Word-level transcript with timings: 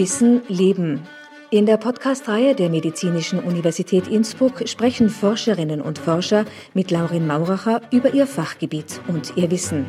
Wissen 0.00 0.40
Leben. 0.48 1.06
In 1.50 1.66
der 1.66 1.76
Podcast-Reihe 1.76 2.54
der 2.54 2.70
Medizinischen 2.70 3.38
Universität 3.38 4.08
Innsbruck 4.08 4.66
sprechen 4.66 5.10
Forscherinnen 5.10 5.82
und 5.82 5.98
Forscher 5.98 6.46
mit 6.72 6.90
Laurin 6.90 7.26
Mauracher 7.26 7.82
über 7.92 8.14
ihr 8.14 8.26
Fachgebiet 8.26 9.02
und 9.08 9.36
ihr 9.36 9.50
Wissen. 9.50 9.84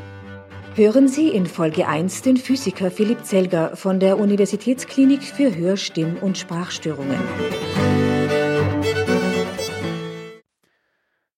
Hören 0.76 1.08
Sie 1.08 1.30
in 1.30 1.46
Folge 1.46 1.88
1 1.88 2.24
den 2.24 2.36
Physiker 2.36 2.92
Philipp 2.92 3.24
Zelger 3.24 3.78
von 3.78 4.02
der 4.02 4.20
Universitätsklinik 4.20 5.24
für 5.24 5.56
Hör-, 5.56 5.78
Stimm- 5.78 6.18
und 6.18 6.38
Sprachstörungen. 6.38 7.18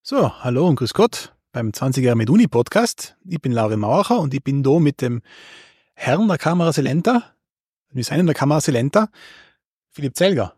So, 0.02 0.32
hallo 0.44 0.68
und 0.68 0.78
grüß 0.78 0.96
Gott 0.96 1.36
beim 1.52 1.74
20 1.74 2.04
Jahre 2.04 2.18
mit 2.18 2.32
Uni 2.32 2.48
Podcast. 2.48 3.18
Ich 3.24 3.40
bin 3.40 3.52
Laurin 3.52 3.82
Mauracher 3.82 4.20
und 4.20 4.34
ich 4.34 4.44
bin 4.44 4.64
da 4.64 4.80
mit 4.80 5.00
dem 5.02 5.22
Herrn 5.94 6.28
der 6.28 6.40
Kamera 6.40 6.74
Silenta, 6.74 7.34
wir 7.94 8.04
sind 8.04 8.20
in 8.20 8.26
der 8.26 8.36
Kamera 8.36 8.60
Silenta, 8.60 9.10
Philipp 9.92 10.16
Zelger. 10.16 10.56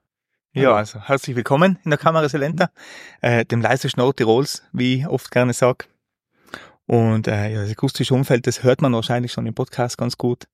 Ja, 0.53 0.73
also 0.73 1.01
herzlich 1.01 1.35
willkommen 1.35 1.77
in 1.83 1.91
der 1.91 1.99
Kamera 1.99 2.29
Silenta, 2.29 2.71
äh, 3.21 3.43
dem 3.43 3.61
leisesten 3.61 4.01
Ort 4.01 4.17
Tirols, 4.17 4.63
wie 4.71 4.99
ich 4.99 5.07
oft 5.07 5.29
gerne 5.31 5.51
sage. 5.51 5.85
Und 6.85 7.27
äh, 7.27 7.51
ja, 7.51 7.61
das 7.61 7.71
akustische 7.71 8.13
Umfeld, 8.13 8.47
das 8.47 8.63
hört 8.63 8.81
man 8.81 8.93
wahrscheinlich 8.93 9.33
schon 9.33 9.45
im 9.45 9.53
Podcast 9.53 9.97
ganz 9.97 10.17
gut. 10.17 10.47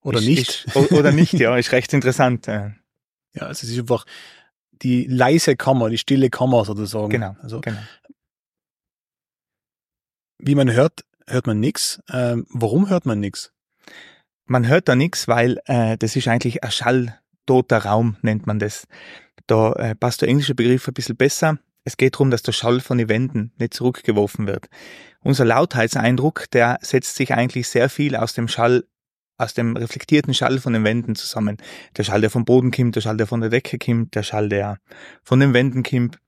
Oder 0.00 0.18
ist, 0.18 0.26
nicht. 0.26 0.64
Ist, 0.66 0.92
oder 0.92 1.12
nicht, 1.12 1.34
ja, 1.34 1.56
ist 1.56 1.70
recht 1.70 1.92
interessant. 1.92 2.48
Äh. 2.48 2.70
Ja, 3.34 3.42
also 3.42 3.64
es 3.64 3.72
ist 3.72 3.78
einfach 3.78 4.04
die 4.72 5.04
leise 5.04 5.54
Kammer, 5.54 5.90
die 5.90 5.98
stille 5.98 6.28
Kammer 6.28 6.64
sozusagen. 6.64 7.10
Genau, 7.10 7.36
Also 7.40 7.60
genau. 7.60 7.78
wie 10.38 10.56
man 10.56 10.72
hört, 10.72 11.04
hört 11.28 11.46
man 11.46 11.60
nichts. 11.60 12.02
Ähm, 12.10 12.46
warum 12.50 12.88
hört 12.88 13.06
man 13.06 13.20
nichts? 13.20 13.52
Man 14.50 14.66
hört 14.66 14.88
da 14.88 14.96
nichts, 14.96 15.28
weil 15.28 15.60
äh, 15.66 15.96
das 15.96 16.16
ist 16.16 16.26
eigentlich 16.26 16.64
ein 16.64 16.72
schalltoter 16.72 17.84
Raum, 17.84 18.16
nennt 18.22 18.48
man 18.48 18.58
das. 18.58 18.88
Da 19.46 19.72
äh, 19.74 19.94
passt 19.94 20.22
der 20.22 20.28
englische 20.28 20.56
Begriff 20.56 20.88
ein 20.88 20.94
bisschen 20.94 21.14
besser. 21.14 21.58
Es 21.84 21.96
geht 21.96 22.14
darum, 22.14 22.32
dass 22.32 22.42
der 22.42 22.50
Schall 22.50 22.80
von 22.80 22.98
den 22.98 23.08
Wänden 23.08 23.52
nicht 23.60 23.74
zurückgeworfen 23.74 24.48
wird. 24.48 24.68
Unser 25.20 25.44
Lautheitseindruck, 25.44 26.50
der 26.50 26.78
setzt 26.82 27.14
sich 27.14 27.32
eigentlich 27.32 27.68
sehr 27.68 27.88
viel 27.88 28.16
aus 28.16 28.34
dem 28.34 28.48
Schall, 28.48 28.82
aus 29.38 29.54
dem 29.54 29.76
reflektierten 29.76 30.34
Schall 30.34 30.58
von 30.58 30.72
den 30.72 30.82
Wänden 30.82 31.14
zusammen. 31.14 31.58
Der 31.96 32.02
Schall, 32.02 32.20
der 32.20 32.30
vom 32.30 32.44
Boden 32.44 32.72
kommt, 32.72 32.96
der 32.96 33.02
Schall, 33.02 33.18
der 33.18 33.28
von 33.28 33.40
der 33.40 33.50
Decke 33.50 33.78
kommt, 33.78 34.16
der 34.16 34.24
Schall, 34.24 34.48
der 34.48 34.78
von 35.22 35.38
den 35.38 35.54
Wänden 35.54 35.84
kommt, 35.84 36.18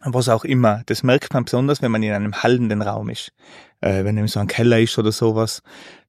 was 0.00 0.28
auch 0.28 0.44
immer. 0.44 0.82
Das 0.86 1.02
merkt 1.02 1.34
man 1.34 1.44
besonders, 1.44 1.82
wenn 1.82 1.90
man 1.90 2.04
in 2.04 2.12
einem 2.12 2.40
hallenden 2.40 2.82
Raum 2.82 3.08
ist. 3.08 3.32
Äh, 3.80 4.04
wenn 4.04 4.16
eben 4.16 4.28
so 4.28 4.38
ein 4.38 4.46
Keller 4.46 4.78
ist 4.78 4.96
oder 4.96 5.10
sowas, 5.10 5.60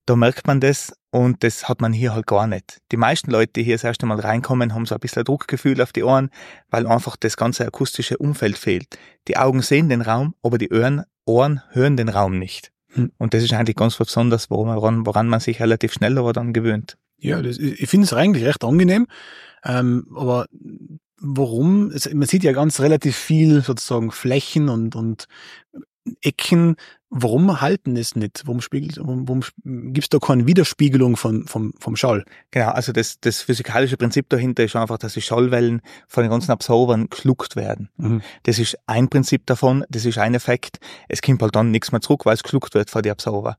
da 0.09 0.15
merkt 0.15 0.47
man 0.47 0.59
das 0.59 0.91
und 1.11 1.43
das 1.43 1.69
hat 1.69 1.81
man 1.81 1.93
hier 1.93 2.15
halt 2.15 2.25
gar 2.25 2.47
nicht. 2.47 2.79
Die 2.91 2.97
meisten 2.97 3.29
Leute, 3.29 3.53
die 3.53 3.63
hier 3.63 3.75
das 3.75 3.83
erste 3.83 4.07
Mal 4.07 4.19
reinkommen, 4.19 4.73
haben 4.73 4.88
so 4.88 4.95
ein 4.95 4.99
bisschen 4.99 5.23
Druckgefühl 5.23 5.79
auf 5.81 5.93
die 5.93 6.03
Ohren, 6.03 6.31
weil 6.71 6.88
einfach 6.88 7.15
das 7.15 7.38
ganze 7.38 7.67
akustische 7.67 8.17
Umfeld 8.17 8.57
fehlt. 8.57 8.97
Die 9.27 9.37
Augen 9.37 9.61
sehen 9.61 9.87
den 9.87 10.02
Raum, 10.02 10.33
aber 10.41 10.57
die 10.57 10.71
Ohren, 10.71 11.03
Ohren 11.25 11.61
hören 11.69 11.95
den 11.95 12.09
Raum 12.09 12.39
nicht. 12.39 12.71
Hm. 12.93 13.11
Und 13.19 13.35
das 13.35 13.43
ist 13.43 13.53
eigentlich 13.53 13.75
ganz 13.75 13.99
was 13.99 14.07
Besonderes, 14.07 14.49
woran, 14.49 15.05
woran 15.05 15.27
man 15.27 15.39
sich 15.39 15.59
relativ 15.59 15.93
schnell 15.93 16.17
aber 16.17 16.33
dann 16.33 16.53
gewöhnt. 16.53 16.97
Ja, 17.19 17.41
das, 17.41 17.59
ich 17.59 17.87
finde 17.87 18.05
es 18.05 18.13
eigentlich 18.13 18.45
recht 18.45 18.63
angenehm. 18.63 19.05
Ähm, 19.63 20.07
aber 20.15 20.47
warum? 21.21 21.91
Es, 21.91 22.11
man 22.11 22.27
sieht 22.27 22.43
ja 22.43 22.53
ganz 22.53 22.80
relativ 22.80 23.15
viel 23.15 23.61
sozusagen 23.61 24.11
Flächen 24.11 24.69
und, 24.69 24.95
und 24.95 25.27
Ecken. 26.22 26.75
Warum 27.11 27.59
halten 27.59 27.97
es 27.97 28.16
nicht? 28.16 28.44
Warum, 28.45 28.61
spiegelt, 28.61 28.97
warum, 29.00 29.28
warum 29.28 29.42
gibt 29.94 30.05
es 30.05 30.09
da 30.09 30.19
keine 30.19 30.45
Widerspiegelung 30.45 31.17
von, 31.17 31.47
vom, 31.47 31.73
vom 31.80 31.95
Schall? 31.95 32.23
Genau, 32.52 32.69
also 32.69 32.92
das, 32.92 33.19
das 33.19 33.42
physikalische 33.42 33.97
Prinzip 33.97 34.30
dahinter 34.30 34.64
ist 34.64 34.75
einfach, 34.75 35.00
dass 35.00 35.14
die 35.14 35.22
Schallwellen 35.22 35.81
von 36.08 36.23
den 36.23 36.30
ganzen 36.30 36.52
Absorbern 36.52 37.09
geschluckt 37.09 37.55
werden. 37.55 37.89
Mhm. 37.97 38.22
Das 38.44 38.59
ist 38.59 38.77
ein 38.86 39.10
Prinzip 39.10 39.48
davon, 39.48 39.83
das 39.89 40.05
ist 40.05 40.20
ein 40.20 40.36
Effekt. 40.36 40.80
Es 41.08 41.21
kommt 41.21 41.42
halt 41.42 41.55
dann 41.55 41.71
nichts 41.71 41.92
mehr 41.92 42.02
zurück, 42.02 42.26
weil 42.26 42.36
es 42.36 42.43
geschluckt 42.43 42.76
wird 42.76 42.92
von 42.92 43.02
den 43.02 43.11
Absorber. 43.11 43.58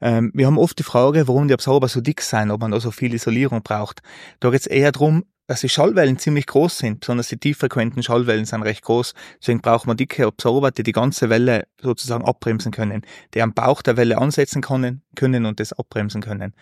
Ähm, 0.00 0.30
wir 0.34 0.46
haben 0.46 0.58
oft 0.58 0.78
die 0.78 0.82
Frage, 0.82 1.28
warum 1.28 1.48
die 1.48 1.54
Absorber 1.54 1.88
so 1.88 2.00
dick 2.00 2.22
sind, 2.22 2.50
ob 2.50 2.60
man 2.60 2.70
da 2.70 2.80
so 2.80 2.90
viel 2.90 3.12
Isolierung 3.12 3.62
braucht. 3.62 4.00
Da 4.40 4.50
geht 4.50 4.60
es 4.60 4.66
eher 4.66 4.92
darum, 4.92 5.24
dass 5.46 5.60
die 5.60 5.68
Schallwellen 5.68 6.18
ziemlich 6.18 6.46
groß 6.46 6.78
sind, 6.78 7.00
besonders 7.00 7.28
die 7.28 7.38
tieffrequenten 7.38 8.02
Schallwellen 8.02 8.44
sind 8.44 8.62
recht 8.62 8.82
groß. 8.82 9.14
Deswegen 9.40 9.60
braucht 9.60 9.86
man 9.86 9.96
dicke 9.96 10.26
Absorber, 10.26 10.70
die 10.70 10.82
die 10.82 10.92
ganze 10.92 11.30
Welle 11.30 11.66
sozusagen 11.80 12.24
abbremsen 12.24 12.72
können, 12.72 13.02
die 13.34 13.42
am 13.42 13.54
Bauch 13.54 13.82
der 13.82 13.96
Welle 13.96 14.18
ansetzen 14.18 14.62
können, 14.62 15.02
können 15.14 15.46
und 15.46 15.60
das 15.60 15.72
abbremsen 15.72 16.20
können. 16.20 16.54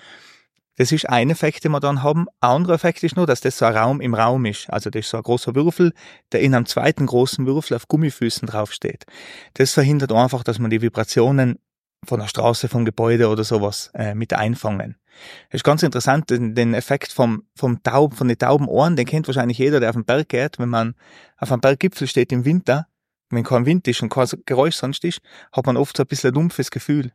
Das 0.76 0.90
ist 0.90 1.08
ein 1.08 1.30
Effekt, 1.30 1.62
den 1.62 1.70
wir 1.70 1.78
dann 1.78 2.02
haben. 2.02 2.26
Ein 2.40 2.50
anderer 2.50 2.74
Effekt 2.74 3.04
ist 3.04 3.16
nur, 3.16 3.26
dass 3.26 3.40
das 3.40 3.58
so 3.58 3.64
ein 3.64 3.76
Raum 3.76 4.00
im 4.00 4.14
Raum 4.14 4.44
ist. 4.44 4.68
Also 4.70 4.90
das 4.90 5.04
ist 5.04 5.10
so 5.10 5.18
ein 5.18 5.22
großer 5.22 5.54
Würfel, 5.54 5.92
der 6.32 6.40
in 6.40 6.54
einem 6.54 6.66
zweiten 6.66 7.06
großen 7.06 7.46
Würfel 7.46 7.76
auf 7.76 7.86
Gummifüßen 7.86 8.48
draufsteht. 8.48 9.04
Das 9.54 9.72
verhindert 9.72 10.12
einfach, 10.12 10.42
dass 10.42 10.58
man 10.58 10.70
die 10.70 10.82
Vibrationen 10.82 11.60
von 12.04 12.20
der 12.20 12.26
Straße, 12.26 12.68
vom 12.68 12.84
Gebäude 12.84 13.28
oder 13.28 13.44
sowas 13.44 13.90
äh, 13.94 14.14
mit 14.14 14.32
einfangen. 14.32 14.96
Das 15.50 15.58
ist 15.58 15.64
ganz 15.64 15.82
interessant, 15.82 16.30
den, 16.30 16.54
den 16.54 16.74
Effekt 16.74 17.12
vom, 17.12 17.44
vom 17.54 17.82
Taub, 17.82 18.14
von 18.14 18.28
den 18.28 18.38
tauben 18.38 18.68
Ohren, 18.68 18.96
den 18.96 19.06
kennt 19.06 19.26
wahrscheinlich 19.26 19.58
jeder, 19.58 19.80
der 19.80 19.90
auf 19.90 19.96
den 19.96 20.04
Berg 20.04 20.28
geht. 20.28 20.58
Wenn 20.58 20.68
man 20.68 20.94
auf 21.36 21.50
einem 21.50 21.60
Berggipfel 21.60 22.06
steht 22.06 22.32
im 22.32 22.44
Winter, 22.44 22.86
wenn 23.30 23.44
kein 23.44 23.66
Wind 23.66 23.88
ist 23.88 24.02
und 24.02 24.10
kein 24.10 24.28
Geräusch 24.46 24.76
sonst 24.76 25.04
ist, 25.04 25.20
hat 25.52 25.66
man 25.66 25.76
oft 25.76 25.96
so 25.96 26.02
ein 26.02 26.06
bisschen 26.06 26.30
ein 26.30 26.34
dumpfes 26.34 26.70
Gefühl. 26.70 27.12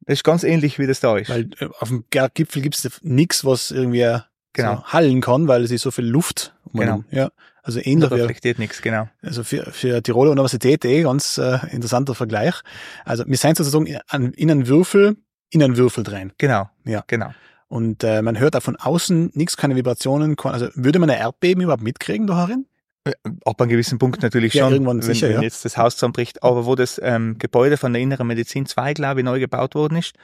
Das 0.00 0.18
ist 0.18 0.24
ganz 0.24 0.44
ähnlich, 0.44 0.78
wie 0.78 0.86
das 0.86 1.00
da 1.00 1.16
ist. 1.16 1.30
Weil 1.30 1.50
äh, 1.58 1.68
auf 1.80 1.88
dem 1.88 2.04
Gipfel 2.10 2.62
gibt 2.62 2.76
es 2.76 3.00
nichts, 3.02 3.44
was 3.44 3.70
irgendwie 3.70 4.20
Genau. 4.56 4.76
so 4.76 4.84
hallen 4.86 5.20
kann, 5.20 5.48
weil 5.48 5.64
es 5.64 5.70
ist 5.70 5.82
so 5.82 5.90
viel 5.90 6.06
Luft. 6.06 6.54
um 6.72 6.80
Genau. 6.80 7.04
Ja, 7.10 7.30
also 7.62 7.78
da 7.78 7.86
ähnlich 7.86 8.10
wie, 8.10 8.14
reflektiert 8.14 8.58
nichts, 8.58 8.80
genau. 8.80 9.08
also 9.22 9.44
für, 9.44 9.70
für 9.70 10.02
Tiroler 10.02 10.30
Universität 10.30 10.84
eh 10.84 11.02
ganz 11.02 11.36
äh, 11.36 11.58
interessanter 11.70 12.14
Vergleich. 12.14 12.54
Also 13.04 13.24
wir 13.26 13.36
sind 13.36 13.58
sozusagen 13.58 13.86
in, 13.86 14.00
einen 14.50 14.66
Würfel, 14.66 15.16
in 15.50 15.62
einen 15.62 15.76
Würfel 15.76 16.04
rein. 16.08 16.32
Genau. 16.38 16.68
Ja. 16.84 17.04
Genau. 17.06 17.32
Und 17.68 18.04
äh, 18.04 18.22
man 18.22 18.38
hört 18.38 18.56
auch 18.56 18.62
von 18.62 18.76
außen 18.76 19.32
nichts, 19.34 19.56
keine 19.56 19.74
Vibrationen. 19.76 20.36
Also 20.44 20.68
würde 20.74 20.98
man 20.98 21.10
ein 21.10 21.18
Erdbeben 21.18 21.62
überhaupt 21.62 21.82
mitkriegen 21.82 22.26
da 22.26 22.36
herin? 22.46 22.66
Ab 23.44 23.60
einem 23.60 23.70
gewissen 23.70 23.98
Punkt 23.98 24.22
natürlich 24.22 24.54
Ja, 24.54 24.64
schon, 24.64 24.72
irgendwann 24.72 24.98
wenn, 24.98 25.02
sicher, 25.02 25.28
wenn 25.28 25.36
ja. 25.36 25.42
jetzt 25.42 25.64
das 25.64 25.76
Haus 25.76 25.94
zusammenbricht. 25.96 26.42
Aber 26.42 26.66
wo 26.66 26.74
das 26.74 27.00
ähm, 27.02 27.38
Gebäude 27.38 27.76
von 27.76 27.92
der 27.92 28.02
Inneren 28.02 28.26
Medizin 28.26 28.66
2, 28.66 28.94
glaube 28.94 29.20
ich, 29.20 29.24
neu 29.24 29.38
gebaut 29.38 29.74
worden 29.76 29.96
ist, 29.96 30.14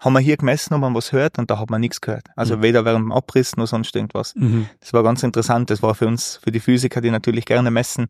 haben 0.00 0.14
wir 0.14 0.20
hier 0.20 0.36
gemessen, 0.36 0.74
ob 0.74 0.80
man 0.80 0.94
was 0.94 1.12
hört 1.12 1.38
und 1.38 1.48
da 1.50 1.60
hat 1.60 1.70
man 1.70 1.80
nichts 1.80 2.00
gehört. 2.00 2.26
Also 2.34 2.56
Mhm. 2.56 2.62
weder 2.62 2.84
während 2.84 3.04
dem 3.04 3.12
Abriss 3.12 3.56
noch 3.56 3.66
sonst 3.66 3.94
irgendwas. 3.94 4.34
Das 4.80 4.92
war 4.92 5.04
ganz 5.04 5.22
interessant. 5.22 5.70
Das 5.70 5.80
war 5.82 5.94
für 5.94 6.08
uns, 6.08 6.40
für 6.42 6.50
die 6.50 6.58
Physiker, 6.58 7.00
die 7.00 7.10
natürlich 7.12 7.44
gerne 7.46 7.70
messen, 7.70 8.08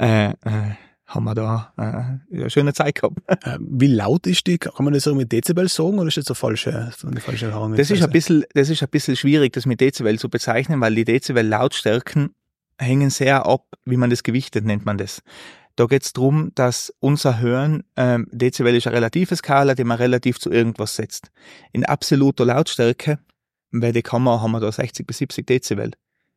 äh, 0.00 0.30
äh, 0.30 0.32
haben 1.14 1.24
wir 1.24 1.34
da 1.34 1.72
äh, 1.76 2.36
eine 2.36 2.50
schöne 2.50 2.72
Zeit 2.72 2.96
gehabt. 2.96 3.18
Äh, 3.44 3.58
wie 3.60 3.88
laut 3.88 4.26
ist 4.28 4.46
die? 4.46 4.58
Kann 4.58 4.84
man 4.84 4.94
das 4.94 5.04
so 5.04 5.14
mit 5.16 5.32
Dezibel 5.32 5.68
sagen 5.68 5.98
oder 5.98 6.06
ist 6.06 6.16
das 6.16 6.28
eine 6.28 6.36
falsche, 6.36 6.92
so 6.96 7.08
eine 7.08 7.20
falsche 7.20 7.46
Erfahrung? 7.46 7.74
Das 7.74 7.90
ist 7.90 8.02
ein 8.02 8.10
bisschen, 8.10 8.44
das 8.54 8.70
ist 8.70 8.82
ein 8.82 8.88
bisschen 8.88 9.16
schwierig, 9.16 9.52
das 9.52 9.66
mit 9.66 9.80
Dezibel 9.80 10.16
zu 10.18 10.28
bezeichnen, 10.28 10.80
weil 10.80 10.94
die 10.94 11.04
Dezibel-Lautstärken 11.04 12.30
hängen 12.78 13.10
sehr 13.10 13.46
ab, 13.46 13.64
wie 13.84 13.96
man 13.96 14.10
das 14.10 14.22
gewichtet, 14.22 14.64
nennt 14.64 14.84
man 14.86 14.96
das. 14.96 15.22
Da 15.76 15.86
geht 15.86 16.04
es 16.04 16.12
darum, 16.12 16.52
dass 16.54 16.92
unser 17.00 17.40
Hören, 17.40 17.84
ähm, 17.96 18.28
Dezibel 18.30 18.76
ist 18.76 18.86
eine 18.86 18.96
relative 18.96 19.34
Skala, 19.34 19.74
die 19.74 19.84
man 19.84 19.96
relativ 19.96 20.38
zu 20.38 20.50
irgendwas 20.50 20.94
setzt. 20.94 21.32
In 21.72 21.84
absoluter 21.84 22.44
Lautstärke, 22.44 23.18
bei 23.72 23.90
der 23.90 24.02
Kammer 24.02 24.42
haben 24.42 24.52
wir 24.52 24.60
da 24.60 24.70
60 24.70 25.06
bis 25.06 25.18
70 25.18 25.46
Dezibel. 25.46 25.92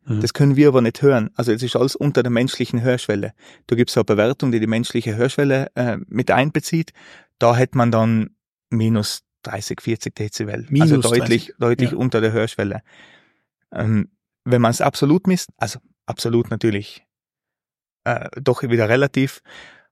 Mhm. 0.05 0.21
Das 0.21 0.33
können 0.33 0.55
wir 0.55 0.67
aber 0.67 0.81
nicht 0.81 1.01
hören. 1.01 1.31
Also 1.35 1.51
es 1.51 1.63
ist 1.63 1.75
alles 1.75 1.95
unter 1.95 2.23
der 2.23 2.31
menschlichen 2.31 2.81
Hörschwelle. 2.81 3.33
Da 3.67 3.75
gibt 3.75 3.89
es 3.89 3.97
eine 3.97 4.05
Bewertung, 4.05 4.51
die 4.51 4.59
die 4.59 4.67
menschliche 4.67 5.15
Hörschwelle 5.15 5.71
äh, 5.75 5.97
mit 6.07 6.31
einbezieht. 6.31 6.93
Da 7.39 7.55
hätte 7.55 7.77
man 7.77 7.91
dann 7.91 8.31
minus 8.69 9.23
30, 9.43 9.81
40 9.81 10.15
Dezibel. 10.15 10.65
Minus 10.69 10.91
also 10.91 11.09
deutlich, 11.09 11.47
30, 11.47 11.55
deutlich 11.59 11.91
ja. 11.91 11.97
unter 11.97 12.21
der 12.21 12.31
Hörschwelle. 12.31 12.81
Ähm, 13.71 14.09
wenn 14.43 14.61
man 14.61 14.71
es 14.71 14.81
absolut 14.81 15.27
misst, 15.27 15.49
also 15.57 15.79
absolut 16.05 16.51
natürlich 16.51 17.03
äh, 18.03 18.29
doch 18.41 18.61
wieder 18.61 18.89
relativ, 18.89 19.41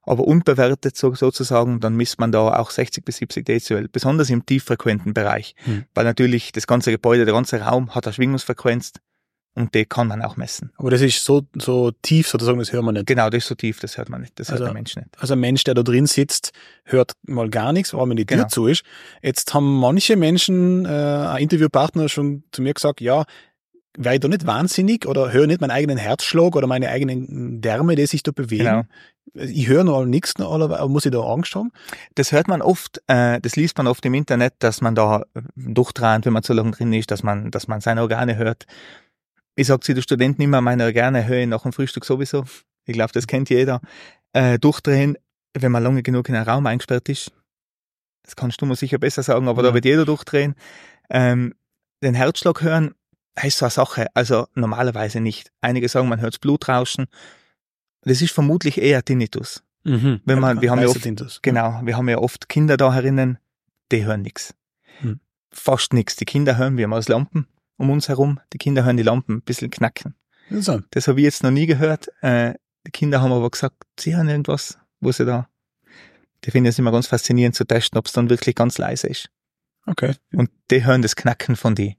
aber 0.02 0.24
unbewertet 0.24 0.96
so, 0.96 1.14
sozusagen, 1.14 1.80
dann 1.80 1.96
misst 1.96 2.20
man 2.20 2.30
da 2.30 2.56
auch 2.58 2.70
60 2.70 3.04
bis 3.04 3.16
70 3.16 3.44
Dezibel, 3.44 3.88
besonders 3.88 4.30
im 4.30 4.46
tieffrequenten 4.46 5.14
Bereich, 5.14 5.54
Hm. 5.64 5.84
weil 5.94 6.04
natürlich 6.04 6.52
das 6.52 6.66
ganze 6.66 6.90
Gebäude, 6.90 7.24
der 7.24 7.34
ganze 7.34 7.60
Raum 7.60 7.94
hat 7.94 8.06
eine 8.06 8.12
Schwingungsfrequenz 8.12 8.92
und 9.54 9.74
die 9.74 9.84
kann 9.84 10.08
man 10.08 10.20
auch 10.22 10.36
messen. 10.36 10.72
Aber 10.76 10.90
das 10.90 11.00
ist 11.00 11.24
so, 11.24 11.42
so 11.56 11.92
tief 12.02 12.28
sozusagen, 12.28 12.58
das 12.58 12.72
hört 12.72 12.82
man 12.82 12.94
nicht. 12.94 13.06
Genau, 13.06 13.30
das 13.30 13.44
ist 13.44 13.48
so 13.48 13.54
tief, 13.54 13.78
das 13.80 13.96
hört 13.98 14.08
man 14.08 14.20
nicht, 14.22 14.38
das 14.38 14.50
Also- 14.50 14.64
hört 14.64 14.70
der 14.70 14.74
Mensch 14.74 14.96
nicht. 14.96 15.08
Also 15.18 15.34
ein 15.34 15.40
Mensch, 15.40 15.64
der 15.64 15.74
da 15.74 15.82
drin 15.82 16.06
sitzt, 16.06 16.52
hört 16.84 17.12
mal 17.26 17.48
gar 17.50 17.72
nichts, 17.72 17.90
vor 17.90 18.00
allem 18.00 18.10
wenn 18.10 18.16
die 18.16 18.26
Tür 18.26 18.38
Genau. 18.38 18.48
zu 18.48 18.66
ist. 18.66 18.82
Jetzt 19.22 19.54
haben 19.54 19.78
manche 19.78 20.16
Menschen, 20.16 20.84
äh, 20.84 20.88
ein 20.88 21.42
Interviewpartner 21.42 22.08
schon 22.08 22.42
zu 22.52 22.62
mir 22.62 22.74
gesagt, 22.74 23.00
ja, 23.00 23.24
wäre 23.96 24.16
ich 24.16 24.20
da 24.20 24.26
nicht 24.26 24.44
wahnsinnig 24.44 25.06
oder 25.06 25.32
höre 25.32 25.46
nicht 25.46 25.60
meinen 25.60 25.70
eigenen 25.70 25.98
Herzschlag 25.98 26.56
oder 26.56 26.66
meine 26.66 26.88
eigenen 26.88 27.60
Därme, 27.60 27.94
die 27.94 28.06
sich 28.06 28.24
da 28.24 28.32
bewegen. 28.32 28.64
Genau. 28.64 28.82
Ich 29.34 29.68
höre 29.68 29.84
noch 29.84 30.04
nichts, 30.04 30.34
aber 30.40 30.86
muss 30.88 31.06
ich 31.06 31.12
da 31.12 31.20
Angst 31.20 31.54
haben? 31.54 31.70
Das 32.16 32.32
hört 32.32 32.48
man 32.48 32.60
oft, 32.60 33.00
äh, 33.06 33.40
das 33.40 33.54
liest 33.56 33.78
man 33.78 33.86
oft 33.86 34.04
im 34.04 34.14
Internet, 34.14 34.54
dass 34.58 34.80
man 34.80 34.94
da 34.96 35.22
durchtränt, 35.56 36.26
wenn 36.26 36.32
man 36.32 36.42
zu 36.42 36.52
lange 36.52 36.72
drin 36.72 36.92
ist, 36.92 37.10
dass 37.12 37.22
man, 37.22 37.50
dass 37.52 37.68
man 37.68 37.80
seine 37.80 38.02
Organe 38.02 38.36
hört. 38.36 38.66
Ich 39.56 39.66
sage 39.66 39.80
zu 39.80 39.94
den 39.94 40.02
Studenten 40.02 40.42
immer, 40.42 40.60
meine 40.60 40.92
gerne 40.92 41.26
höre 41.26 41.46
nach 41.46 41.62
dem 41.62 41.72
Frühstück 41.72 42.04
sowieso. 42.04 42.44
Ich 42.86 42.94
glaube, 42.94 43.12
das 43.12 43.26
kennt 43.26 43.50
jeder. 43.50 43.80
Äh, 44.32 44.58
durchdrehen, 44.58 45.16
wenn 45.54 45.72
man 45.72 45.82
lange 45.82 46.02
genug 46.02 46.28
in 46.28 46.34
einen 46.34 46.48
Raum 46.48 46.66
eingesperrt 46.66 47.08
ist. 47.08 47.32
Das 48.24 48.36
kannst 48.36 48.60
du 48.60 48.66
mir 48.66 48.76
sicher 48.76 48.98
besser 48.98 49.22
sagen, 49.22 49.48
aber 49.48 49.62
ja. 49.62 49.68
da 49.68 49.74
wird 49.74 49.84
jeder 49.84 50.04
durchdrehen. 50.04 50.54
Ähm, 51.10 51.54
den 52.02 52.14
Herzschlag 52.14 52.62
hören, 52.62 52.94
ist 53.42 53.58
so 53.58 53.66
eine 53.66 53.70
Sache. 53.70 54.06
Also 54.14 54.46
normalerweise 54.54 55.20
nicht. 55.20 55.52
Einige 55.60 55.88
sagen, 55.88 56.08
man 56.08 56.20
hört 56.20 56.40
Blutrauschen. 56.40 57.06
Das 58.02 58.22
ist 58.22 58.32
vermutlich 58.32 58.78
eher 58.78 59.04
Tinnitus. 59.04 59.62
Mhm. 59.84 60.20
Wenn 60.24 60.40
man, 60.40 60.62
wir 60.62 60.70
haben 60.70 60.80
ja 60.80 60.88
oft, 60.88 61.02
Tinnitus. 61.02 61.40
genau, 61.42 61.80
wir 61.84 61.96
haben 61.96 62.08
ja 62.08 62.18
oft 62.18 62.48
Kinder 62.48 62.76
da 62.76 62.92
herinnen, 62.92 63.38
die 63.92 64.04
hören 64.04 64.22
nichts. 64.22 64.54
Mhm. 65.00 65.20
Fast 65.50 65.92
nichts. 65.92 66.16
Die 66.16 66.24
Kinder 66.24 66.56
hören, 66.56 66.76
wir 66.76 66.84
haben 66.84 66.94
aus 66.94 67.08
Lampen 67.08 67.46
um 67.76 67.90
uns 67.90 68.08
herum. 68.08 68.40
Die 68.52 68.58
Kinder 68.58 68.84
hören 68.84 68.96
die 68.96 69.02
Lampen 69.02 69.36
ein 69.36 69.42
bisschen 69.42 69.70
knacken. 69.70 70.14
Also. 70.50 70.80
Das 70.90 71.08
habe 71.08 71.20
ich 71.20 71.24
jetzt 71.24 71.42
noch 71.42 71.50
nie 71.50 71.66
gehört. 71.66 72.08
Äh, 72.22 72.54
die 72.86 72.90
Kinder 72.90 73.20
haben 73.20 73.32
aber 73.32 73.50
gesagt, 73.50 73.84
sie 73.98 74.16
hören 74.16 74.28
irgendwas, 74.28 74.78
wo 75.00 75.10
sie 75.10 75.24
da. 75.24 75.48
Die 76.44 76.50
finden 76.50 76.68
es 76.68 76.78
immer 76.78 76.92
ganz 76.92 77.06
faszinierend 77.06 77.54
zu 77.54 77.64
testen, 77.64 77.98
ob 77.98 78.06
es 78.06 78.12
dann 78.12 78.28
wirklich 78.28 78.54
ganz 78.54 78.76
leise 78.76 79.06
ist. 79.06 79.30
Okay. 79.86 80.14
Und 80.32 80.50
die 80.70 80.84
hören 80.84 81.02
das 81.02 81.16
Knacken 81.16 81.56
von 81.56 81.74
die, 81.74 81.96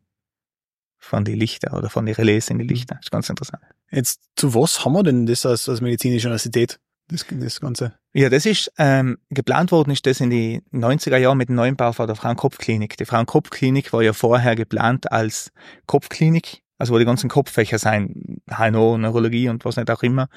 von 0.97 1.25
die 1.25 1.35
Lichter 1.35 1.75
oder 1.75 1.89
von 1.89 2.05
die 2.05 2.11
Relais 2.11 2.49
in 2.49 2.59
die 2.59 2.67
Lichter. 2.67 2.95
Das 2.95 3.05
ist 3.05 3.11
ganz 3.11 3.29
interessant. 3.29 3.63
Jetzt, 3.91 4.21
zu 4.35 4.53
was 4.53 4.85
haben 4.85 4.93
wir 4.93 5.03
denn 5.03 5.25
das 5.25 5.45
als, 5.45 5.67
als 5.69 5.81
medizinische 5.81 6.27
Universität? 6.27 6.79
Das, 7.07 7.25
das 7.29 7.61
Ganze? 7.61 7.93
Ja, 8.13 8.29
das 8.29 8.45
ist, 8.45 8.71
ähm, 8.77 9.17
geplant 9.29 9.71
worden 9.71 9.91
ist 9.91 10.05
das 10.05 10.21
in 10.21 10.29
die 10.29 10.63
90er 10.71 11.17
Jahre 11.17 11.35
mit 11.35 11.49
dem 11.49 11.55
Neubau 11.55 11.91
von 11.91 12.07
der 12.07 12.15
Frauenkopfklinik. 12.15 12.97
Die 12.97 13.05
Frauenkopfklinik 13.05 13.93
war 13.93 14.01
ja 14.01 14.13
vorher 14.13 14.55
geplant 14.55 15.11
als 15.11 15.51
Kopfklinik, 15.85 16.63
also 16.79 16.93
wo 16.93 16.97
die 16.97 17.05
ganzen 17.05 17.29
Kopffächer 17.29 17.77
sein, 17.77 18.41
HNO, 18.49 18.97
Neurologie 18.97 19.49
und 19.49 19.65
was 19.65 19.75
nicht 19.75 19.91
auch 19.91 20.01
immer. 20.01 20.29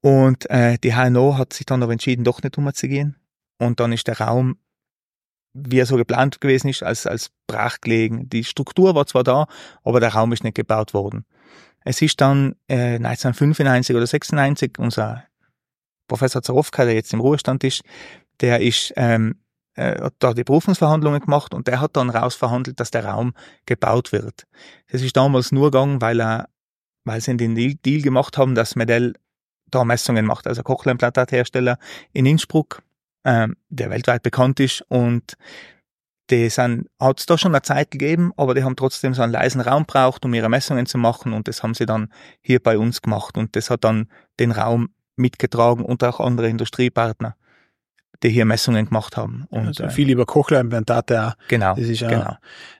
Und 0.00 0.48
äh, 0.50 0.78
die 0.78 0.94
HNO 0.94 1.38
hat 1.38 1.52
sich 1.52 1.66
dann 1.66 1.82
aber 1.82 1.92
entschieden, 1.92 2.24
doch 2.24 2.42
nicht 2.42 2.58
umzugehen. 2.58 3.16
Und 3.58 3.80
dann 3.80 3.92
ist 3.92 4.06
der 4.06 4.20
Raum, 4.20 4.58
wie 5.52 5.78
er 5.78 5.86
so 5.86 5.96
geplant 5.96 6.40
gewesen 6.40 6.68
ist, 6.68 6.82
als, 6.82 7.06
als 7.06 7.30
brach 7.46 7.80
gelegen. 7.80 8.28
Die 8.28 8.44
Struktur 8.44 8.94
war 8.94 9.06
zwar 9.06 9.24
da, 9.24 9.46
aber 9.84 10.00
der 10.00 10.14
Raum 10.14 10.32
ist 10.32 10.44
nicht 10.44 10.56
gebaut 10.56 10.94
worden. 10.94 11.24
Es 11.84 12.02
ist 12.02 12.20
dann 12.20 12.56
äh, 12.68 12.96
1995 12.96 13.96
oder 13.96 14.06
96 14.06 14.78
unser 14.78 15.24
Professor 16.08 16.42
Zarowka, 16.42 16.84
der 16.84 16.94
jetzt 16.94 17.12
im 17.12 17.20
Ruhestand 17.20 17.62
ist, 17.62 17.82
der 18.40 18.60
ist 18.60 18.92
ähm, 18.96 19.36
äh, 19.78 20.02
hat 20.02 20.14
da 20.18 20.34
die 20.34 20.42
Berufungsverhandlungen 20.42 21.20
gemacht 21.20 21.54
und 21.54 21.68
der 21.68 21.80
hat 21.80 21.96
dann 21.96 22.10
rausverhandelt, 22.10 22.80
dass 22.80 22.90
der 22.90 23.04
Raum 23.04 23.32
gebaut 23.64 24.10
wird. 24.10 24.46
Das 24.90 25.02
ist 25.02 25.16
damals 25.16 25.52
nur 25.52 25.70
gegangen, 25.70 26.00
weil 26.00 26.20
er, 26.20 26.48
weil 27.04 27.20
sie 27.20 27.36
den 27.36 27.54
Deal 27.54 28.02
gemacht 28.02 28.36
haben, 28.38 28.56
dass 28.56 28.74
Medell 28.74 29.14
da 29.70 29.84
Messungen 29.84 30.26
macht, 30.26 30.48
also 30.48 30.64
Cochlea-Implantathersteller 30.64 31.78
in 32.12 32.26
Innsbruck, 32.26 32.82
ähm, 33.24 33.56
der 33.68 33.90
weltweit 33.90 34.22
bekannt 34.24 34.58
ist 34.58 34.82
und 34.88 35.36
die 36.30 36.50
sind, 36.50 36.88
hat 37.00 37.20
es 37.20 37.26
da 37.26 37.38
schon 37.38 37.54
eine 37.54 37.62
Zeit 37.62 37.90
gegeben, 37.90 38.32
aber 38.36 38.54
die 38.54 38.64
haben 38.64 38.76
trotzdem 38.76 39.14
so 39.14 39.22
einen 39.22 39.32
leisen 39.32 39.60
Raum 39.60 39.86
braucht, 39.86 40.24
um 40.24 40.34
ihre 40.34 40.48
Messungen 40.48 40.86
zu 40.86 40.98
machen 40.98 41.32
und 41.32 41.46
das 41.46 41.62
haben 41.62 41.74
sie 41.74 41.86
dann 41.86 42.12
hier 42.40 42.60
bei 42.60 42.78
uns 42.78 43.00
gemacht 43.00 43.38
und 43.38 43.54
das 43.54 43.70
hat 43.70 43.84
dann 43.84 44.08
den 44.40 44.50
Raum 44.50 44.90
mitgetragen 45.18 45.84
und 45.84 46.02
auch 46.04 46.20
andere 46.20 46.48
Industriepartner, 46.48 47.36
die 48.22 48.30
hier 48.30 48.44
Messungen 48.44 48.86
gemacht 48.86 49.16
haben. 49.16 49.46
Und, 49.50 49.66
also 49.66 49.84
äh, 49.84 49.90
viel 49.90 50.10
über 50.10 50.26
Cochlea-Implantate 50.26 51.28
auch. 51.28 51.32
Genau, 51.48 51.74
das 51.74 51.86
ist 51.86 52.00
ja, 52.00 52.08
genau. 52.08 52.36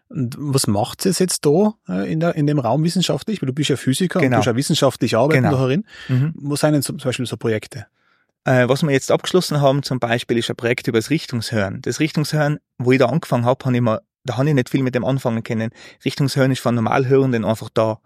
Und 0.08 0.36
was 0.38 0.66
macht 0.66 1.04
es 1.04 1.18
jetzt 1.18 1.44
da 1.44 1.74
äh, 1.88 2.10
in, 2.10 2.20
der, 2.20 2.34
in 2.34 2.46
dem 2.46 2.58
Raum 2.58 2.82
wissenschaftlich? 2.82 3.42
Weil 3.42 3.48
du 3.48 3.52
bist 3.52 3.68
ja 3.68 3.76
Physiker 3.76 4.20
genau. 4.20 4.38
und 4.38 4.46
du 4.46 4.50
ja 4.50 4.56
wissenschaftlich 4.56 5.16
arbeiten 5.16 5.42
genau. 5.42 5.56
darin. 5.56 5.84
Mhm. 6.08 6.32
Was 6.34 6.60
sind 6.60 6.72
denn 6.72 6.82
zum 6.82 6.96
Beispiel 6.96 7.26
so 7.26 7.36
Projekte? 7.36 7.86
Äh, 8.44 8.68
was 8.68 8.82
wir 8.82 8.90
jetzt 8.90 9.10
abgeschlossen 9.10 9.60
haben 9.60 9.82
zum 9.82 10.00
Beispiel 10.00 10.38
ist 10.38 10.48
ein 10.48 10.56
Projekt 10.56 10.88
über 10.88 10.98
das 10.98 11.10
Richtungshören. 11.10 11.82
Das 11.82 12.00
Richtungshören, 12.00 12.58
wo 12.78 12.92
ich 12.92 12.98
da 12.98 13.06
angefangen 13.06 13.44
habe, 13.44 13.64
habe 13.64 13.76
ich 13.76 13.82
mal, 13.82 14.00
da 14.24 14.38
habe 14.38 14.48
ich 14.48 14.54
nicht 14.54 14.70
viel 14.70 14.82
mit 14.82 14.94
dem 14.94 15.04
anfangen 15.04 15.42
können. 15.42 15.70
Richtungshören 16.04 16.52
ist 16.52 16.60
von 16.60 16.74
Normalhörenden 16.74 17.44
einfach 17.44 17.68
da. 17.72 17.98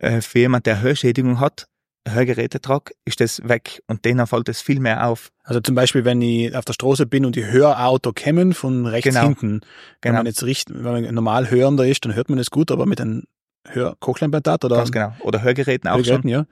Für 0.00 0.38
jemand, 0.38 0.66
der 0.66 0.80
Hörschädigung 0.80 1.40
hat, 1.40 1.66
Hörgeräte 2.08 2.60
trage, 2.60 2.92
ist 3.04 3.20
das 3.20 3.46
weg 3.46 3.82
und 3.86 4.04
denen 4.04 4.26
fällt 4.26 4.48
es 4.48 4.62
viel 4.62 4.80
mehr 4.80 5.06
auf. 5.06 5.30
Also 5.44 5.60
zum 5.60 5.74
Beispiel, 5.74 6.04
wenn 6.04 6.22
ich 6.22 6.54
auf 6.56 6.64
der 6.64 6.72
Straße 6.72 7.06
bin 7.06 7.26
und 7.26 7.36
die 7.36 7.44
Hörauto 7.44 8.12
kämen 8.12 8.54
von 8.54 8.86
rechts 8.86 9.08
genau. 9.08 9.26
hinten, 9.26 9.60
wenn 10.00 10.12
genau. 10.12 10.18
man 10.18 10.26
jetzt 10.26 10.42
richt, 10.44 10.70
wenn 10.72 11.02
man 11.02 11.14
normal 11.14 11.50
hörender 11.50 11.86
ist, 11.86 12.04
dann 12.04 12.14
hört 12.14 12.30
man 12.30 12.38
es 12.38 12.50
gut, 12.50 12.70
aber 12.70 12.86
mit 12.86 13.00
einem 13.00 13.24
Hörkochleimplantat 13.68 14.64
oder 14.64 14.76
Ganz 14.76 14.92
genau. 14.92 15.14
Oder 15.20 15.42
Hörgeräten 15.42 15.88
auch 15.90 15.96
Hörgeräten, 15.96 16.22
schon. 16.22 16.30
Ja. 16.30 16.46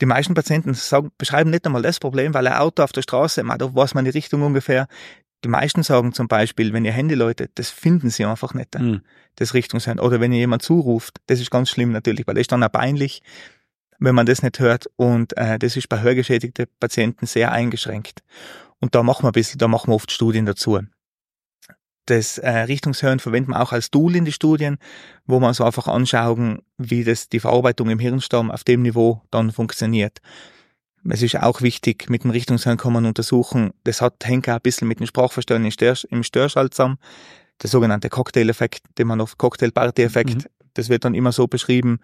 Die 0.00 0.06
meisten 0.06 0.34
Patienten 0.34 0.74
sagen, 0.74 1.10
beschreiben 1.16 1.50
nicht 1.50 1.64
einmal 1.66 1.82
das 1.82 1.98
Problem, 1.98 2.34
weil 2.34 2.46
ein 2.46 2.54
Auto 2.54 2.82
auf 2.82 2.92
der 2.92 3.02
Straße, 3.02 3.42
man, 3.42 3.58
da 3.58 3.74
weiß 3.74 3.94
man 3.94 4.04
die 4.04 4.10
Richtung 4.10 4.42
ungefähr. 4.42 4.86
Die 5.44 5.48
meisten 5.48 5.82
sagen 5.82 6.12
zum 6.12 6.26
Beispiel, 6.26 6.72
wenn 6.72 6.84
ihr 6.84 6.92
Handy 6.92 7.14
läutet, 7.14 7.52
das 7.56 7.70
finden 7.70 8.10
sie 8.10 8.24
einfach 8.24 8.54
nicht, 8.54 8.78
mhm. 8.78 9.02
das 9.36 9.54
Richtungshören. 9.54 10.00
Oder 10.00 10.20
wenn 10.20 10.32
ihr 10.32 10.38
jemand 10.38 10.62
zuruft, 10.62 11.18
das 11.26 11.40
ist 11.40 11.50
ganz 11.50 11.70
schlimm 11.70 11.92
natürlich, 11.92 12.26
weil 12.26 12.34
das 12.34 12.42
ist 12.42 12.52
dann 12.52 12.62
auch 12.62 12.72
peinlich, 12.72 13.22
wenn 14.04 14.14
man 14.14 14.26
das 14.26 14.42
nicht 14.42 14.58
hört. 14.58 14.88
Und 14.96 15.36
äh, 15.36 15.58
das 15.58 15.76
ist 15.76 15.88
bei 15.88 16.00
hörgeschädigten 16.00 16.66
Patienten 16.80 17.26
sehr 17.26 17.52
eingeschränkt. 17.52 18.22
Und 18.80 18.94
da 18.94 19.02
machen 19.02 19.24
wir 19.24 19.28
ein 19.28 19.32
bisschen, 19.32 19.58
da 19.58 19.68
machen 19.68 19.90
wir 19.90 19.94
oft 19.94 20.10
Studien 20.10 20.46
dazu. 20.46 20.78
Das 22.06 22.36
äh, 22.36 22.50
Richtungshören 22.50 23.18
verwenden 23.18 23.52
wir 23.52 23.62
auch 23.62 23.72
als 23.72 23.90
Tool 23.90 24.14
in 24.14 24.26
die 24.26 24.32
Studien, 24.32 24.76
wo 25.24 25.40
man 25.40 25.54
so 25.54 25.64
einfach 25.64 25.88
anschauen, 25.88 26.60
wie 26.76 27.02
das 27.02 27.30
die 27.30 27.40
Verarbeitung 27.40 27.88
im 27.88 27.98
Hirnstamm 27.98 28.50
auf 28.50 28.62
dem 28.62 28.82
Niveau 28.82 29.22
dann 29.30 29.52
funktioniert. 29.52 30.18
Es 31.08 31.22
ist 31.22 31.36
auch 31.36 31.60
wichtig, 31.62 32.08
mit 32.08 32.24
dem 32.24 32.30
Richtungshören 32.30 32.78
kann 32.78 32.92
man 32.92 33.06
untersuchen, 33.06 33.72
das 33.84 34.00
hat, 34.00 34.24
hängt 34.24 34.48
auch 34.48 34.54
ein 34.54 34.60
bisschen 34.62 34.88
mit 34.88 35.00
dem 35.00 35.06
Sprachverstellen 35.06 35.70
im 36.10 36.22
Störschall 36.22 36.70
zusammen. 36.70 36.98
Der 37.62 37.70
sogenannte 37.70 38.08
Cocktail-Effekt, 38.08 38.82
den 38.98 39.06
man 39.06 39.20
auf 39.20 39.38
Cocktail-Party-Effekt, 39.38 40.34
mhm. 40.34 40.44
das 40.74 40.88
wird 40.88 41.04
dann 41.04 41.14
immer 41.14 41.32
so 41.32 41.46
beschrieben, 41.46 42.00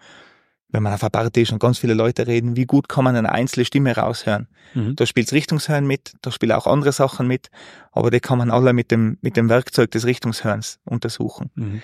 wenn 0.71 0.83
man 0.83 0.93
auf 0.93 1.03
einer 1.03 1.09
Party 1.09 1.41
ist 1.41 1.51
und 1.51 1.59
ganz 1.59 1.79
viele 1.79 1.93
Leute 1.93 2.27
reden, 2.27 2.55
wie 2.55 2.65
gut 2.65 2.89
kann 2.89 3.03
man 3.03 3.15
eine 3.15 3.31
einzelne 3.31 3.65
Stimme 3.65 3.95
raushören. 3.95 4.47
Mhm. 4.73 4.95
Da 4.95 5.05
spielt 5.05 5.31
Richtungshören 5.31 5.85
mit, 5.85 6.13
da 6.21 6.31
spielen 6.31 6.53
auch 6.53 6.67
andere 6.67 6.91
Sachen 6.91 7.27
mit, 7.27 7.49
aber 7.91 8.09
die 8.09 8.19
kann 8.19 8.37
man 8.37 8.51
alle 8.51 8.73
mit 8.73 8.91
dem, 8.91 9.17
mit 9.21 9.37
dem 9.37 9.49
Werkzeug 9.49 9.91
des 9.91 10.05
Richtungshörens 10.05 10.79
untersuchen. 10.85 11.51
Mhm. 11.55 11.81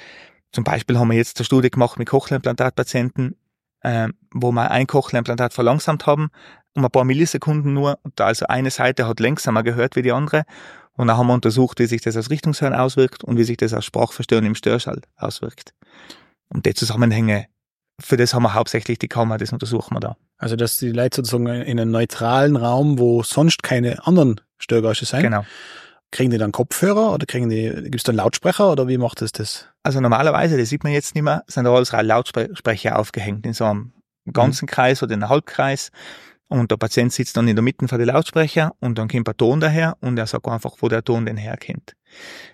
Zum 0.51 0.63
Beispiel 0.63 0.97
haben 0.97 1.09
wir 1.09 1.17
jetzt 1.17 1.37
eine 1.39 1.45
Studie 1.45 1.69
gemacht 1.69 1.99
mit 1.99 2.09
Cochlea-Implantatpatienten, 2.09 3.35
äh, 3.81 4.07
wo 4.33 4.51
wir 4.51 4.71
ein 4.71 4.87
Cochlea-Implantat 4.87 5.53
verlangsamt 5.53 6.05
haben, 6.05 6.29
um 6.73 6.85
ein 6.85 6.91
paar 6.91 7.03
Millisekunden 7.03 7.73
nur, 7.73 7.99
und 8.03 8.19
also 8.21 8.47
eine 8.47 8.71
Seite 8.71 9.07
hat 9.07 9.19
langsamer 9.19 9.63
gehört 9.63 9.95
wie 9.95 10.01
die 10.01 10.11
andere, 10.11 10.43
und 10.93 11.07
dann 11.07 11.17
haben 11.17 11.27
wir 11.27 11.33
untersucht, 11.33 11.79
wie 11.79 11.85
sich 11.85 12.01
das 12.01 12.17
aus 12.17 12.31
Richtungshören 12.31 12.73
auswirkt 12.73 13.23
und 13.23 13.37
wie 13.37 13.43
sich 13.43 13.57
das 13.57 13.73
aus 13.73 13.85
Sprachverstören 13.85 14.45
im 14.45 14.55
Störschall 14.55 15.01
auswirkt. 15.15 15.73
Und 16.49 16.65
die 16.65 16.73
Zusammenhänge 16.73 17.45
für 17.99 18.17
das 18.17 18.33
haben 18.33 18.43
wir 18.43 18.53
hauptsächlich 18.53 18.99
die 18.99 19.07
Kamera, 19.07 19.37
das 19.37 19.51
untersuchen 19.51 19.95
wir 19.95 19.99
da. 19.99 20.17
Also, 20.37 20.55
dass 20.55 20.77
die 20.77 20.91
Leute 20.91 21.17
sozusagen 21.17 21.47
in 21.47 21.79
einem 21.79 21.91
neutralen 21.91 22.55
Raum, 22.55 22.99
wo 22.99 23.23
sonst 23.23 23.63
keine 23.63 24.05
anderen 24.05 24.39
Störgeräusche 24.59 25.05
sind, 25.05 25.23
genau. 25.23 25.45
kriegen 26.11 26.29
die 26.29 26.37
dann 26.37 26.51
Kopfhörer 26.51 27.11
oder 27.11 27.25
kriegen 27.25 27.49
die, 27.49 27.69
gibt 27.69 27.95
es 27.95 28.03
dann 28.03 28.15
Lautsprecher 28.15 28.71
oder 28.71 28.87
wie 28.87 28.97
macht 28.97 29.21
es 29.21 29.31
das? 29.31 29.67
Also 29.83 29.99
normalerweise, 29.99 30.57
das 30.57 30.69
sieht 30.69 30.83
man 30.83 30.93
jetzt 30.93 31.15
nicht 31.15 31.23
mehr, 31.23 31.43
sind 31.47 31.63
da 31.65 31.73
alles 31.73 31.91
Lautsprecher 31.91 32.99
aufgehängt 32.99 33.45
in 33.45 33.53
so 33.53 33.65
einem 33.65 33.93
ganzen 34.31 34.65
mhm. 34.65 34.69
Kreis 34.69 35.01
oder 35.01 35.13
in 35.13 35.23
einem 35.23 35.29
Halbkreis. 35.29 35.91
Und 36.49 36.71
der 36.71 36.77
Patient 36.77 37.11
sitzt 37.11 37.35
dann 37.35 37.47
in 37.47 37.57
der 37.57 37.63
Mitte 37.63 37.87
von 37.87 37.97
den 37.97 38.07
Lautsprecher 38.07 38.73
und 38.79 38.97
dann 38.97 39.09
kommt 39.09 39.27
ein 39.27 39.37
Ton 39.37 39.59
daher 39.59 39.97
und 39.99 40.17
er 40.17 40.27
sagt 40.27 40.47
einfach, 40.47 40.75
wo 40.79 40.87
der 40.87 41.03
Ton 41.03 41.25
denn 41.25 41.35
herkommt. 41.35 41.95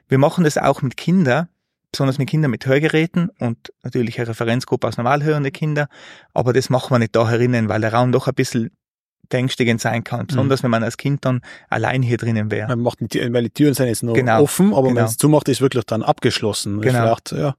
Wir 0.08 0.18
machen 0.18 0.44
das 0.46 0.58
auch 0.58 0.82
mit 0.82 0.98
Kindern, 0.98 1.48
besonders 1.94 2.18
mit 2.18 2.30
Kindern 2.30 2.52
mit 2.52 2.66
Hörgeräten 2.66 3.30
und 3.40 3.72
natürlich 3.84 4.20
eine 4.20 4.28
Referenzgruppe 4.30 4.88
aus 4.88 4.98
normalhörende 4.98 5.52
Kinder. 5.52 5.88
Aber 6.34 6.52
das 6.52 6.70
machen 6.70 6.92
wir 6.92 7.00
nicht 7.00 7.16
da 7.16 7.30
herinnen, 7.30 7.70
weil 7.70 7.80
der 7.82 7.94
Raum 7.94 8.12
doch 8.12 8.28
ein 8.28 8.34
bisschen 8.34 8.72
beängstigend 9.30 9.80
sein 9.80 10.04
kann. 10.04 10.28
Besonders 10.28 10.62
mhm. 10.62 10.64
wenn 10.66 10.72
man 10.72 10.84
als 10.84 10.98
Kind 10.98 11.24
dann 11.24 11.42
allein 11.70 12.02
hier 12.02 12.18
drinnen 12.18 12.52
wäre. 12.52 12.68
Man 12.68 12.82
macht 12.82 12.98
die, 13.00 13.34
weil 13.34 13.44
die 13.44 13.50
Türen 13.52 13.74
sind 13.74 13.88
jetzt 13.88 14.04
noch 14.04 14.14
genau, 14.14 14.42
offen, 14.42 14.74
aber 14.74 14.90
genau. 14.90 14.96
wenn 14.98 15.06
es 15.06 15.18
zumacht, 15.18 15.48
ist 15.48 15.62
wirklich 15.62 15.86
dann 15.86 16.04
abgeschlossen. 16.04 16.82
Genau. 16.82 17.16
ja. 17.32 17.56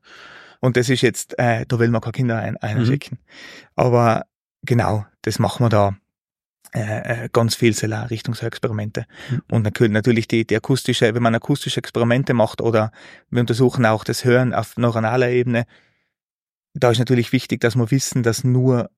Und 0.61 0.76
das 0.76 0.88
ist 0.88 1.00
jetzt, 1.03 1.38
äh, 1.38 1.64
da 1.67 1.79
will 1.79 1.88
man 1.88 2.00
keine 2.00 2.12
Kinder 2.12 2.38
ein, 2.38 2.57
einschicken. 2.57 3.19
Mhm. 3.21 3.69
Aber 3.76 4.26
genau, 4.62 5.07
das 5.23 5.38
machen 5.38 5.64
wir 5.64 5.71
da 5.71 5.97
äh, 6.75 7.25
äh, 7.25 7.28
ganz 7.33 7.54
viel 7.54 7.73
Richtungsexperimente. 8.11 9.07
Mhm. 9.31 9.43
Und 9.49 9.81
natürlich 9.93 10.26
die, 10.26 10.45
die 10.45 10.57
akustische, 10.57 11.14
wenn 11.14 11.23
man 11.23 11.35
akustische 11.35 11.78
Experimente 11.78 12.35
macht 12.35 12.61
oder 12.61 12.90
wir 13.31 13.40
untersuchen 13.40 13.87
auch 13.87 14.02
das 14.02 14.25
Hören 14.25 14.52
auf 14.52 14.76
neuronaler 14.76 15.31
Ebene, 15.31 15.66
da 16.73 16.90
ist 16.90 16.99
natürlich 16.99 17.33
wichtig, 17.33 17.61
dass 17.61 17.76
wir 17.76 17.93
wissen, 17.93 18.25
dass 18.25 18.43
nur 18.43 18.90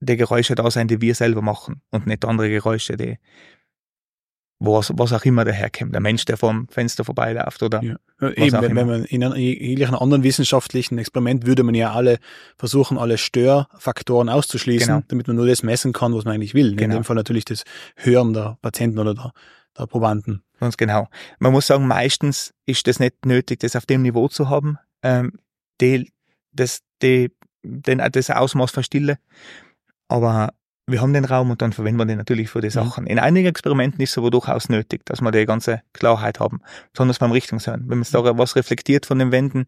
die 0.00 0.16
Geräusche 0.16 0.54
da 0.54 0.70
sind, 0.70 0.90
die 0.90 1.02
wir 1.02 1.14
selber 1.14 1.42
machen 1.42 1.82
und 1.90 2.06
nicht 2.06 2.24
andere 2.24 2.48
Geräusche, 2.48 2.96
die 2.96 3.18
was, 4.60 4.92
was 4.94 5.12
auch 5.12 5.24
immer 5.24 5.44
daherkommt. 5.44 5.94
Der 5.94 6.00
Mensch, 6.00 6.26
der 6.26 6.36
vorm 6.36 6.68
Fenster 6.68 7.02
vorbeiläuft 7.04 7.62
oder 7.62 7.82
ja. 7.82 7.96
Eben, 8.20 8.60
wenn, 8.60 8.76
wenn, 8.76 8.86
man 8.86 9.04
in 9.04 9.24
einem 9.24 9.36
jeglichen 9.36 9.94
anderen 9.94 10.22
wissenschaftlichen 10.22 10.98
Experiment 10.98 11.46
würde 11.46 11.62
man 11.62 11.74
ja 11.74 11.92
alle 11.92 12.18
versuchen, 12.58 12.98
alle 12.98 13.16
Störfaktoren 13.16 14.28
auszuschließen, 14.28 14.88
genau. 14.88 15.02
damit 15.08 15.26
man 15.26 15.36
nur 15.36 15.46
das 15.46 15.62
messen 15.62 15.94
kann, 15.94 16.14
was 16.14 16.26
man 16.26 16.34
eigentlich 16.34 16.52
will. 16.52 16.76
Genau. 16.76 16.84
In 16.84 17.00
dem 17.00 17.04
Fall 17.04 17.16
natürlich 17.16 17.46
das 17.46 17.64
Hören 17.96 18.34
der 18.34 18.58
Patienten 18.60 18.98
oder 18.98 19.14
der, 19.14 19.32
der 19.78 19.86
Probanden. 19.86 20.42
Ganz 20.60 20.76
genau. 20.76 21.08
Man 21.38 21.52
muss 21.52 21.66
sagen, 21.66 21.86
meistens 21.86 22.52
ist 22.66 22.86
das 22.86 23.00
nicht 23.00 23.24
nötig, 23.24 23.60
das 23.60 23.74
auf 23.74 23.86
dem 23.86 24.02
Niveau 24.02 24.28
zu 24.28 24.50
haben, 24.50 24.76
ähm, 25.02 25.32
die, 25.80 26.12
das, 26.52 26.82
die, 27.00 27.30
den, 27.62 28.02
das 28.12 28.28
Ausmaß 28.28 28.70
von 28.70 28.82
Stille. 28.82 29.18
Aber 30.08 30.50
wir 30.90 31.00
haben 31.00 31.12
den 31.12 31.24
Raum 31.24 31.50
und 31.50 31.62
dann 31.62 31.72
verwenden 31.72 31.98
wir 31.98 32.06
den 32.06 32.18
natürlich 32.18 32.50
für 32.50 32.60
die 32.60 32.70
Sachen. 32.70 33.06
In 33.06 33.18
einigen 33.18 33.48
Experimenten 33.48 34.00
ist 34.00 34.10
es 34.10 34.18
aber 34.18 34.30
durchaus 34.30 34.68
nötig, 34.68 35.04
dass 35.06 35.20
wir 35.20 35.30
die 35.30 35.46
ganze 35.46 35.82
Klarheit 35.92 36.40
haben, 36.40 36.60
besonders 36.92 37.18
beim 37.18 37.32
Richtungshören. 37.32 37.84
Wenn 37.88 37.98
man 37.98 38.06
da 38.10 38.38
was 38.38 38.56
reflektiert 38.56 39.06
von 39.06 39.18
den 39.18 39.32
Wänden, 39.32 39.66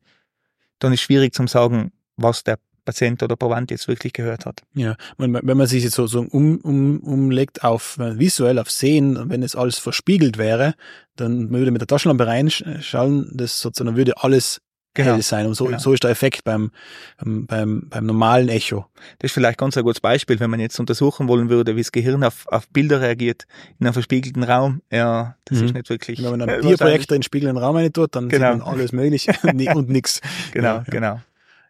dann 0.79 0.93
ist 0.93 1.01
es 1.01 1.05
schwierig 1.05 1.35
zu 1.35 1.47
sagen, 1.47 1.93
was 2.17 2.45
der 2.45 2.59
Patient 2.85 3.23
oder 3.23 3.37
Proband 3.37 3.71
jetzt 3.71 3.89
wirklich 3.89 4.13
gehört 4.13 4.45
hat. 4.45 4.63
Ja, 4.75 4.97
wenn 5.19 5.31
man 5.31 5.67
sich 5.67 5.85
jetzt 5.85 5.95
so, 5.95 6.07
so 6.07 6.23
um, 6.23 6.57
um, 6.59 6.99
umlegt 7.01 7.63
auf 7.63 7.99
äh, 7.99 8.19
visuell, 8.19 8.59
auf 8.59 8.71
Sehen, 8.71 9.31
wenn 9.31 9.43
es 9.43 9.55
alles 9.55 9.79
verspiegelt 9.79 10.37
wäre, 10.37 10.75
dann 11.17 11.51
würde 11.51 11.71
mit 11.71 11.81
der 11.81 11.87
Taschenlampe 11.87 12.27
reinschauen, 12.27 13.31
das 13.35 13.61
sozusagen 13.61 13.97
würde 13.97 14.23
alles 14.23 14.61
genau. 14.95 15.13
hell 15.13 15.23
sein. 15.23 15.47
Und 15.47 15.55
so, 15.55 15.67
genau. 15.67 15.79
so 15.79 15.93
ist 15.93 16.05
der 16.05 16.11
Effekt 16.11 16.45
beim, 16.45 16.71
beim, 17.19 17.89
beim 17.89 18.07
normalen 18.07 18.49
Echo. 18.49 18.87
Das 19.19 19.31
ist 19.31 19.35
vielleicht 19.35 19.59
ganz 19.59 19.77
ein 19.77 19.85
gutes 19.85 20.01
Beispiel, 20.01 20.41
wenn 20.41 20.51
man 20.51 20.61
jetzt 20.61 20.79
untersuchen 20.79 21.29
wollen 21.29 21.49
würde, 21.49 21.77
wie 21.77 21.81
das 21.81 21.93
Gehirn 21.93 22.25
auf, 22.25 22.47
auf 22.49 22.69
Bilder 22.69 23.01
reagiert 23.01 23.45
in 23.79 23.87
einem 23.87 23.95
verspiegelten 23.95 24.43
Raum. 24.43 24.83
Ja, 24.91 25.37
das 25.45 25.59
mhm. 25.59 25.65
ist 25.67 25.75
nicht 25.75 25.91
wirklich. 25.91 26.23
Wenn 26.23 26.39
man 26.39 26.43
einen 26.43 26.61
Bierprojektor 26.67 27.15
in 27.15 27.21
den 27.21 27.25
spiegelnden 27.25 27.59
Raum 27.59 27.77
rein 27.77 27.93
tut, 27.93 28.15
dann 28.15 28.29
genau. 28.29 28.53
sieht 28.53 28.65
man 28.65 28.75
alles 28.75 28.93
Mögliche 28.93 29.33
und 29.43 29.89
nichts. 29.89 30.21
Genau, 30.53 30.77
ja, 30.77 30.85
genau. 30.89 31.15
Ja, 31.15 31.21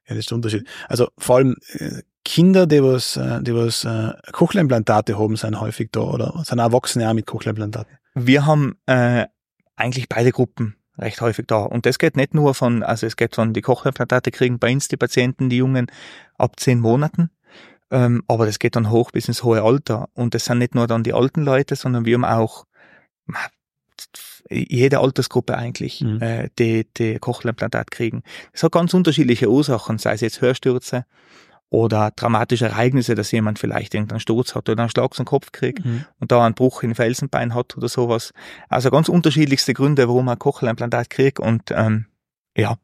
das 0.08 0.18
ist 0.18 0.30
der 0.30 0.36
Unterschied. 0.36 0.66
Also 0.88 1.08
vor 1.18 1.36
allem 1.36 1.56
äh, 1.74 2.02
Kinder, 2.24 2.66
die 2.66 2.82
was, 2.82 3.16
äh, 3.16 3.42
die 3.42 3.54
was 3.54 3.84
äh, 3.84 4.12
Cochlea-Implantate 4.32 5.18
haben, 5.18 5.36
sind 5.36 5.60
häufig 5.60 5.90
da 5.92 6.00
oder 6.00 6.42
sind 6.44 6.60
auch 6.60 6.66
Erwachsene 6.66 7.08
auch 7.08 7.14
mit 7.14 7.26
Cochlea-Implantaten. 7.26 7.98
Wir 8.14 8.46
haben 8.46 8.76
äh, 8.86 9.26
eigentlich 9.76 10.08
beide 10.08 10.30
Gruppen 10.30 10.76
recht 10.98 11.20
häufig 11.20 11.46
da. 11.46 11.62
Und 11.62 11.86
das 11.86 11.98
geht 11.98 12.16
nicht 12.16 12.34
nur 12.34 12.54
von, 12.54 12.82
also 12.82 13.06
es 13.06 13.16
geht 13.16 13.34
von, 13.34 13.52
die 13.52 13.62
Cochlea-Implantate 13.62 14.30
kriegen 14.30 14.58
bei 14.58 14.72
uns 14.72 14.88
die 14.88 14.96
Patienten, 14.96 15.48
die 15.48 15.56
Jungen, 15.56 15.90
ab 16.36 16.58
zehn 16.58 16.80
Monaten. 16.80 17.30
Ähm, 17.90 18.22
aber 18.26 18.46
das 18.46 18.58
geht 18.58 18.76
dann 18.76 18.90
hoch 18.90 19.10
bis 19.10 19.28
ins 19.28 19.42
hohe 19.42 19.62
Alter. 19.62 20.08
Und 20.14 20.34
das 20.34 20.46
sind 20.46 20.58
nicht 20.58 20.74
nur 20.74 20.86
dann 20.86 21.02
die 21.02 21.12
alten 21.12 21.42
Leute, 21.42 21.76
sondern 21.76 22.04
wir 22.04 22.14
haben 22.14 22.24
auch 22.24 22.64
jede 24.50 24.98
Altersgruppe 24.98 25.56
eigentlich, 25.56 26.00
mhm. 26.00 26.20
äh, 26.20 26.48
die, 26.58 26.86
die 26.96 27.18
Cochlea-Implantat 27.18 27.90
kriegen. 27.90 28.22
Das 28.52 28.62
hat 28.62 28.72
ganz 28.72 28.92
unterschiedliche 28.94 29.50
Ursachen, 29.50 29.98
sei 29.98 30.14
es 30.14 30.20
jetzt 30.20 30.40
Hörstürze, 30.40 31.06
oder 31.72 32.10
dramatische 32.14 32.66
Ereignisse, 32.66 33.14
dass 33.14 33.32
jemand 33.32 33.58
vielleicht 33.58 33.94
irgendeinen 33.94 34.20
Sturz 34.20 34.54
hat 34.54 34.68
oder 34.68 34.82
einen 34.82 34.90
Schlag 34.90 35.14
zum 35.14 35.24
Kopf 35.24 35.52
kriegt 35.52 35.82
mhm. 35.82 36.04
und 36.20 36.30
da 36.30 36.44
einen 36.44 36.54
Bruch 36.54 36.82
in 36.82 36.94
Felsenbein 36.94 37.54
hat 37.54 37.78
oder 37.78 37.88
sowas. 37.88 38.34
Also 38.68 38.90
ganz 38.90 39.08
unterschiedlichste 39.08 39.72
Gründe, 39.72 40.06
warum 40.06 40.26
man 40.26 40.38
Cochlea-Implantat 40.38 41.08
kriegt 41.08 41.40
und 41.40 41.70
ähm, 41.70 42.04
ja, 42.54 42.76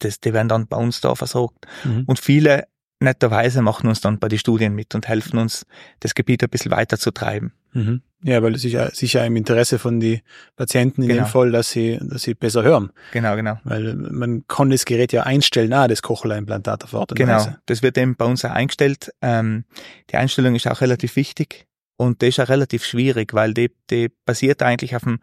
das, 0.00 0.18
die 0.18 0.32
werden 0.32 0.48
dann 0.48 0.66
bei 0.66 0.76
uns 0.76 1.00
da 1.00 1.14
versorgt. 1.14 1.68
Mhm. 1.84 2.02
Und 2.06 2.18
viele 2.18 2.66
netterweise 2.98 3.62
machen 3.62 3.88
uns 3.88 4.00
dann 4.00 4.18
bei 4.18 4.26
den 4.26 4.40
Studien 4.40 4.74
mit 4.74 4.96
und 4.96 5.06
helfen 5.06 5.38
uns, 5.38 5.64
das 6.00 6.16
Gebiet 6.16 6.42
ein 6.42 6.50
bisschen 6.50 6.72
weiter 6.72 6.98
zu 6.98 7.12
treiben. 7.12 7.52
Mhm. 7.72 8.02
Ja, 8.22 8.42
weil 8.42 8.54
es 8.54 8.64
ist 8.64 8.72
ja 8.72 8.90
sicher 8.90 9.24
im 9.24 9.36
Interesse 9.36 9.78
von 9.78 10.00
den 10.00 10.20
Patienten 10.56 11.02
in 11.02 11.08
genau. 11.08 11.22
dem 11.22 11.28
Fall, 11.28 11.52
dass 11.52 11.70
sie, 11.70 11.98
dass 12.02 12.22
sie 12.22 12.34
besser 12.34 12.62
hören. 12.62 12.90
Genau, 13.12 13.36
genau. 13.36 13.58
Weil 13.62 13.94
man 13.94 14.44
kann 14.48 14.70
das 14.70 14.84
Gerät 14.84 15.12
ja 15.12 15.22
einstellen, 15.22 15.72
ah, 15.72 15.86
das 15.86 16.02
Cochlea-Implantat 16.02 16.82
auf 16.82 16.94
Art 16.94 17.12
und 17.12 17.18
Genau, 17.18 17.34
Weise. 17.34 17.60
das 17.66 17.82
wird 17.82 17.96
eben 17.98 18.16
bei 18.16 18.24
uns 18.24 18.44
auch 18.44 18.50
eingestellt. 18.50 19.12
Ähm, 19.22 19.64
die 20.10 20.16
Einstellung 20.16 20.54
ist 20.54 20.66
auch 20.66 20.80
relativ 20.80 21.14
wichtig 21.14 21.66
und 21.96 22.22
das 22.22 22.30
ist 22.30 22.40
auch 22.40 22.48
relativ 22.48 22.84
schwierig, 22.84 23.32
weil 23.34 23.54
die, 23.54 23.70
die 23.90 24.10
basiert 24.24 24.62
eigentlich 24.62 24.96
auf, 24.96 25.04
dem, 25.04 25.20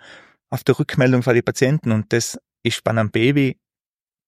auf 0.50 0.64
der 0.64 0.80
Rückmeldung 0.80 1.24
von 1.24 1.34
den 1.34 1.44
Patienten 1.44 1.92
und 1.92 2.14
das 2.14 2.40
ist 2.62 2.84
bei 2.84 2.92
einem 2.92 3.12
Baby, 3.12 3.58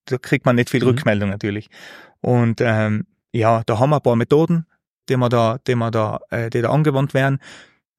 da 0.06 0.18
kriegt 0.18 0.46
man 0.46 0.56
nicht 0.56 0.70
viel 0.70 0.82
mhm. 0.82 0.90
Rückmeldung 0.90 1.30
natürlich. 1.30 1.70
Und 2.20 2.60
ähm, 2.62 3.06
ja, 3.32 3.64
da 3.66 3.80
haben 3.80 3.92
wir 3.92 3.98
ein 3.98 4.04
paar 4.04 4.16
Methoden, 4.16 4.66
die 5.08 5.16
man 5.16 5.30
da, 5.30 5.60
die 5.66 5.76
man 5.76 5.92
da, 5.92 6.20
äh, 6.30 6.50
die 6.50 6.62
da 6.62 6.72
angewandt 6.72 7.14
werden 7.14 7.40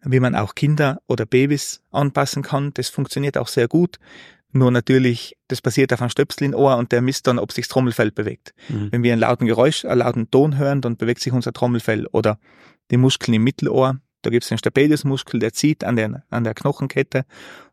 wie 0.03 0.21
man 0.21 0.35
auch 0.35 0.55
Kinder 0.55 1.01
oder 1.07 1.27
Babys 1.27 1.83
anpassen 1.91 2.43
kann. 2.43 2.73
Das 2.75 2.89
funktioniert 2.89 3.39
auch 3.39 3.49
sehr 3.49 3.69
gut. 3.69 3.99
Nur 4.53 4.71
natürlich, 4.71 5.37
das 5.49 5.61
passiert 5.61 5.93
auf 5.93 6.01
einem 6.01 6.11
Stöpsel 6.11 6.45
im 6.45 6.55
Ohr 6.55 6.77
und 6.77 6.93
der 6.93 7.03
misst 7.03 7.27
dann, 7.27 7.39
ob 7.39 7.53
sich 7.53 7.67
das 7.67 7.73
Trommelfell 7.73 8.11
bewegt. 8.11 8.55
Mhm. 8.69 8.89
Wenn 8.91 9.03
wir 9.03 9.13
einen 9.13 9.21
lauten 9.21 9.47
Geräusch, 9.47 9.85
einen 9.85 9.99
lauten 9.99 10.31
Ton 10.31 10.57
hören, 10.57 10.81
dann 10.81 10.97
bewegt 10.97 11.21
sich 11.21 11.33
unser 11.33 11.53
Trommelfell 11.53 12.07
oder 12.07 12.39
die 12.91 12.97
Muskeln 12.97 13.35
im 13.35 13.45
Mittelohr. 13.45 13.99
Da 14.23 14.31
gibt 14.31 14.45
es 14.45 14.49
den 14.49 14.59
Stapediusmuskel, 14.59 15.41
der 15.41 15.53
zieht 15.53 15.85
an 15.85 15.97
der, 15.97 16.25
an 16.31 16.45
der 16.45 16.55
Knochenkette 16.55 17.25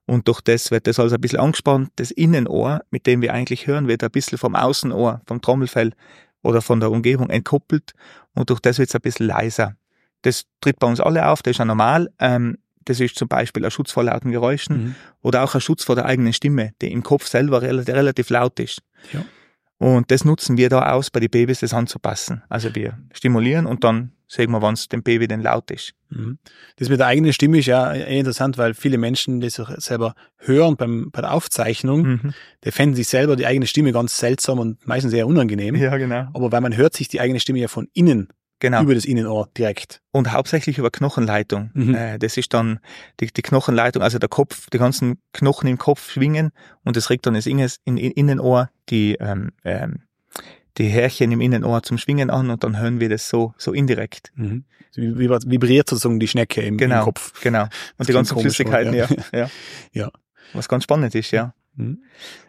und 0.06 0.28
durch 0.28 0.42
das 0.42 0.72
wird 0.72 0.88
das 0.88 1.00
also 1.00 1.16
ein 1.16 1.22
bisschen 1.22 1.40
angespannt. 1.40 1.92
Das 1.96 2.12
Innenohr, 2.12 2.82
mit 2.92 3.08
dem 3.08 3.22
wir 3.22 3.34
eigentlich 3.34 3.68
hören, 3.68 3.88
wird 3.88 4.04
ein 4.04 4.12
bisschen 4.12 4.38
vom 4.38 4.56
Außenohr, 4.56 5.22
vom 5.26 5.42
Trommelfell 5.42 5.94
oder 6.42 6.62
von 6.62 6.80
der 6.80 6.92
Umgebung 6.92 7.30
entkoppelt 7.30 7.94
und 8.36 8.50
durch 8.50 8.60
das 8.60 8.78
wird 8.80 8.90
es 8.90 8.96
ein 8.96 9.02
bisschen 9.02 9.28
leiser. 9.28 9.76
Das 10.24 10.46
tritt 10.62 10.80
bei 10.80 10.88
uns 10.88 11.00
alle 11.00 11.28
auf, 11.28 11.42
das 11.44 11.52
ist 11.52 11.58
ja 11.60 11.66
normal. 11.66 12.10
Ähm, 12.20 12.58
das 12.86 13.00
ist 13.00 13.16
zum 13.16 13.28
Beispiel 13.28 13.64
ein 13.64 13.72
Schutz 13.72 13.92
vor 13.92 14.04
lauten 14.04 14.32
Geräuschen 14.32 14.84
mhm. 14.84 14.96
oder 15.22 15.44
auch 15.44 15.56
ein 15.56 15.62
Schutz 15.62 15.84
vor 15.84 15.96
der 15.96 16.06
eigenen 16.06 16.34
Stimme, 16.34 16.74
die 16.82 16.92
im 16.92 17.04
Kopf 17.04 17.28
selber 17.28 17.62
relativ, 17.62 17.96
relativ 17.96 18.30
laut 18.30 18.60
ist. 18.60 18.82
Ja. 19.14 19.24
Und 19.78 20.12
das 20.12 20.24
nutzen 20.24 20.58
wir 20.58 20.70
da 20.70 20.92
aus, 20.92 21.10
bei 21.10 21.20
den 21.20 21.30
Babys 21.30 21.60
das 21.60 21.74
anzupassen. 21.74 22.44
Also 22.50 22.74
wir 22.74 22.98
stimulieren 23.12 23.66
und 23.66 23.84
dann 23.84 24.14
sehen 24.28 24.52
wir, 24.52 24.62
wann 24.62 24.74
es 24.74 24.88
dem 24.88 25.04
Baby 25.04 25.28
denn 25.28 25.42
laut 25.42 25.70
ist. 25.72 25.94
Mhm. 26.10 26.40
Das 26.78 26.90
mit 26.90 27.00
der 27.00 27.08
eigenen 27.08 27.34
Stimme 27.34 27.60
ist 27.60 27.66
ja 27.66 27.94
eh 27.94 28.18
interessant, 28.18 28.58
weil 28.58 28.74
viele 28.74 28.98
Menschen, 28.98 29.42
die 29.42 29.50
sich 29.50 29.66
selber 29.78 30.16
hören 30.38 30.76
beim, 30.76 31.12
bei 31.12 31.22
der 31.22 31.34
Aufzeichnung, 31.34 32.02
mhm. 32.04 32.34
die 32.64 32.72
fänden 32.72 32.96
sich 32.96 33.08
selber 33.08 33.36
die 33.36 33.46
eigene 33.46 33.68
Stimme 33.68 33.92
ganz 33.92 34.18
seltsam 34.18 34.60
und 34.60 34.88
meistens 34.88 35.12
sehr 35.12 35.28
unangenehm. 35.28 35.76
Ja, 35.76 35.98
genau. 35.98 36.30
Aber 36.34 36.52
weil 36.52 36.62
man 36.62 36.76
hört 36.76 36.96
sich 36.96 37.08
die 37.10 37.20
eigene 37.20 37.40
Stimme 37.40 37.60
ja 37.60 37.68
von 37.68 37.88
innen 37.94 38.30
Genau. 38.64 38.82
Über 38.82 38.96
das 38.96 39.04
Innenohr 39.04 39.50
direkt. 39.58 40.02
Und 40.12 40.32
hauptsächlich 40.32 40.78
über 40.78 40.90
Knochenleitung. 40.90 41.72
Mhm. 41.74 41.96
Äh, 41.96 42.18
das 42.18 42.38
ist 42.38 42.54
dann 42.54 42.80
die, 43.20 43.28
die, 43.28 43.42
Knochenleitung, 43.42 44.02
also 44.02 44.20
der 44.20 44.30
Kopf, 44.30 44.70
die 44.70 44.78
ganzen 44.78 45.18
Knochen 45.34 45.68
im 45.68 45.78
Kopf 45.78 46.10
schwingen 46.12 46.52
und 46.86 46.96
das 46.96 47.10
regt 47.10 47.26
dann 47.26 47.34
das 47.34 47.46
Innenohr 47.46 48.70
die, 48.88 49.18
ähm, 49.20 49.52
ähm, 49.66 50.04
die 50.78 50.86
Härchen 50.86 51.34
im 51.34 51.42
Innenohr 51.42 51.84
zum 51.84 51.98
Schwingen 51.98 52.30
an 52.30 52.50
und 52.50 52.64
dann 52.64 52.80
hören 52.80 53.02
wir 53.02 53.10
das 53.10 53.28
so, 53.28 53.54
so 53.58 53.74
indirekt. 53.74 54.32
Mhm. 54.36 54.64
Wie, 54.96 55.20
wie, 55.20 55.28
vibriert 55.28 55.90
sozusagen 55.90 56.22
die 56.22 56.30
Schnecke 56.30 56.62
im, 56.62 56.78
genau, 56.78 57.00
im 57.00 57.04
Kopf. 57.04 57.42
Genau. 57.42 57.64
Und 57.64 57.72
das 57.98 58.08
die 58.08 58.14
ganzen 58.14 58.40
Flüssigkeiten, 58.40 58.94
ja. 58.94 59.10
ja. 59.34 59.50
ja. 59.92 60.12
Was 60.54 60.70
ganz 60.70 60.86
spannend 60.86 61.14
ist, 61.16 61.32
ja. 61.32 61.54
Mhm. 61.76 62.02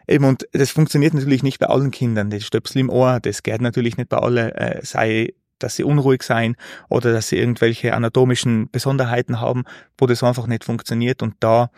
Eben, 0.07 0.27
und 0.27 0.47
das 0.53 0.71
funktioniert 0.71 1.15
natürlich 1.15 1.43
nicht 1.43 1.59
bei 1.59 1.67
allen 1.67 1.91
Kindern. 1.91 2.31
Das 2.31 2.45
Stöpsel 2.45 2.83
im 2.83 2.89
Ohr, 2.89 3.19
das 3.19 3.43
geht 3.43 3.61
natürlich 3.61 3.97
nicht 3.97 4.11
bei 4.11 4.19
allen, 4.19 4.53
äh, 4.53 4.79
sei 4.85 5.35
dass 5.59 5.77
sie 5.77 5.85
unruhig 5.85 6.23
sein 6.23 6.57
oder 6.89 7.13
dass 7.13 7.29
sie 7.29 7.39
irgendwelche 7.39 7.95
anatomischen 7.95 8.71
Besonderheiten 8.71 9.41
haben, 9.41 9.65
wo 9.99 10.07
das 10.07 10.23
einfach 10.23 10.47
nicht 10.47 10.65
funktioniert. 10.65 11.23
Und 11.23 11.35
da 11.41 11.71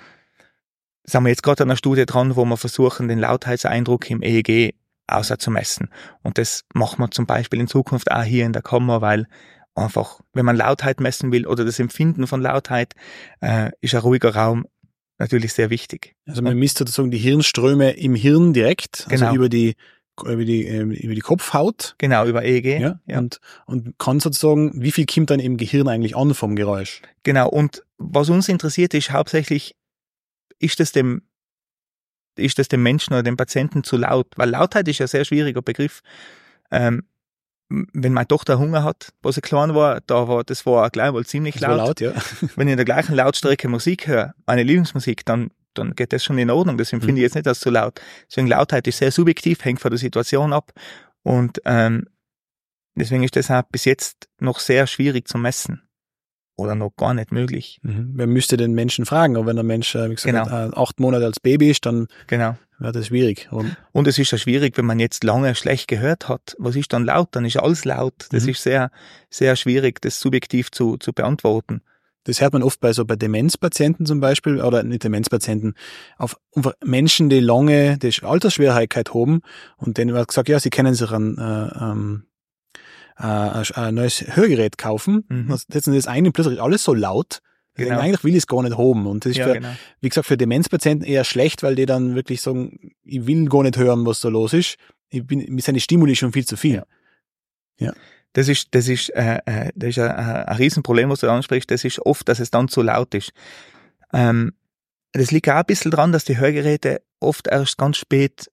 sind 1.05 1.23
wir 1.23 1.31
jetzt 1.31 1.43
gerade 1.43 1.63
an 1.63 1.71
einer 1.71 1.77
Studie 1.77 2.07
dran, 2.07 2.37
wo 2.37 2.45
wir 2.45 2.57
versuchen, 2.57 3.09
den 3.09 3.19
Lautheitseindruck 3.19 4.11
im 4.11 4.23
EEG 4.23 4.75
außer 5.07 5.39
zu 5.39 5.51
messen. 5.51 5.91
Und 6.23 6.39
das 6.39 6.65
machen 6.75 6.99
wir 6.99 7.11
zum 7.11 7.27
Beispiel 7.27 7.61
in 7.61 7.69
Zukunft 7.69 8.11
auch 8.11 8.25
hier 8.25 8.45
in 8.45 8.53
der 8.53 8.63
Kammer, 8.63 9.01
weil 9.01 9.27
einfach, 9.75 10.21
wenn 10.33 10.45
man 10.45 10.57
Lautheit 10.57 11.01
messen 11.01 11.31
will 11.33 11.47
oder 11.47 11.65
das 11.65 11.79
Empfinden 11.79 12.27
von 12.27 12.41
Lautheit, 12.41 12.95
äh, 13.41 13.71
ist 13.81 13.95
ein 13.95 14.01
ruhiger 14.01 14.35
Raum 14.35 14.67
natürlich 15.19 15.53
sehr 15.53 15.71
wichtig. 15.71 16.17
Also 16.27 16.43
man 16.43 16.59
misst 16.59 16.79
sozusagen 16.79 17.11
die 17.11 17.19
Hirnströme 17.19 17.93
im 17.93 18.15
Hirn 18.15 18.53
direkt, 18.53 19.07
also 19.11 19.25
genau. 19.25 19.35
über 19.35 19.49
die 19.49 19.75
über 20.23 20.45
die, 20.45 20.67
äh, 20.67 20.83
über 20.83 21.15
die 21.15 21.21
Kopfhaut. 21.21 21.95
Genau, 21.99 22.27
über 22.27 22.45
EEG. 22.45 22.81
Ja, 22.81 23.01
ja. 23.07 23.19
Und, 23.19 23.41
und 23.67 23.99
kann 23.99 24.21
sozusagen, 24.21 24.81
wie 24.81 24.93
viel 24.93 25.07
kommt 25.07 25.31
dann 25.31 25.41
im 25.41 25.57
Gehirn 25.57 25.89
eigentlich 25.89 26.17
an 26.17 26.35
vom 26.35 26.57
Geräusch? 26.57 27.03
Genau, 27.23 27.49
und 27.49 27.85
was 27.99 28.31
uns 28.31 28.49
interessiert 28.49 28.95
ist 28.95 29.11
hauptsächlich, 29.11 29.77
ist 30.59 30.81
das 30.81 30.93
dem, 30.93 31.23
ist 32.37 32.59
das 32.59 32.69
dem 32.69 32.83
Menschen 32.83 33.13
oder 33.13 33.23
dem 33.23 33.37
Patienten 33.37 33.85
zu 33.85 33.97
laut? 33.97 34.29
Weil 34.37 34.51
Lautheit 34.51 34.89
ist 34.89 34.99
ja 34.99 35.05
ein 35.05 35.09
sehr 35.09 35.25
schwieriger 35.25 35.63
Begriff. 35.63 36.03
Ähm, 36.71 37.05
wenn 37.69 38.13
meine 38.13 38.29
Tochter 38.29 38.59
Hunger 38.59 38.85
hat, 38.85 39.13
wo 39.23 39.33
sie 39.33 39.41
klein 39.41 39.75
war, 39.75 40.01
da 40.07 40.29
war, 40.29 40.45
das 40.45 40.67
war 40.67 40.89
gleich 40.91 41.13
wohl 41.13 41.27
ziemlich 41.27 41.59
laut. 41.59 41.79
laut 41.79 42.01
ja. 42.01 42.13
wenn 42.57 42.69
ich 42.69 42.73
in 42.73 42.79
der 42.79 42.85
gleichen 42.85 43.15
Lautstrecke 43.15 43.69
Musik 43.69 44.07
höre, 44.07 44.35
meine 44.47 44.63
Lieblingsmusik, 44.63 45.25
dann 45.25 45.51
dann 45.79 45.95
geht 45.95 46.13
das 46.13 46.25
schon 46.25 46.39
in 46.39 46.51
Ordnung. 46.51 46.79
Deswegen 46.79 47.01
finde 47.01 47.21
ich 47.21 47.23
mhm. 47.23 47.27
jetzt 47.27 47.35
nicht 47.35 47.47
als 47.49 47.61
zu 47.61 47.71
laut. 47.71 48.01
Deswegen 48.29 48.47
Lautheit 48.49 48.87
ist 48.87 48.99
sehr 48.99 49.13
subjektiv, 49.13 49.65
hängt 49.65 49.81
von 49.81 49.91
der 49.91 49.99
Situation 49.99 50.53
ab. 50.53 50.73
Und 51.23 51.61
ähm, 51.65 52.07
deswegen 52.95 53.23
ist 53.23 53.37
das 53.37 53.51
auch 53.51 53.63
bis 53.71 53.85
jetzt 53.85 54.29
noch 54.41 54.59
sehr 54.61 54.87
schwierig 54.87 55.29
zu 55.29 55.39
messen. 55.39 55.83
oder 56.59 56.75
noch 56.75 56.97
gar 56.97 57.13
nicht 57.13 57.33
möglich. 57.33 57.79
Mhm. 57.83 58.13
Wer 58.15 58.27
müsste 58.27 58.57
den 58.57 58.73
Menschen 58.73 59.05
fragen? 59.05 59.37
Aber 59.37 59.45
wenn 59.45 59.57
der 59.57 59.63
Mensch, 59.63 59.95
äh, 59.95 60.09
wie 60.09 60.15
gesagt, 60.15 60.25
Genau. 60.49 60.49
äh, 60.49 60.71
acht 60.75 60.99
Monate 61.01 61.27
als 61.27 61.39
Baby 61.39 61.69
ist, 61.71 61.85
dann 61.85 62.07
Genau. 62.29 62.57
wäre 62.79 62.93
das 62.93 63.09
schwierig. 63.09 63.49
Und, 63.51 63.77
Und 63.93 64.09
es 64.09 64.19
ist 64.19 64.31
ja 64.31 64.39
schwierig, 64.39 64.79
wenn 64.79 64.87
man 64.87 64.99
jetzt 64.99 65.23
lange 65.23 65.55
schlecht 65.55 65.87
gehört 65.87 66.31
hat. 66.31 66.57
Was 66.59 66.75
ist 66.75 66.95
dann 66.95 67.05
laut? 67.05 67.29
Dann 67.33 67.45
ist 67.45 67.59
alles 67.59 67.85
laut. 67.85 68.29
Das 68.31 68.45
Mhm. 68.45 68.49
ist 68.53 68.63
sehr, 68.63 68.91
sehr 69.29 69.55
schwierig, 69.57 70.01
das 70.01 70.19
subjektiv 70.19 70.71
zu, 70.71 70.97
zu 70.97 71.13
beantworten. 71.13 71.83
Das 72.27 72.41
hört 72.41 72.53
man 72.53 72.63
oft 72.63 72.81
bei 72.81 72.93
so 72.93 73.05
bei 73.05 73.15
Demenzpatienten 73.15 74.05
zum 74.05 74.21
Beispiel, 74.21 74.61
oder 74.61 74.83
nicht 74.83 75.05
Demenzpatienten, 75.05 75.75
auf 76.19 76.37
Menschen, 76.85 77.31
die 77.31 77.41
lange 77.41 77.99
die 77.99 78.13
Altersschwerheit 78.23 79.15
haben 79.15 79.41
und 79.77 79.97
denen 79.97 80.15
wird 80.15 80.29
gesagt, 80.29 80.49
ja, 80.49 80.59
sie 80.59 80.71
können 80.71 80.95
sich 80.95 81.11
ein, 81.13 81.39
äh, 81.39 81.69
ähm, 81.81 82.25
äh, 83.17 83.23
ein, 83.23 83.65
ein 83.75 83.95
neues 83.95 84.25
Hörgerät 84.37 84.77
kaufen. 84.77 85.25
Mhm. 85.29 85.49
Dann 85.49 85.59
setzen 85.69 85.93
sie 85.93 85.99
das 85.99 86.09
ein 86.09 86.27
und 86.27 86.33
plötzlich 86.33 86.57
ist 86.57 86.61
alles 86.61 86.83
so 86.83 86.95
laut. 86.95 87.41
Genau. 87.75 87.91
denken, 87.91 88.05
Eigentlich 88.05 88.25
will 88.25 88.33
ich 88.33 88.39
es 88.39 88.47
gar 88.47 88.63
nicht 88.63 88.77
haben. 88.77 89.07
Und 89.07 89.25
das 89.25 89.31
ist 89.31 89.39
Ja, 89.39 89.47
für, 89.47 89.53
genau. 89.55 89.69
wie 90.01 90.09
gesagt, 90.09 90.27
für 90.27 90.37
Demenzpatienten 90.37 91.07
eher 91.07 91.25
schlecht, 91.25 91.63
weil 91.63 91.75
die 91.77 91.87
dann 91.87 92.15
wirklich 92.15 92.41
sagen, 92.41 92.93
ich 93.05 93.27
will 93.27 93.49
gar 93.49 93.63
nicht 93.63 93.77
hören, 93.77 94.05
was 94.05 94.21
da 94.21 94.29
los 94.29 94.53
ist. 94.53 94.77
Ich 95.11 95.25
bin, 95.25 95.45
mir 95.55 95.61
sind 95.61 95.75
die 95.75 95.81
Stimuli 95.81 96.17
schon 96.17 96.33
viel 96.33 96.47
zu 96.47 96.57
viel. 96.57 96.83
Ja. 97.79 97.93
Das 98.37 98.49
ist, 98.49 98.69
das 98.73 98.87
ist, 98.87 99.09
äh, 99.15 99.39
äh, 99.47 99.73
das 99.75 99.91
ist 99.91 99.99
ein, 99.99 100.11
ein 100.11 100.57
Riesenproblem, 100.57 101.09
was 101.09 101.21
du 101.21 101.31
ansprichst. 101.31 101.71
Das 101.71 101.85
ist 101.85 102.01
oft, 102.01 102.29
dass 102.29 102.39
es 102.39 102.51
dann 102.51 102.69
zu 102.69 102.83
laut 102.83 103.15
ist. 103.15 103.33
Ähm, 104.13 104.53
das 105.13 105.31
liegt 105.31 105.49
auch 105.49 105.55
ein 105.55 105.65
bisschen 105.65 105.91
dran, 105.91 106.13
dass 106.13 106.27
die 106.27 106.37
Hörgeräte 106.37 107.01
oft 107.19 107.47
erst 107.47 107.79
ganz 107.79 107.97
spät 107.97 108.51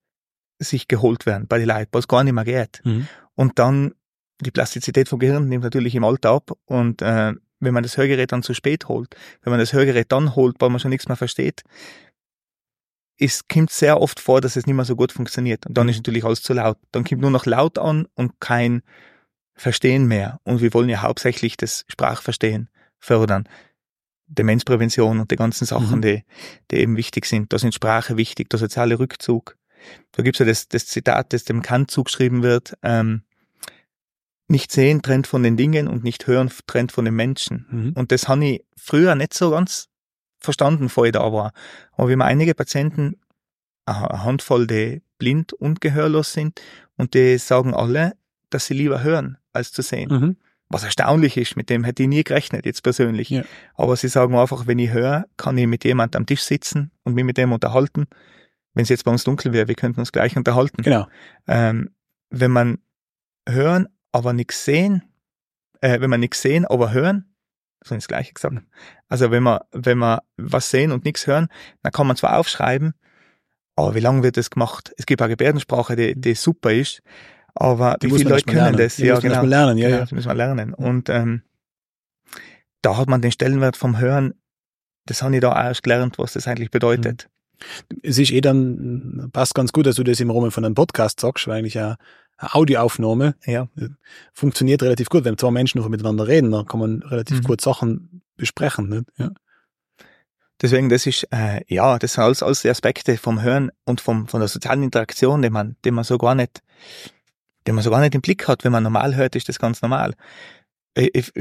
sich 0.57 0.87
geholt 0.87 1.25
werden 1.25 1.47
bei 1.47 1.57
den 1.57 1.67
Leuten, 1.67 1.89
was 1.91 2.07
gar 2.07 2.23
nicht 2.23 2.31
mehr 2.31 2.45
geht. 2.45 2.79
Mhm. 2.85 3.09
Und 3.35 3.59
dann 3.59 3.93
die 4.39 4.51
Plastizität 4.51 5.09
vom 5.09 5.19
Gehirn 5.19 5.49
nimmt 5.49 5.65
natürlich 5.65 5.95
im 5.95 6.05
Alter 6.05 6.29
ab 6.29 6.51
und 6.63 7.01
äh, 7.01 7.33
wenn 7.59 7.73
man 7.73 7.83
das 7.83 7.97
Hörgerät 7.97 8.31
dann 8.31 8.41
zu 8.41 8.53
spät 8.53 8.87
holt, 8.87 9.17
wenn 9.41 9.51
man 9.51 9.59
das 9.59 9.73
Hörgerät 9.73 10.13
dann 10.13 10.33
holt, 10.37 10.55
weil 10.59 10.69
man 10.69 10.79
schon 10.79 10.91
nichts 10.91 11.09
mehr 11.09 11.17
versteht, 11.17 11.63
es 13.19 13.49
kommt 13.49 13.71
sehr 13.71 13.99
oft 13.99 14.21
vor, 14.21 14.39
dass 14.39 14.55
es 14.55 14.65
nicht 14.65 14.75
mehr 14.75 14.85
so 14.85 14.95
gut 14.95 15.11
funktioniert. 15.11 15.65
Und 15.65 15.77
dann 15.77 15.87
Mhm. 15.87 15.91
ist 15.91 15.97
natürlich 15.97 16.23
alles 16.23 16.41
zu 16.41 16.53
laut. 16.53 16.77
Dann 16.93 17.03
kommt 17.03 17.19
nur 17.19 17.31
noch 17.31 17.45
laut 17.45 17.77
an 17.77 18.07
und 18.15 18.39
kein 18.39 18.81
Verstehen 19.55 20.07
mehr. 20.07 20.39
Und 20.43 20.61
wir 20.61 20.73
wollen 20.73 20.89
ja 20.89 21.01
hauptsächlich 21.01 21.57
das 21.57 21.85
Sprachverstehen 21.87 22.69
fördern. 22.99 23.47
Demenzprävention 24.27 25.19
und 25.19 25.31
die 25.31 25.35
ganzen 25.35 25.65
Sachen, 25.65 25.97
Mhm. 25.97 26.01
die, 26.01 26.23
die 26.71 26.77
eben 26.77 26.97
wichtig 26.97 27.25
sind. 27.25 27.53
Da 27.53 27.59
sind 27.59 27.73
Sprache 27.75 28.17
wichtig, 28.17 28.49
der 28.49 28.59
soziale 28.59 28.97
Rückzug. 28.97 29.57
Da 30.13 30.23
gibt's 30.23 30.39
ja 30.39 30.45
das, 30.45 30.67
das 30.69 30.85
Zitat, 30.87 31.33
das 31.33 31.43
dem 31.43 31.61
Kant 31.61 31.91
zugeschrieben 31.91 32.41
wird, 32.41 32.73
ähm, 32.83 33.23
nicht 34.47 34.71
sehen 34.71 35.01
trennt 35.01 35.27
von 35.27 35.43
den 35.43 35.57
Dingen 35.57 35.87
und 35.87 36.03
nicht 36.03 36.25
hören 36.27 36.51
trennt 36.67 36.91
von 36.91 37.05
den 37.05 37.15
Menschen. 37.15 37.65
Mhm. 37.69 37.93
Und 37.93 38.11
das 38.11 38.27
habe 38.27 38.45
ich 38.45 38.65
früher 38.77 39.15
nicht 39.15 39.33
so 39.33 39.51
ganz 39.51 39.89
verstanden, 40.39 40.85
bevor 40.85 41.05
ich 41.05 41.11
da 41.11 41.31
war. 41.31 41.53
Aber 41.93 42.07
wir 42.07 42.13
haben 42.13 42.21
einige 42.21 42.55
Patienten, 42.55 43.19
eine 43.85 44.23
Handvoll, 44.23 44.67
die 44.67 45.01
blind 45.17 45.53
und 45.53 45.81
gehörlos 45.81 46.33
sind 46.33 46.61
und 46.97 47.13
die 47.13 47.37
sagen 47.37 47.73
alle, 47.73 48.13
dass 48.53 48.65
sie 48.65 48.73
lieber 48.73 49.03
hören 49.03 49.37
als 49.51 49.71
zu 49.71 49.81
sehen. 49.81 50.09
Mhm. 50.11 50.37
Was 50.69 50.83
erstaunlich 50.83 51.37
ist, 51.37 51.55
mit 51.55 51.69
dem 51.69 51.83
hätte 51.83 52.03
ich 52.03 52.09
nie 52.09 52.23
gerechnet, 52.23 52.65
jetzt 52.65 52.81
persönlich. 52.81 53.29
Ja. 53.29 53.43
Aber 53.75 53.95
sie 53.95 54.07
sagen 54.07 54.35
einfach, 54.35 54.65
wenn 54.65 54.79
ich 54.79 54.91
höre, 54.91 55.25
kann 55.37 55.57
ich 55.57 55.67
mit 55.67 55.83
jemand 55.83 56.15
am 56.15 56.25
Tisch 56.25 56.41
sitzen 56.41 56.91
und 57.03 57.13
mich 57.13 57.23
mit 57.23 57.37
dem 57.37 57.51
unterhalten. 57.51 58.07
Wenn 58.73 58.83
es 58.83 58.89
jetzt 58.89 59.05
bei 59.05 59.11
uns 59.11 59.23
dunkel 59.23 59.53
wäre, 59.53 59.67
wir 59.67 59.75
könnten 59.75 59.99
uns 59.99 60.11
gleich 60.11 60.35
unterhalten. 60.35 60.81
Genau. 60.81 61.07
Ähm, 61.47 61.91
wenn 62.29 62.51
man 62.51 62.79
hören, 63.47 63.87
aber 64.11 64.33
nichts 64.33 64.65
sehen, 64.65 65.03
äh, 65.81 65.99
wenn 65.99 66.09
man 66.09 66.21
nichts 66.21 66.41
sehen, 66.41 66.65
aber 66.65 66.91
hören, 66.91 67.35
so 67.83 67.93
das 67.93 68.07
gleiche 68.07 68.33
gesagt. 68.33 68.57
Also 69.09 69.29
wenn 69.29 69.43
man, 69.43 69.59
wenn 69.71 69.97
man 69.97 70.19
was 70.37 70.69
sehen 70.69 70.91
und 70.91 71.05
nichts 71.05 71.27
hören, 71.27 71.49
dann 71.83 71.91
kann 71.91 72.07
man 72.07 72.15
zwar 72.15 72.37
aufschreiben, 72.39 72.93
aber 73.75 73.95
wie 73.95 73.99
lange 73.99 74.23
wird 74.23 74.37
das 74.37 74.49
gemacht? 74.49 74.93
Es 74.97 75.05
gibt 75.05 75.21
auch 75.21 75.27
Gebärdensprache, 75.27 75.95
die, 75.95 76.19
die 76.19 76.35
super 76.35 76.71
ist, 76.71 77.01
aber 77.55 77.97
Die 78.01 78.07
wie 78.11 78.17
viele 78.17 78.31
Leute 78.31 78.45
können 78.51 78.77
das? 78.77 78.95
Die 78.97 79.09
muss 79.11 79.23
man 79.23 79.31
mal 79.31 79.47
lernen, 79.47 79.77
ja, 79.77 79.85
genau, 79.87 79.97
ja. 79.97 80.01
Das 80.01 80.11
müssen 80.11 80.27
wir 80.29 80.35
lernen. 80.35 80.73
Und 80.73 81.09
ähm, 81.09 81.43
da 82.81 82.97
hat 82.97 83.07
man 83.09 83.21
den 83.21 83.31
Stellenwert 83.31 83.77
vom 83.77 83.99
Hören, 83.99 84.33
das 85.05 85.21
habe 85.21 85.35
ich 85.35 85.41
da 85.41 85.51
auch 85.51 85.55
erst 85.63 85.83
gelernt, 85.83 86.17
was 86.17 86.33
das 86.33 86.47
eigentlich 86.47 86.71
bedeutet. 86.71 87.29
Es 88.01 88.17
ist 88.17 88.31
eh 88.31 88.41
dann, 88.41 89.29
passt 89.31 89.55
ganz 89.55 89.71
gut, 89.71 89.85
dass 89.85 89.95
du 89.95 90.03
das 90.03 90.19
im 90.19 90.31
Rahmen 90.31 90.51
von 90.51 90.65
einem 90.65 90.75
Podcast 90.75 91.19
sagst, 91.19 91.47
weil 91.47 91.59
eigentlich 91.59 91.77
eine, 91.77 91.97
eine 92.37 92.55
Audioaufnahme 92.55 93.35
Ja. 93.45 93.67
funktioniert 94.33 94.81
relativ 94.83 95.09
gut. 95.09 95.23
Wenn 95.23 95.37
zwei 95.37 95.51
Menschen 95.51 95.77
einfach 95.79 95.89
miteinander 95.89 96.27
reden, 96.27 96.51
dann 96.51 96.65
kann 96.65 96.79
man 96.79 97.03
relativ 97.03 97.39
Mhm. 97.39 97.43
gut 97.43 97.61
Sachen 97.61 98.21
besprechen. 98.35 98.89
Nicht? 98.89 99.05
Ja. 99.17 99.31
Deswegen, 100.61 100.89
das 100.89 101.05
ist, 101.05 101.27
äh, 101.31 101.61
ja, 101.67 101.99
das 101.99 102.13
sind 102.13 102.23
alles, 102.23 102.41
alles 102.43 102.61
die 102.61 102.69
Aspekte 102.69 103.17
vom 103.17 103.41
Hören 103.41 103.71
und 103.85 104.01
vom, 104.01 104.27
von 104.27 104.39
der 104.39 104.47
sozialen 104.47 104.83
Interaktion, 104.83 105.41
die 105.41 105.49
man, 105.49 105.75
die 105.85 105.91
man 105.91 106.03
so 106.03 106.17
gar 106.17 106.35
nicht, 106.35 106.61
die 107.65 107.71
man 107.71 107.83
so 107.83 107.89
gar 107.89 107.99
nicht 108.01 108.15
im 108.15 108.21
Blick 108.21 108.47
hat. 108.47 108.63
Wenn 108.63 108.71
man 108.71 108.83
normal 108.83 109.15
hört, 109.15 109.35
ist 109.35 109.49
das 109.49 109.59
ganz 109.59 109.81
normal. 109.81 110.13
Ich, 110.95 111.13
ich, 111.13 111.31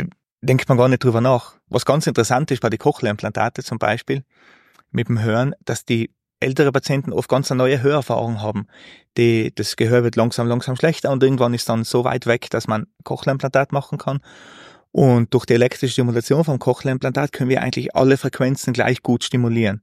denkt 0.42 0.68
man 0.68 0.78
gar 0.78 0.88
nicht 0.88 1.04
drüber 1.04 1.20
nach. 1.20 1.54
Was 1.68 1.85
ganz 1.85 2.06
interessant 2.06 2.50
ist 2.50 2.61
bei 2.61 2.68
den 2.68 2.78
Cochlea-Implantate 2.78 3.62
zum 3.62 3.78
Beispiel, 3.78 4.24
mit 4.90 5.08
dem 5.08 5.22
Hören, 5.22 5.54
dass 5.64 5.85
die 5.85 6.11
ältere 6.40 6.72
Patienten 6.72 7.12
oft 7.12 7.28
ganz 7.28 7.50
eine 7.50 7.58
neue 7.58 7.80
Hörerfahrung 7.80 8.42
haben. 8.42 8.66
Die, 9.16 9.54
das 9.54 9.76
Gehör 9.76 10.02
wird 10.02 10.16
langsam, 10.16 10.48
langsam 10.48 10.76
schlechter 10.76 11.11
und 11.11 11.22
irgendwann 11.22 11.54
ist 11.54 11.68
dann 11.68 11.85
so 11.85 12.04
weit 12.04 12.26
weg, 12.26 12.50
dass 12.50 12.66
man 12.66 12.87
Cochlea-Implantat 13.04 13.72
machen 13.72 13.98
kann. 13.98 14.20
Und 14.90 15.32
durch 15.32 15.46
die 15.46 15.54
elektrische 15.54 15.92
Stimulation 15.92 16.44
vom 16.44 16.58
Cochlea-Implantat 16.58 17.32
können 17.32 17.48
wir 17.48 17.62
eigentlich 17.62 17.94
alle 17.94 18.16
Frequenzen 18.16 18.72
gleich 18.72 19.02
gut 19.02 19.24
stimulieren. 19.24 19.82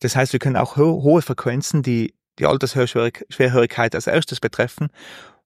Das 0.00 0.16
heißt, 0.16 0.32
wir 0.32 0.40
können 0.40 0.56
auch 0.56 0.76
ho 0.76 1.02
hohe 1.02 1.20
Frequenzen, 1.20 1.82
die 1.82 2.14
die 2.38 2.46
Altersschwerhörigkeit 2.46 3.94
als 3.94 4.06
erstes 4.06 4.40
betreffen 4.40 4.88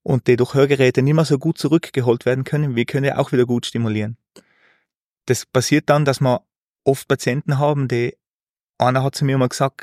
und 0.08 0.26
die 0.26 0.36
durch 0.36 0.54
Hörgeräte 0.54 1.02
nicht 1.02 1.12
mehr 1.12 1.26
so 1.26 1.38
gut 1.38 1.58
zurückgeholt 1.58 2.24
werden 2.24 2.44
können, 2.44 2.74
wir 2.74 2.86
können 2.86 3.12
auch 3.12 3.30
wieder 3.30 3.44
gut 3.44 3.66
stimulieren. 3.66 4.16
Das 5.26 5.44
passiert 5.44 5.90
dann, 5.90 6.06
dass 6.06 6.22
wir 6.22 6.40
oft 6.82 7.06
Patienten 7.06 7.58
haben, 7.58 7.88
die, 7.88 8.16
einer 8.78 9.02
hat 9.02 9.14
zu 9.14 9.26
mir 9.26 9.36
mal 9.36 9.50
gesagt, 9.50 9.82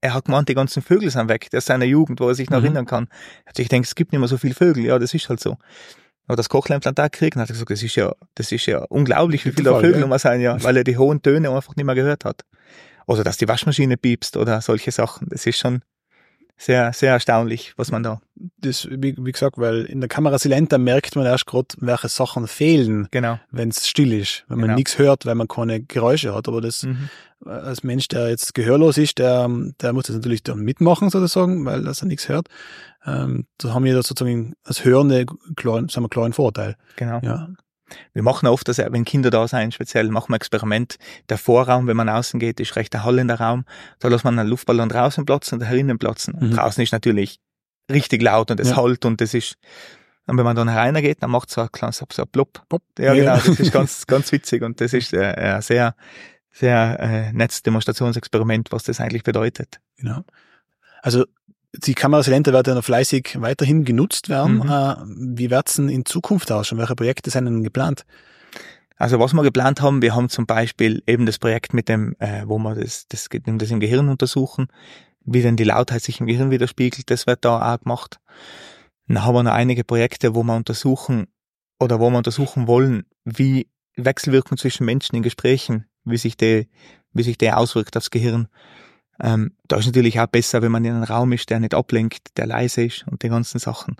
er 0.00 0.12
hat 0.12 0.24
gemeint, 0.24 0.48
die 0.48 0.54
ganzen 0.54 0.82
Vögel 0.82 1.08
sind 1.08 1.28
weg, 1.28 1.50
aus 1.54 1.66
seiner 1.66 1.84
Jugend, 1.84 2.18
wo 2.18 2.26
er 2.26 2.34
sich 2.34 2.50
noch 2.50 2.58
Mhm. 2.58 2.64
erinnern 2.64 2.86
kann. 2.86 3.08
Also 3.44 3.62
ich 3.62 3.68
denke, 3.68 3.86
es 3.86 3.94
gibt 3.94 4.10
nicht 4.10 4.18
mehr 4.18 4.26
so 4.26 4.38
viele 4.38 4.54
Vögel. 4.54 4.84
Ja, 4.84 4.98
das 4.98 5.14
ist 5.14 5.28
halt 5.28 5.38
so. 5.38 5.56
Aber 6.26 6.34
das 6.34 6.48
Cochlea-Implantat 6.48 7.12
gekriegt 7.12 7.36
und 7.36 7.42
hat 7.42 7.50
er 7.50 7.52
gesagt, 7.52 7.70
das 7.70 7.82
ist 7.84 7.94
ja, 7.94 8.12
das 8.34 8.50
ist 8.50 8.66
ja 8.66 8.78
unglaublich, 8.88 9.44
wie 9.44 9.52
viele 9.52 9.70
Vögel 9.78 10.00
ja. 10.00 10.04
immer 10.04 10.18
sein, 10.18 10.40
ja, 10.40 10.60
weil 10.64 10.78
er 10.78 10.84
die 10.84 10.98
hohen 10.98 11.22
Töne 11.22 11.48
einfach 11.50 11.76
nicht 11.76 11.86
mehr 11.86 11.94
gehört 11.94 12.24
hat. 12.24 12.44
Oder 13.06 13.22
dass 13.22 13.36
die 13.36 13.46
Waschmaschine 13.46 13.96
piepst 13.96 14.36
oder 14.36 14.60
solche 14.62 14.90
Sachen. 14.90 15.28
Das 15.30 15.46
ist 15.46 15.58
schon 15.58 15.82
sehr, 16.62 16.92
sehr 16.92 17.12
erstaunlich, 17.12 17.72
was 17.76 17.90
man 17.90 18.02
da, 18.02 18.20
Das, 18.58 18.86
wie, 18.90 19.16
wie 19.18 19.32
gesagt, 19.32 19.56
weil 19.56 19.84
in 19.86 20.00
der 20.00 20.08
Kamera 20.08 20.38
Silenta 20.38 20.76
merkt 20.76 21.16
man 21.16 21.24
erst 21.24 21.46
gerade, 21.46 21.68
welche 21.78 22.08
Sachen 22.08 22.46
fehlen, 22.46 23.08
genau. 23.10 23.40
wenn 23.50 23.70
es 23.70 23.88
still 23.88 24.12
ist, 24.12 24.44
wenn 24.48 24.58
man 24.58 24.66
Genau. 24.68 24.76
nichts 24.76 24.98
hört, 24.98 25.24
weil 25.24 25.34
man 25.36 25.48
keine 25.48 25.80
Geräusche 25.82 26.34
hat. 26.34 26.48
Aber 26.48 26.60
das 26.60 26.82
Mhm. 26.82 27.08
als 27.46 27.82
Mensch, 27.82 28.08
der 28.08 28.28
jetzt 28.28 28.52
gehörlos 28.54 28.98
ist, 28.98 29.18
der, 29.18 29.48
der 29.80 29.92
muss 29.94 30.04
das 30.04 30.16
natürlich 30.16 30.42
dann 30.42 30.58
mitmachen, 30.60 31.08
sozusagen, 31.08 31.64
weil 31.64 31.82
dass 31.82 32.02
er 32.02 32.06
nichts 32.08 32.28
hört. 32.28 32.48
Ähm, 33.06 33.46
da 33.56 33.72
haben 33.72 33.84
wir 33.84 33.94
da 33.94 34.02
sozusagen 34.02 34.52
als 34.62 34.84
Hörende 34.84 35.24
kleinen, 35.56 35.88
sagen 35.88 36.04
wir, 36.04 36.10
kleinen 36.10 36.34
Vorteil. 36.34 36.76
Genau. 36.96 37.20
Ja. 37.22 37.48
Wir 38.12 38.22
machen 38.22 38.46
oft, 38.48 38.66
dass, 38.68 38.78
wenn 38.78 39.04
Kinder 39.04 39.30
da 39.30 39.46
sind, 39.48 39.74
speziell 39.74 40.08
machen 40.08 40.30
wir 40.32 40.36
Experiment. 40.36 40.96
Der 41.28 41.38
Vorraum, 41.38 41.86
wenn 41.86 41.96
man 41.96 42.08
außen 42.08 42.38
geht, 42.40 42.60
ist 42.60 42.76
recht 42.76 42.94
ein 42.94 43.04
hallender 43.04 43.38
Raum. 43.40 43.64
Da 43.98 44.08
lässt 44.08 44.24
man 44.24 44.38
einen 44.38 44.48
Luftballon 44.48 44.88
draußen 44.88 45.24
platzen 45.24 45.58
und 45.60 45.64
herinnen 45.66 45.98
platzen. 45.98 46.34
Und 46.34 46.50
Mhm. 46.50 46.54
draußen 46.56 46.82
ist 46.82 46.92
natürlich 46.92 47.38
richtig 47.90 48.22
laut 48.22 48.50
und 48.50 48.60
es 48.60 48.70
Ja. 48.70 48.76
halt 48.76 49.04
und 49.04 49.20
das 49.20 49.34
ist, 49.34 49.56
und 50.26 50.36
wenn 50.38 50.44
man 50.44 50.54
dann 50.54 50.68
hereingeht, 50.68 51.22
dann 51.22 51.30
macht 51.30 51.48
es 51.48 51.54
so 51.56 51.62
ein 51.62 51.72
kleines, 51.72 51.98
so 51.98 52.22
ein 52.22 52.28
Plop. 52.28 52.62
Pop. 52.68 52.82
Ja, 52.98 53.14
genau, 53.14 53.34
das 53.36 53.58
ist 53.58 53.72
ganz, 53.72 54.06
ganz 54.06 54.30
witzig 54.30 54.62
und 54.62 54.80
das 54.80 54.92
ist 54.92 55.12
äh, 55.12 55.24
ein 55.34 55.62
sehr, 55.62 55.94
sehr 56.52 56.98
äh, 57.00 57.32
nettes 57.32 57.62
Demonstrationsexperiment, 57.64 58.70
was 58.70 58.84
das 58.84 59.00
eigentlich 59.00 59.24
bedeutet. 59.24 59.80
Genau. 59.96 60.22
Also 61.02 61.24
die 61.72 61.94
Kamera 61.94 62.22
Silenta 62.22 62.52
wird 62.52 62.66
ja 62.66 62.74
noch 62.74 62.84
fleißig 62.84 63.40
weiterhin 63.40 63.84
genutzt 63.84 64.28
werden. 64.28 64.56
Mhm. 64.56 64.70
Äh, 64.70 65.36
wie 65.36 65.50
wird's 65.50 65.74
denn 65.74 65.88
in 65.88 66.04
Zukunft 66.04 66.50
ausschauen? 66.50 66.78
Welche 66.78 66.96
Projekte 66.96 67.30
sind 67.30 67.44
denn 67.44 67.62
geplant? 67.62 68.04
Also 68.96 69.18
was 69.18 69.32
wir 69.32 69.42
geplant 69.42 69.80
haben, 69.80 70.02
wir 70.02 70.14
haben 70.14 70.28
zum 70.28 70.46
Beispiel 70.46 71.02
eben 71.06 71.24
das 71.24 71.38
Projekt 71.38 71.72
mit 71.72 71.88
dem, 71.88 72.16
äh, 72.18 72.42
wo 72.46 72.58
wir 72.58 72.74
das, 72.74 73.06
das, 73.08 73.28
das 73.30 73.70
im 73.70 73.80
Gehirn 73.80 74.08
untersuchen, 74.08 74.68
wie 75.24 75.42
denn 75.42 75.56
die 75.56 75.64
Lautheit 75.64 76.02
sich 76.02 76.20
im 76.20 76.26
Gehirn 76.26 76.50
widerspiegelt, 76.50 77.10
das 77.10 77.26
wird 77.26 77.44
da 77.44 77.74
auch 77.74 77.80
gemacht. 77.80 78.20
Dann 79.08 79.24
haben 79.24 79.34
wir 79.34 79.42
noch 79.42 79.52
einige 79.52 79.84
Projekte, 79.84 80.34
wo 80.34 80.42
wir 80.42 80.54
untersuchen 80.54 81.28
oder 81.78 81.98
wo 81.98 82.10
wir 82.10 82.18
untersuchen 82.18 82.66
wollen, 82.66 83.06
wie 83.24 83.68
Wechselwirkung 83.96 84.58
zwischen 84.58 84.84
Menschen 84.84 85.16
in 85.16 85.22
Gesprächen, 85.22 85.86
wie 86.04 86.18
sich 86.18 86.36
die, 86.36 86.68
wie 87.12 87.22
sich 87.22 87.38
der 87.38 87.58
auswirkt 87.58 87.96
aufs 87.96 88.10
Gehirn. 88.10 88.48
Ähm, 89.22 89.52
da 89.68 89.76
ist 89.76 89.86
natürlich 89.86 90.20
auch 90.20 90.26
besser, 90.26 90.62
wenn 90.62 90.72
man 90.72 90.84
in 90.84 90.94
einem 90.94 91.04
Raum 91.04 91.32
ist, 91.32 91.50
der 91.50 91.60
nicht 91.60 91.74
ablenkt, 91.74 92.36
der 92.36 92.46
leise 92.46 92.84
ist 92.84 93.06
und 93.08 93.22
die 93.22 93.28
ganzen 93.28 93.58
Sachen. 93.58 93.96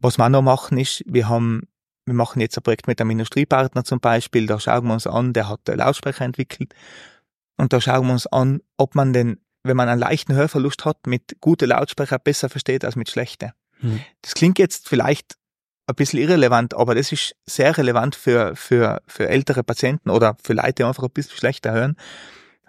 Was 0.00 0.18
wir 0.18 0.24
auch 0.26 0.30
noch 0.30 0.42
machen 0.42 0.78
ist, 0.78 1.02
wir 1.06 1.28
haben 1.28 1.62
wir 2.06 2.14
machen 2.14 2.40
jetzt 2.40 2.56
ein 2.58 2.62
Projekt 2.62 2.86
mit 2.86 3.00
einem 3.00 3.10
Industriepartner 3.10 3.84
zum 3.84 4.00
Beispiel, 4.00 4.46
da 4.46 4.60
schauen 4.60 4.86
wir 4.86 4.94
uns 4.94 5.06
an, 5.06 5.32
der 5.32 5.48
hat 5.48 5.60
Lautsprecher 5.66 6.24
entwickelt 6.24 6.74
und 7.56 7.72
da 7.72 7.80
schauen 7.80 8.06
wir 8.06 8.12
uns 8.12 8.26
an, 8.26 8.60
ob 8.76 8.94
man 8.94 9.12
den, 9.12 9.40
wenn 9.62 9.76
man 9.76 9.88
einen 9.88 10.00
leichten 10.00 10.34
Hörverlust 10.34 10.84
hat, 10.84 11.06
mit 11.06 11.36
guten 11.40 11.70
Lautsprecher 11.70 12.18
besser 12.18 12.48
versteht 12.48 12.84
als 12.84 12.96
mit 12.96 13.10
schlechten. 13.10 13.52
Hm. 13.80 14.00
Das 14.22 14.34
klingt 14.34 14.58
jetzt 14.58 14.88
vielleicht 14.88 15.36
ein 15.86 15.94
bisschen 15.94 16.20
irrelevant, 16.20 16.74
aber 16.74 16.94
das 16.94 17.12
ist 17.12 17.36
sehr 17.46 17.76
relevant 17.76 18.14
für, 18.14 18.56
für, 18.56 19.02
für 19.06 19.28
ältere 19.28 19.62
Patienten 19.62 20.10
oder 20.10 20.36
für 20.42 20.54
Leute, 20.54 20.74
die 20.74 20.84
einfach 20.84 21.02
ein 21.02 21.10
bisschen 21.10 21.36
schlechter 21.36 21.72
hören, 21.72 21.96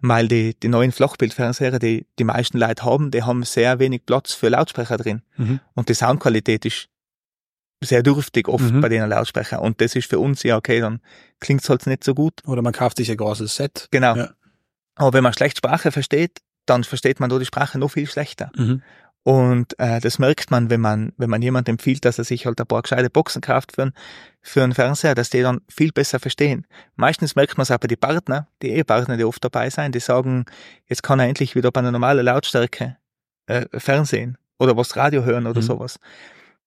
weil 0.09 0.27
die, 0.27 0.59
die 0.59 0.67
neuen 0.67 0.91
Flachbildfernseher, 0.91 1.79
die 1.79 2.05
die 2.19 2.23
meisten 2.23 2.57
Leute 2.57 2.83
haben, 2.83 3.11
die 3.11 3.23
haben 3.23 3.43
sehr 3.43 3.79
wenig 3.79 4.05
Platz 4.05 4.33
für 4.33 4.49
Lautsprecher 4.49 4.97
drin. 4.97 5.21
Mhm. 5.37 5.59
Und 5.73 5.89
die 5.89 5.93
Soundqualität 5.93 6.65
ist 6.65 6.89
sehr 7.83 8.03
dürftig 8.03 8.47
oft 8.47 8.73
mhm. 8.73 8.81
bei 8.81 8.89
den 8.89 9.07
Lautsprechern. 9.07 9.59
Und 9.59 9.81
das 9.81 9.95
ist 9.95 10.09
für 10.09 10.19
uns 10.19 10.43
ja 10.43 10.57
okay, 10.57 10.79
dann 10.79 11.01
klingt 11.39 11.61
es 11.61 11.69
halt 11.69 11.85
nicht 11.87 12.03
so 12.03 12.13
gut. 12.13 12.41
Oder 12.45 12.61
man 12.61 12.73
kauft 12.73 12.97
sich 12.97 13.09
ein 13.11 13.17
großes 13.17 13.55
Set. 13.55 13.87
Genau. 13.91 14.15
Ja. 14.15 14.29
Aber 14.95 15.13
wenn 15.13 15.23
man 15.23 15.33
schlecht 15.33 15.57
Sprache 15.57 15.91
versteht, 15.91 16.39
dann 16.65 16.83
versteht 16.83 17.19
man 17.19 17.29
da 17.29 17.37
die 17.37 17.45
Sprache 17.45 17.77
noch 17.77 17.91
viel 17.91 18.07
schlechter. 18.07 18.51
Mhm. 18.55 18.81
Und 19.25 19.77
äh, 19.79 19.99
das 20.01 20.19
merkt 20.19 20.51
man, 20.51 20.69
wenn 20.69 20.81
man, 20.81 21.11
wenn 21.17 21.31
man 21.31 21.41
jemand 21.41 21.67
empfiehlt, 21.67 22.05
dass 22.05 22.19
er 22.19 22.23
sich 22.23 22.45
halt 22.45 22.61
ein 22.61 22.67
paar 22.67 22.83
gescheite 22.83 23.09
Boxen 23.09 23.41
kauft 23.41 23.71
für, 23.71 23.81
ein, 23.88 23.93
für 24.43 24.63
einen 24.63 24.75
Fernseher, 24.75 25.15
dass 25.15 25.31
die 25.31 25.41
dann 25.41 25.61
viel 25.67 25.91
besser 25.91 26.19
verstehen. 26.19 26.67
Meistens 26.95 27.35
merkt 27.35 27.57
man 27.57 27.63
es 27.63 27.71
aber 27.71 27.88
die 27.88 27.95
Partner, 27.95 28.47
die 28.61 28.69
Ehepartner, 28.69 29.17
die 29.17 29.23
oft 29.23 29.43
dabei 29.43 29.71
sein, 29.71 29.91
die 29.91 29.99
sagen, 29.99 30.45
jetzt 30.85 31.01
kann 31.01 31.19
er 31.19 31.25
endlich 31.25 31.55
wieder 31.55 31.71
bei 31.71 31.79
einer 31.79 31.91
normalen 31.91 32.23
Lautstärke 32.23 32.97
äh, 33.47 33.65
Fernsehen 33.73 34.38
oder 34.59 34.77
was 34.77 34.95
Radio 34.95 35.23
hören 35.23 35.47
oder 35.47 35.61
mhm. 35.61 35.65
sowas 35.65 35.99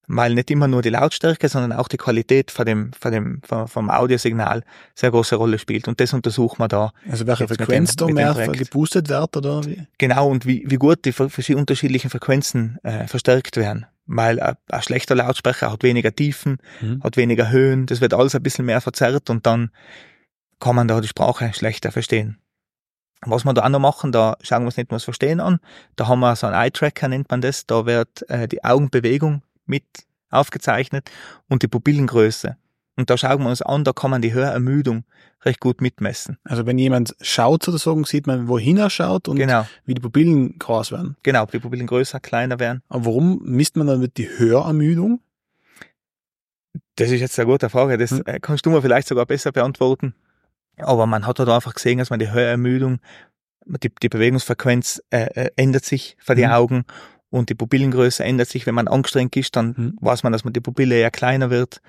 weil 0.09 0.35
nicht 0.35 0.51
immer 0.51 0.67
nur 0.67 0.81
die 0.81 0.89
Lautstärke, 0.89 1.49
sondern 1.49 1.73
auch 1.73 1.87
die 1.87 1.99
Qualität 1.99 2.51
von 2.51 2.65
dem, 2.65 2.93
von 2.99 3.13
dem, 3.13 3.43
vom 3.43 3.91
Audiosignal 3.91 4.65
sehr 4.95 5.11
große 5.11 5.37
Rolle 5.37 5.59
spielt. 5.59 5.87
Und 5.87 6.01
das 6.01 6.15
untersuchen 6.15 6.59
wir 6.59 6.69
da. 6.69 6.93
Also 7.09 7.27
welche 7.27 7.47
Frequenz 7.47 7.95
da 7.95 8.07
mehr 8.07 8.35
geboostet 8.35 9.11
wird, 9.11 9.37
oder 9.37 9.65
wie? 9.67 9.87
Genau, 9.99 10.29
und 10.29 10.47
wie, 10.47 10.65
wie 10.67 10.77
gut 10.77 11.05
die 11.05 11.13
verschiedenen 11.13 11.61
unterschiedlichen 11.61 12.11
Frequenzen 12.11 12.79
äh, 12.83 13.07
verstärkt 13.07 13.57
werden. 13.59 13.87
Weil 14.07 14.41
ein, 14.41 14.57
ein 14.71 14.83
schlechter 14.83 15.15
Lautsprecher 15.15 15.71
hat 15.71 15.83
weniger 15.83 16.15
Tiefen, 16.15 16.57
mhm. 16.81 17.03
hat 17.03 17.19
weniger 17.19 17.51
Höhen, 17.51 17.85
das 17.85 18.01
wird 18.01 18.15
alles 18.15 18.35
ein 18.35 18.43
bisschen 18.43 18.65
mehr 18.65 18.81
verzerrt 18.81 19.29
und 19.29 19.47
dann 19.47 19.71
kann 20.59 20.75
man 20.75 20.89
da 20.89 21.03
die 21.03 21.09
Sprache 21.09 21.53
schlechter 21.53 21.93
verstehen. 21.93 22.39
Was 23.27 23.45
wir 23.45 23.53
da 23.53 23.65
auch 23.65 23.69
noch 23.69 23.81
machen, 23.81 24.13
da 24.13 24.37
schauen 24.41 24.63
wir 24.63 24.67
uns 24.67 24.77
nicht 24.77 24.91
nur 24.91 24.97
das 24.97 25.05
Verstehen 25.05 25.41
an, 25.41 25.59
da 25.97 26.07
haben 26.07 26.21
wir 26.21 26.37
so 26.37 26.47
einen 26.47 26.57
Eye-Tracker, 26.57 27.09
nennt 27.09 27.31
man 27.31 27.41
das, 27.41 27.67
da 27.67 27.85
wird 27.85 28.29
äh, 28.31 28.47
die 28.49 28.65
Augenbewegung 28.65 29.43
mit 29.69 29.85
aufgezeichnet 30.31 31.11
und 31.49 31.63
die 31.63 31.69
Pupillengröße. 31.69 32.57
Und 32.97 33.11
da 33.11 33.17
schauen 33.17 33.43
wir 33.43 33.49
uns 33.49 33.63
an, 33.63 33.85
da 33.85 33.93
kann 33.93 34.11
man 34.11 34.23
die 34.23 34.33
Hörermüdung 34.33 35.05
recht 35.45 35.61
gut 35.61 35.81
mitmessen. 35.81 36.39
Also 36.43 36.67
wenn 36.67 36.79
jemand 36.79 37.15
schaut 37.21 37.63
sozusagen, 37.63 38.05
sieht 38.05 38.27
man, 38.27 38.49
wohin 38.49 38.77
er 38.77 38.91
schaut 38.91 39.29
und 39.29 39.37
genau. 39.37 39.67
wie 39.85 39.95
die 39.95 40.01
Pupillen 40.01 40.59
groß 40.59 40.91
werden. 40.91 41.17
Genau, 41.23 41.47
die 41.47 41.61
Pupillen 41.61 41.87
größer, 41.87 42.19
kleiner 42.19 42.59
werden. 42.59 42.83
Aber 42.89 43.07
warum 43.07 43.41
misst 43.45 43.77
man 43.77 43.87
dann 43.87 44.09
die 44.17 44.29
Hörermüdung? 44.29 45.21
Das 46.97 47.13
ist 47.13 47.21
jetzt 47.21 47.39
eine 47.39 47.47
gute 47.47 47.71
Frage. 47.71 47.99
Das 47.99 48.11
hm. 48.11 48.23
Äh, 48.27 48.41
kannst 48.41 48.67
du 48.67 48.71
mir 48.71 48.83
vielleicht 48.83 49.07
sogar 49.07 49.27
besser 49.27 49.53
beantworten. 49.53 50.15
Aber 50.77 51.07
man 51.07 51.25
hat 51.25 51.39
da 51.39 51.55
einfach 51.55 51.75
gesehen, 51.75 51.99
dass 51.99 52.11
man 52.11 52.19
die 52.19 52.33
Hörermüdung, 52.33 52.99
die, 53.65 53.93
die 54.03 54.09
Bewegungsfrequenz 54.09 55.03
äh, 55.11 55.27
äh, 55.27 55.51
ändert 55.55 55.85
sich 55.85 56.17
die 56.29 56.45
hm. 56.45 56.51
Augen 56.51 56.85
und 57.31 57.51
die 57.51 57.55
Pupillengröße 57.55 58.25
ändert 58.25 58.49
sich. 58.49 58.67
Wenn 58.67 58.75
man 58.75 58.89
angestrengt 58.89 59.37
ist, 59.37 59.57
dann 59.57 59.75
mhm. 59.77 59.99
weiß 60.01 60.23
man, 60.23 60.33
dass 60.33 60.45
man 60.45 60.53
die 60.53 60.61
Pupille 60.61 60.97
eher 60.97 61.11
kleiner 61.11 61.51
wird. 61.51 61.81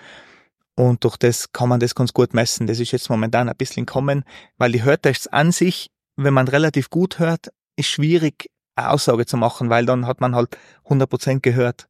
Und 0.76 1.04
durch 1.04 1.18
das 1.18 1.52
kann 1.52 1.70
man 1.70 1.80
das 1.80 1.96
ganz 1.96 2.14
gut 2.14 2.34
messen. 2.34 2.68
Das 2.68 2.80
ist 2.80 2.92
jetzt 2.92 3.10
momentan 3.10 3.50
ein 3.50 3.56
bisschen 3.58 3.86
kommen, 3.86 4.24
weil 4.58 4.72
die 4.72 4.84
Hörtests 4.84 5.28
an 5.28 5.52
sich, 5.52 5.92
wenn 6.16 6.34
man 6.34 6.48
relativ 6.48 6.90
gut 6.90 7.20
hört, 7.20 7.50
ist 7.76 7.88
schwierig, 7.88 8.50
eine 8.76 8.92
Aussage 8.92 9.26
zu 9.26 9.38
machen, 9.38 9.70
weil 9.70 9.86
dann 9.86 10.08
hat 10.08 10.22
man 10.22 10.36
halt 10.36 10.58
100% 10.86 11.42
gehört. 11.42 11.90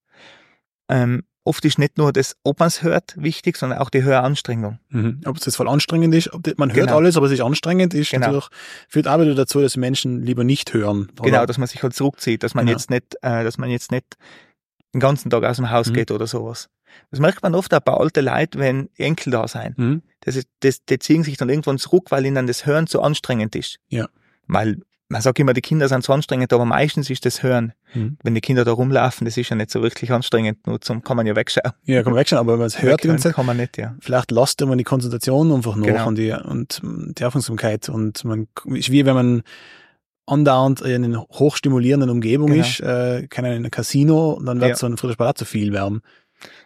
Ähm, 0.87 1.23
oft 1.49 1.65
ist 1.65 1.79
nicht 1.79 1.97
nur 1.97 2.13
das, 2.13 2.37
ob 2.43 2.59
man 2.59 2.67
es 2.67 2.83
hört, 2.83 3.15
wichtig, 3.17 3.57
sondern 3.57 3.79
auch 3.79 3.89
die 3.89 4.03
Höranstrengung. 4.03 4.77
Mhm. 4.89 5.21
Ob 5.25 5.37
es 5.37 5.45
jetzt 5.45 5.55
voll 5.55 5.67
anstrengend 5.67 6.13
ist, 6.13 6.31
ob 6.31 6.47
man 6.59 6.69
hört 6.69 6.87
genau. 6.87 6.97
alles, 6.97 7.17
aber 7.17 7.25
es 7.25 7.31
ist 7.31 7.41
anstrengend 7.41 7.95
ist, 7.95 8.11
genau. 8.11 8.27
natürlich, 8.27 8.47
führt 8.87 9.07
auch 9.07 9.19
wieder 9.19 9.33
dazu, 9.33 9.59
dass 9.59 9.75
Menschen 9.75 10.21
lieber 10.21 10.43
nicht 10.43 10.71
hören. 10.73 11.11
Oder? 11.19 11.31
Genau, 11.31 11.45
dass 11.47 11.57
man 11.57 11.67
sich 11.67 11.81
halt 11.81 11.95
zurückzieht, 11.95 12.43
dass 12.43 12.53
man 12.53 12.67
genau. 12.67 12.77
jetzt 12.77 12.91
nicht, 12.91 13.15
äh, 13.23 13.43
dass 13.43 13.57
man 13.57 13.71
jetzt 13.71 13.91
nicht 13.91 14.15
den 14.93 14.99
ganzen 14.99 15.31
Tag 15.31 15.43
aus 15.43 15.57
dem 15.57 15.71
Haus 15.71 15.89
mhm. 15.89 15.93
geht 15.93 16.11
oder 16.11 16.27
sowas. 16.27 16.69
Das 17.09 17.19
merkt 17.19 17.41
man 17.41 17.55
oft 17.55 17.73
auch 17.73 17.79
bei 17.79 17.93
alten 17.93 18.25
Leuten, 18.25 18.59
wenn 18.59 18.89
Enkel 18.97 19.31
da 19.31 19.47
sein. 19.47 19.73
Mhm. 19.75 20.01
Das 20.21 20.35
ist, 20.35 20.47
das, 20.59 20.85
die 20.85 20.99
ziehen 20.99 21.23
sich 21.23 21.37
dann 21.37 21.49
irgendwann 21.49 21.79
zurück, 21.79 22.11
weil 22.11 22.25
ihnen 22.25 22.45
das 22.45 22.67
Hören 22.67 22.85
zu 22.85 23.01
anstrengend 23.01 23.55
ist. 23.55 23.79
Ja. 23.87 24.07
Weil 24.47 24.81
man 25.09 25.21
sagt 25.21 25.39
immer, 25.39 25.53
die 25.53 25.61
Kinder 25.61 25.89
sind 25.89 26.03
zu 26.03 26.13
anstrengend, 26.13 26.53
aber 26.53 26.65
meistens 26.65 27.09
ist 27.09 27.25
das 27.25 27.41
Hören. 27.41 27.73
Mhm. 27.95 28.17
Wenn 28.23 28.35
die 28.35 28.41
Kinder 28.41 28.63
da 28.63 28.71
rumlaufen, 28.71 29.25
das 29.25 29.37
ist 29.37 29.49
ja 29.49 29.55
nicht 29.55 29.71
so 29.71 29.81
wirklich 29.81 30.11
anstrengend, 30.11 30.65
nur 30.67 30.79
zum, 30.81 31.03
kann 31.03 31.17
man 31.17 31.25
ja 31.25 31.35
wegschauen. 31.35 31.73
Ja, 31.85 32.03
kann 32.03 32.13
man 32.13 32.19
wegschauen, 32.19 32.39
aber 32.39 32.53
wenn 32.53 32.59
man 32.59 32.67
es 32.67 32.81
hört, 32.81 33.03
die 33.03 33.15
Zeit, 33.17 33.33
kann 33.33 33.47
man 33.47 33.57
nicht, 33.57 33.77
ja. 33.77 33.95
Vielleicht 34.01 34.29
lasst 34.29 34.61
man 34.61 34.77
die 34.77 34.83
Konzentration 34.83 35.51
einfach 35.51 35.75
noch 35.75 35.87
genau. 35.87 36.07
und 36.07 36.17
die, 36.17 36.31
und 36.31 36.81
die 36.83 37.25
Aufmerksamkeit 37.25 37.89
und 37.89 38.23
man, 38.23 38.47
ist 38.65 38.91
wie 38.91 39.05
wenn 39.05 39.15
man 39.15 39.43
andauernd 40.27 40.81
in 40.81 41.03
einer 41.03 41.21
hochstimulierenden 41.21 42.11
Umgebung 42.11 42.51
genau. 42.51 42.61
ist, 42.61 42.79
äh, 42.79 43.27
keine 43.27 43.49
in 43.49 43.55
einem 43.55 43.71
Casino, 43.71 44.39
dann 44.45 44.61
wird 44.61 44.69
ja. 44.69 44.75
so 44.75 44.85
ein 44.85 44.97
Friedrich 44.97 45.17
Palat 45.17 45.39
zu 45.39 45.45
viel 45.45 45.73
werden. 45.73 46.01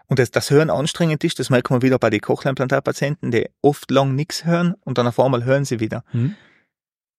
Und 0.07 0.19
das, 0.19 0.31
das 0.31 0.51
Hören 0.51 0.69
anstrengend 0.69 1.23
ist, 1.23 1.39
das 1.39 1.49
merkt 1.49 1.71
man 1.71 1.81
wieder 1.81 1.97
bei 1.97 2.09
den 2.09 2.19
Cochlea-Implantatpatienten, 2.19 3.31
die 3.31 3.47
oft 3.61 3.89
lang 3.89 4.15
nichts 4.15 4.43
hören 4.43 4.75
und 4.81 4.97
dann 4.97 5.07
auf 5.07 5.17
einmal 5.17 5.45
hören 5.45 5.63
sie 5.63 5.79
wieder. 5.79 6.03
Mhm. 6.11 6.35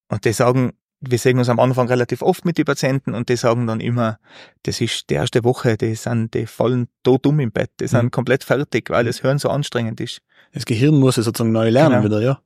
Und 0.08 0.26
die 0.26 0.32
sagen, 0.34 0.74
wir 1.10 1.18
sehen 1.18 1.38
uns 1.38 1.48
am 1.48 1.60
Anfang 1.60 1.88
relativ 1.88 2.22
oft 2.22 2.44
mit 2.44 2.58
den 2.58 2.64
Patienten 2.64 3.14
und 3.14 3.28
die 3.28 3.36
sagen 3.36 3.66
dann 3.66 3.80
immer, 3.80 4.18
das 4.62 4.80
ist 4.80 5.10
die 5.10 5.14
erste 5.14 5.44
Woche, 5.44 5.76
die 5.76 5.94
sind, 5.94 6.34
die 6.34 6.46
fallen 6.46 6.88
tot 7.02 7.26
um 7.26 7.40
im 7.40 7.52
Bett, 7.52 7.70
die 7.80 7.86
sind 7.86 8.04
mhm. 8.04 8.10
komplett 8.10 8.44
fertig, 8.44 8.90
weil 8.90 9.04
das 9.04 9.22
Hören 9.22 9.38
so 9.38 9.48
anstrengend 9.50 10.00
ist. 10.00 10.20
Das 10.52 10.64
Gehirn 10.64 10.98
muss 10.98 11.18
es 11.18 11.24
sozusagen 11.24 11.52
neu 11.52 11.70
lernen 11.70 12.02
genau. 12.02 12.04
wieder, 12.04 12.20
ja. 12.22 12.40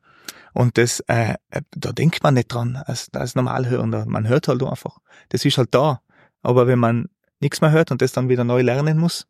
Und 0.54 0.78
das, 0.78 1.00
äh, 1.06 1.34
da 1.70 1.92
denkt 1.92 2.22
man 2.22 2.34
nicht 2.34 2.52
dran, 2.52 2.76
als, 2.76 3.08
als 3.12 3.34
Normalhörender. 3.34 4.06
Man 4.06 4.26
hört 4.26 4.48
halt 4.48 4.62
einfach. 4.62 4.98
Das 5.28 5.44
ist 5.44 5.58
halt 5.58 5.74
da. 5.74 6.00
Aber 6.42 6.66
wenn 6.66 6.78
man 6.78 7.08
nichts 7.40 7.60
mehr 7.60 7.70
hört 7.70 7.90
und 7.90 8.02
das 8.02 8.12
dann 8.12 8.28
wieder 8.28 8.44
neu 8.44 8.62
lernen 8.62 8.98
muss, 8.98 9.26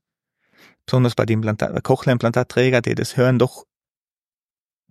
besonders 0.86 1.14
bei 1.14 1.26
den 1.26 1.42
Cochlea-Implantatträger, 1.82 2.80
die 2.80 2.94
das 2.94 3.16
Hören 3.16 3.38
doch 3.38 3.64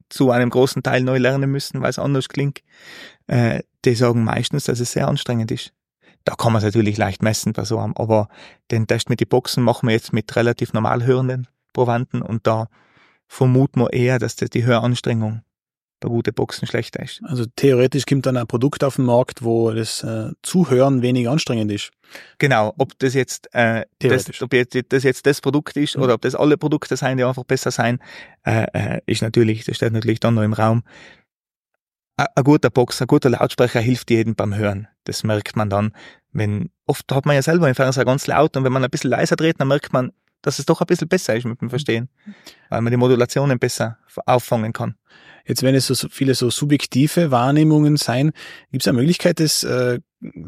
zu 0.10 0.32
einem 0.32 0.50
großen 0.50 0.84
Teil 0.84 1.02
neu 1.02 1.18
lernen 1.18 1.52
müssen, 1.52 1.82
weil 1.82 1.90
es 1.90 2.00
anders 2.00 2.30
klingt, 2.30 2.62
äh, 3.28 3.62
die 3.86 3.96
sagen 3.96 4.24
meistens, 4.24 4.66
dass 4.66 4.80
es 4.80 4.92
sehr 4.92 5.08
anstrengend 5.08 5.52
ist. 5.52 5.74
Da 6.24 6.36
kann 6.36 6.52
man 6.52 6.60
es 6.60 6.66
natürlich 6.66 6.98
leicht 6.98 7.24
messen 7.24 7.54
bei 7.54 7.64
so 7.64 7.80
einem, 7.80 7.94
aber 7.96 8.28
den 8.72 8.88
Test 8.88 9.10
mit 9.10 9.22
den 9.22 9.30
Boxen 9.30 9.64
machen 9.64 9.88
wir 9.88 9.94
jetzt 9.94 10.12
mit 10.14 10.36
relativ 10.36 10.74
normal 10.74 11.06
hörenden 11.06 11.48
Probanden 11.74 12.22
und 12.22 12.48
da 12.48 12.68
vermuten 13.28 13.82
wir 13.82 13.94
eher, 13.94 14.20
dass 14.20 14.36
das 14.36 14.50
die 14.50 14.66
Höranstrengung 14.66 15.42
bei 16.00 16.10
guten 16.10 16.34
Boxen 16.34 16.68
schlechter 16.68 17.02
ist. 17.02 17.22
Also 17.24 17.46
theoretisch 17.56 18.06
kommt 18.06 18.26
dann 18.26 18.38
ein 18.38 18.48
Produkt 18.48 18.84
auf 18.84 18.98
den 18.98 19.06
Markt, 19.06 19.44
wo 19.44 19.72
das 19.72 20.04
äh, 20.04 20.32
Zuhören 20.44 21.02
weniger 21.02 21.32
anstrengend 21.32 21.72
ist. 21.72 21.92
Genau, 22.38 22.74
ob 22.78 22.98
das 23.00 23.14
jetzt, 23.14 23.54
äh, 23.54 23.86
das, 24.00 24.42
ob 24.42 24.54
jetzt, 24.54 24.78
das 24.90 25.04
jetzt 25.04 25.26
das 25.26 25.42
Produkt 25.42 25.76
ist 25.76 25.98
mhm. 25.98 26.04
oder 26.04 26.14
ob 26.14 26.22
das 26.22 26.36
alle 26.36 26.58
Produkte 26.58 26.98
sein, 26.98 27.18
die 27.18 27.24
einfach 27.24 27.44
besser 27.44 27.72
sein, 27.72 28.00
äh, 28.46 28.68
äh, 28.74 29.02
ist 29.06 29.22
natürlich, 29.22 29.66
das 29.66 29.78
steht 29.78 29.94
natürlich 29.94 30.20
dann 30.20 30.36
noch 30.36 30.44
im 30.44 30.54
Raum. 30.54 30.84
Ein 32.18 32.44
guter 32.44 32.72
Box, 32.72 33.02
ein 33.02 33.08
guter 33.08 33.30
Lautsprecher 33.30 33.80
hilft 33.80 34.10
jedem 34.10 34.36
beim 34.36 34.56
Hören. 34.56 34.88
Das 35.04 35.24
merkt 35.24 35.56
man 35.56 35.70
dann, 35.70 35.94
wenn, 36.32 36.72
oft 36.86 37.12
hat 37.12 37.26
man 37.26 37.36
ja 37.36 37.42
selber 37.42 37.70
im 37.70 37.76
Fernseher 37.76 38.06
ganz 38.06 38.26
laut 38.26 38.58
und 38.58 38.64
wenn 38.64 38.74
man 38.74 38.84
ein 38.84 38.90
bisschen 38.90 39.12
leiser 39.12 39.36
dreht, 39.36 39.60
dann 39.60 39.68
merkt 39.68 39.94
man, 39.94 40.12
dass 40.42 40.60
es 40.60 40.66
doch 40.66 40.82
ein 40.82 40.88
bisschen 40.88 41.08
besser 41.08 41.36
ist 41.36 41.46
mit 41.46 41.62
dem 41.62 41.70
Verstehen, 41.70 42.10
weil 42.70 42.82
man 42.82 42.92
die 42.92 42.98
Modulationen 42.98 43.60
besser 43.60 43.98
auffangen 44.26 44.74
kann. 44.74 44.96
Jetzt, 45.48 45.64
wenn 45.64 45.76
es 45.76 45.88
so 45.88 46.10
viele 46.10 46.36
so 46.36 46.50
subjektive 46.50 47.32
Wahrnehmungen 47.32 47.96
sein, 47.96 48.32
gibt 48.72 48.84
es 48.84 48.88
eine 48.88 48.98
Möglichkeit, 48.98 49.40
das 49.40 49.64
äh, 49.64 50.00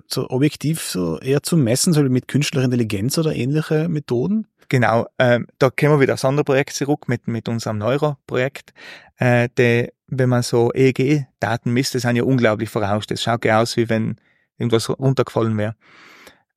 so 0.08 0.30
objektiv 0.30 0.82
so 0.82 1.20
eher 1.20 1.42
zu 1.42 1.56
messen, 1.56 1.94
so 1.94 2.04
mit 2.04 2.28
künstlicher 2.28 2.66
Intelligenz 2.66 3.18
oder 3.18 3.34
ähnliche 3.34 3.88
Methoden? 3.88 4.48
Genau, 4.68 5.08
äh, 5.18 5.40
da 5.58 5.70
kommen 5.70 5.94
wir 5.94 6.00
wieder 6.02 6.14
aufs 6.14 6.26
andere 6.26 6.44
Projekt 6.44 6.74
zurück 6.74 7.08
mit, 7.08 7.28
mit 7.28 7.48
unserem 7.48 7.78
Neuro-Projekt. 7.78 8.74
Äh, 9.18 9.50
der, 9.58 9.92
wenn 10.08 10.30
man 10.30 10.44
so 10.44 10.72
EEG-Daten 10.74 11.72
misst, 11.72 11.96
das 11.96 12.02
sind 12.02 12.18
ja 12.18 12.24
unglaublich 12.24 12.70
verrauscht. 12.70 13.10
Das 13.10 13.24
schaut 13.24 13.46
ja 13.46 13.62
aus, 13.62 13.78
wie 13.78 13.90
wenn 13.90 14.18
irgendwas 14.58 14.90
runtergefallen 14.90 15.58
wäre. 15.58 15.76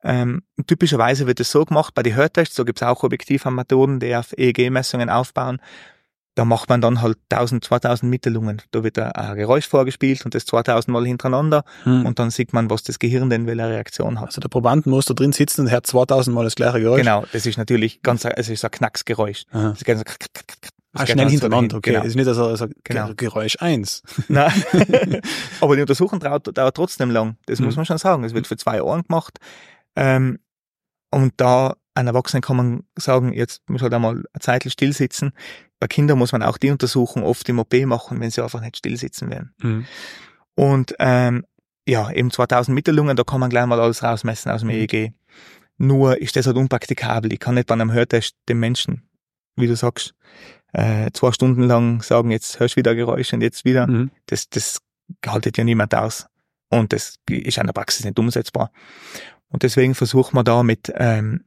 Ähm, 0.05 0.43
typischerweise 0.67 1.29
wird 1.29 1.39
es 1.39 1.53
so 1.53 1.65
gemacht 1.65 1.95
bei 1.95 2.03
den 2.03 2.17
Hörtests, 2.17 2.57
so 2.57 2.65
gibt 2.65 2.83
es 2.83 2.87
auch 2.87 3.05
objektive 3.05 3.53
Methoden, 3.53 4.01
die 4.01 4.17
auf 4.17 4.37
EEG-Messungen 4.37 5.09
aufbauen 5.09 5.61
da 6.35 6.45
macht 6.45 6.69
man 6.69 6.81
dann 6.81 7.03
halt 7.03 7.19
1000, 7.31 7.65
2000 7.65 8.09
Mitteilungen. 8.11 8.63
Da 8.71 8.83
wird 8.83 8.99
ein 8.99 9.37
Geräusch 9.37 9.69
vorgespielt 9.69 10.25
und 10.25 10.35
das 10.35 10.47
2000 10.47 10.93
Mal 10.93 11.05
hintereinander 11.07 11.65
hm. 11.85 12.07
und 12.07 12.19
dann 12.19 12.31
sieht 12.31 12.53
man, 12.53 12.71
was 12.71 12.83
das 12.83 12.99
Gehirn 12.99 13.29
denn 13.29 13.47
welche 13.47 13.69
Reaktion 13.69 14.19
hat. 14.19 14.29
Also 14.29 14.41
der 14.41 14.49
Proband 14.49 14.87
muss 14.87 15.05
da 15.07 15.15
drin 15.15 15.33
sitzen 15.33 15.63
und 15.63 15.71
hört 15.71 15.87
2000 15.87 16.35
Mal 16.35 16.45
das 16.45 16.55
gleiche 16.55 16.81
Geräusch. 16.81 17.01
Genau, 17.01 17.25
das 17.33 17.45
ist 17.45 17.59
natürlich 17.59 18.03
ganz, 18.03 18.25
es 18.25 18.49
ist 18.49 18.65
ein 18.65 18.71
Knacksgeräusch. 18.71 19.45
Das 20.95 21.05
ist 21.05 21.11
ah, 21.11 21.15
schnell 21.15 21.31
hintereinander, 21.31 21.77
okay. 21.79 21.91
Genau. 21.91 22.03
Das 22.03 22.09
ist 22.09 22.17
nicht 22.17 22.29
also, 22.29 22.47
also 22.47 22.67
Genau. 22.85 23.15
Geräusch 23.15 23.57
eins. 23.61 24.03
Nein. 24.29 24.53
Aber 25.61 25.75
die 25.75 25.81
Untersuchung 25.81 26.21
dauert, 26.21 26.57
dauert 26.57 26.77
trotzdem 26.77 27.11
lang. 27.11 27.37
Das 27.47 27.61
Mhm. 27.61 27.67
muss 27.67 27.77
man 27.77 27.87
schon 27.87 27.97
sagen. 27.97 28.25
Es 28.25 28.35
wird 28.35 28.47
für 28.47 28.59
zwei 28.59 28.83
Ohren 28.83 29.03
gemacht. 29.03 29.39
Ähm, 29.97 30.39
und 31.11 31.33
da 31.39 31.77
ein 31.95 32.07
Erwachsener 32.07 32.41
kann 32.41 32.57
man 32.57 32.85
sagen, 32.97 33.33
jetzt 33.33 33.69
muss 33.69 33.83
halt 33.83 33.93
einmal 33.95 34.15
eine 34.15 34.41
Zeit 34.41 34.71
still 34.71 34.93
sitzen. 34.93 35.33
Bei 35.83 35.89
Kindern 35.89 36.17
muss 36.17 36.31
man 36.31 36.45
auch 36.45 36.59
die 36.59 36.71
Untersuchung 36.71 37.25
oft 37.25 37.49
im 37.49 37.59
OP 37.59 37.75
machen, 37.87 38.21
wenn 38.21 38.31
sie 38.31 38.41
einfach 38.41 38.61
nicht 38.61 38.77
still 38.77 38.97
sitzen 38.97 39.31
werden. 39.31 39.53
Mhm. 39.61 39.85
Und 40.55 40.95
ähm, 41.01 41.45
ja, 41.89 42.09
eben 42.13 42.31
2000 42.31 42.73
Mittelungen, 42.73 43.17
da 43.17 43.25
kann 43.25 43.41
man 43.41 43.51
gleich 43.51 43.67
mal 43.67 43.81
alles 43.81 44.05
rausmessen 44.05 44.53
aus 44.53 44.61
dem 44.61 44.69
Mhm. 44.69 44.75
EEG. 44.75 45.13
Nur 45.79 46.23
ist 46.23 46.37
das 46.37 46.47
halt 46.47 46.57
unpraktikabel. 46.57 47.33
Ich 47.33 47.41
kann 47.41 47.57
nicht 47.57 47.67
bei 47.67 47.75
einem 47.75 47.91
Hörtest 47.91 48.37
dem 48.49 48.61
Menschen, 48.61 49.09
wie 49.57 49.67
du 49.67 49.75
sagst, 49.75 50.15
äh, 50.73 51.11
zwei 51.15 51.33
Stunden 51.33 51.65
lang 51.65 52.01
sagen, 52.01 52.31
jetzt 52.31 52.61
hörst 52.61 52.77
du 52.77 52.79
wieder 52.79 52.95
Geräusche 52.95 53.35
und 53.35 53.43
jetzt 53.43 53.65
wieder. 53.65 53.89
Mhm. 53.89 54.13
Das, 54.27 54.49
das 54.51 54.79
haltet 55.27 55.59
ja 55.59 55.65
niemand 55.65 55.97
aus. 55.97 56.29
Und 56.69 56.93
das 56.93 57.17
ist 57.29 57.59
in 57.59 57.67
der 57.67 57.73
Praxis 57.73 58.05
nicht 58.05 58.21
umsetzbar. 58.21 58.71
Und 59.49 59.65
deswegen 59.65 59.97
versuchen 59.97 60.37
wir 60.37 60.45
da 60.45 60.63
mit 60.63 60.93
ähm, 60.95 61.43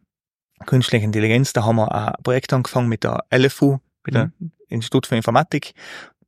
künstlicher 0.66 1.06
Intelligenz, 1.06 1.54
da 1.54 1.64
haben 1.64 1.78
wir 1.78 1.90
ein 1.96 2.22
Projekt 2.22 2.52
angefangen 2.52 2.90
mit 2.90 3.06
der 3.06 3.24
LFU, 3.34 3.80
mit 4.06 4.16
dem 4.16 4.52
Institut 4.68 5.08
für 5.08 5.16
Informatik. 5.16 5.74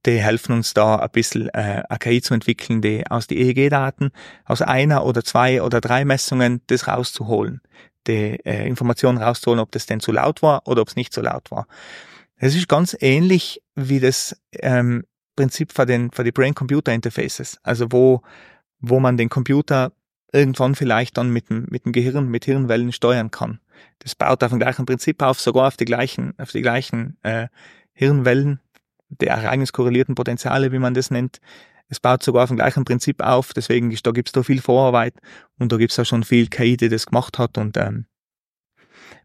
Die 0.06 0.20
helfen 0.20 0.54
uns 0.54 0.74
da 0.74 0.98
ein 0.98 1.10
bisschen 1.12 1.50
äh, 1.50 1.84
eine 1.90 2.00
KI 2.00 2.22
zu 2.22 2.34
entwickeln, 2.34 2.82
die 2.82 3.06
aus 3.10 3.28
den 3.28 3.40
EEG-Daten, 3.40 4.12
aus 4.46 4.62
einer 4.62 5.06
oder 5.06 5.24
zwei 5.24 5.62
oder 5.62 5.82
drei 5.82 6.06
Messungen 6.06 6.62
das 6.68 6.88
rauszuholen, 6.88 7.62
die 8.06 8.40
äh, 8.46 8.68
Informationen 8.68 9.18
rauszuholen, 9.18 9.60
ob 9.60 9.72
das 9.72 9.86
denn 9.86 10.00
zu 10.00 10.12
laut 10.12 10.42
war 10.42 10.62
oder 10.66 10.82
ob 10.82 10.88
es 10.88 10.96
nicht 10.96 11.14
zu 11.14 11.22
laut 11.22 11.52
war. 11.52 11.68
Es 12.38 12.56
ist 12.56 12.70
ganz 12.70 12.96
ähnlich 13.00 13.62
wie 13.76 14.00
das 14.00 14.40
ähm, 14.54 15.04
Prinzip 15.36 15.74
für 15.74 15.86
den 15.86 16.12
für 16.12 16.24
die 16.24 16.32
Brain-Computer-Interfaces, 16.32 17.60
also 17.64 17.92
wo 17.92 18.22
wo 18.80 19.00
man 19.00 19.18
den 19.18 19.30
Computer 19.30 19.92
irgendwann 20.32 20.76
vielleicht 20.76 21.18
dann 21.18 21.32
mit 21.32 21.50
dem 21.50 21.66
mit 21.70 21.86
dem 21.86 21.92
Gehirn 21.92 22.30
mit 22.30 22.46
Hirnwellen 22.46 22.92
steuern 22.92 23.32
kann. 23.32 23.60
Das 24.00 24.16
baut 24.16 24.44
auf 24.44 24.50
dem 24.50 24.60
gleichen 24.60 24.86
Prinzip 24.86 25.22
auf, 25.22 25.40
sogar 25.40 25.68
auf 25.68 25.78
die 25.78 25.86
gleichen 25.86 26.34
auf 26.38 26.52
die 26.52 26.62
gleichen 26.62 27.18
äh, 27.24 27.48
Hirnwellen, 27.94 28.60
die 29.10 29.28
ereigniskorrelierten 29.28 30.16
Potenziale, 30.16 30.72
wie 30.72 30.80
man 30.80 30.94
das 30.94 31.12
nennt. 31.12 31.40
Es 31.90 32.00
baut 32.00 32.22
sogar 32.22 32.44
auf 32.44 32.50
dem 32.50 32.58
gleichen 32.58 32.86
Prinzip 32.86 33.22
auf, 33.22 33.54
deswegen 33.54 33.92
ist, 33.92 34.06
da 34.06 34.12
gibt's 34.12 34.34
da 34.34 34.44
viel 34.44 34.62
Vorarbeit 34.62 35.14
und 35.58 35.72
da 35.72 35.78
gibt's 35.78 35.98
auch 35.98 36.06
schon 36.06 36.24
viel 36.24 36.48
KI, 36.48 36.76
die 36.76 36.90
das 36.90 37.06
gemacht 37.06 37.40
hat 37.40 37.58
und 37.58 37.78
ähm, 37.78 38.06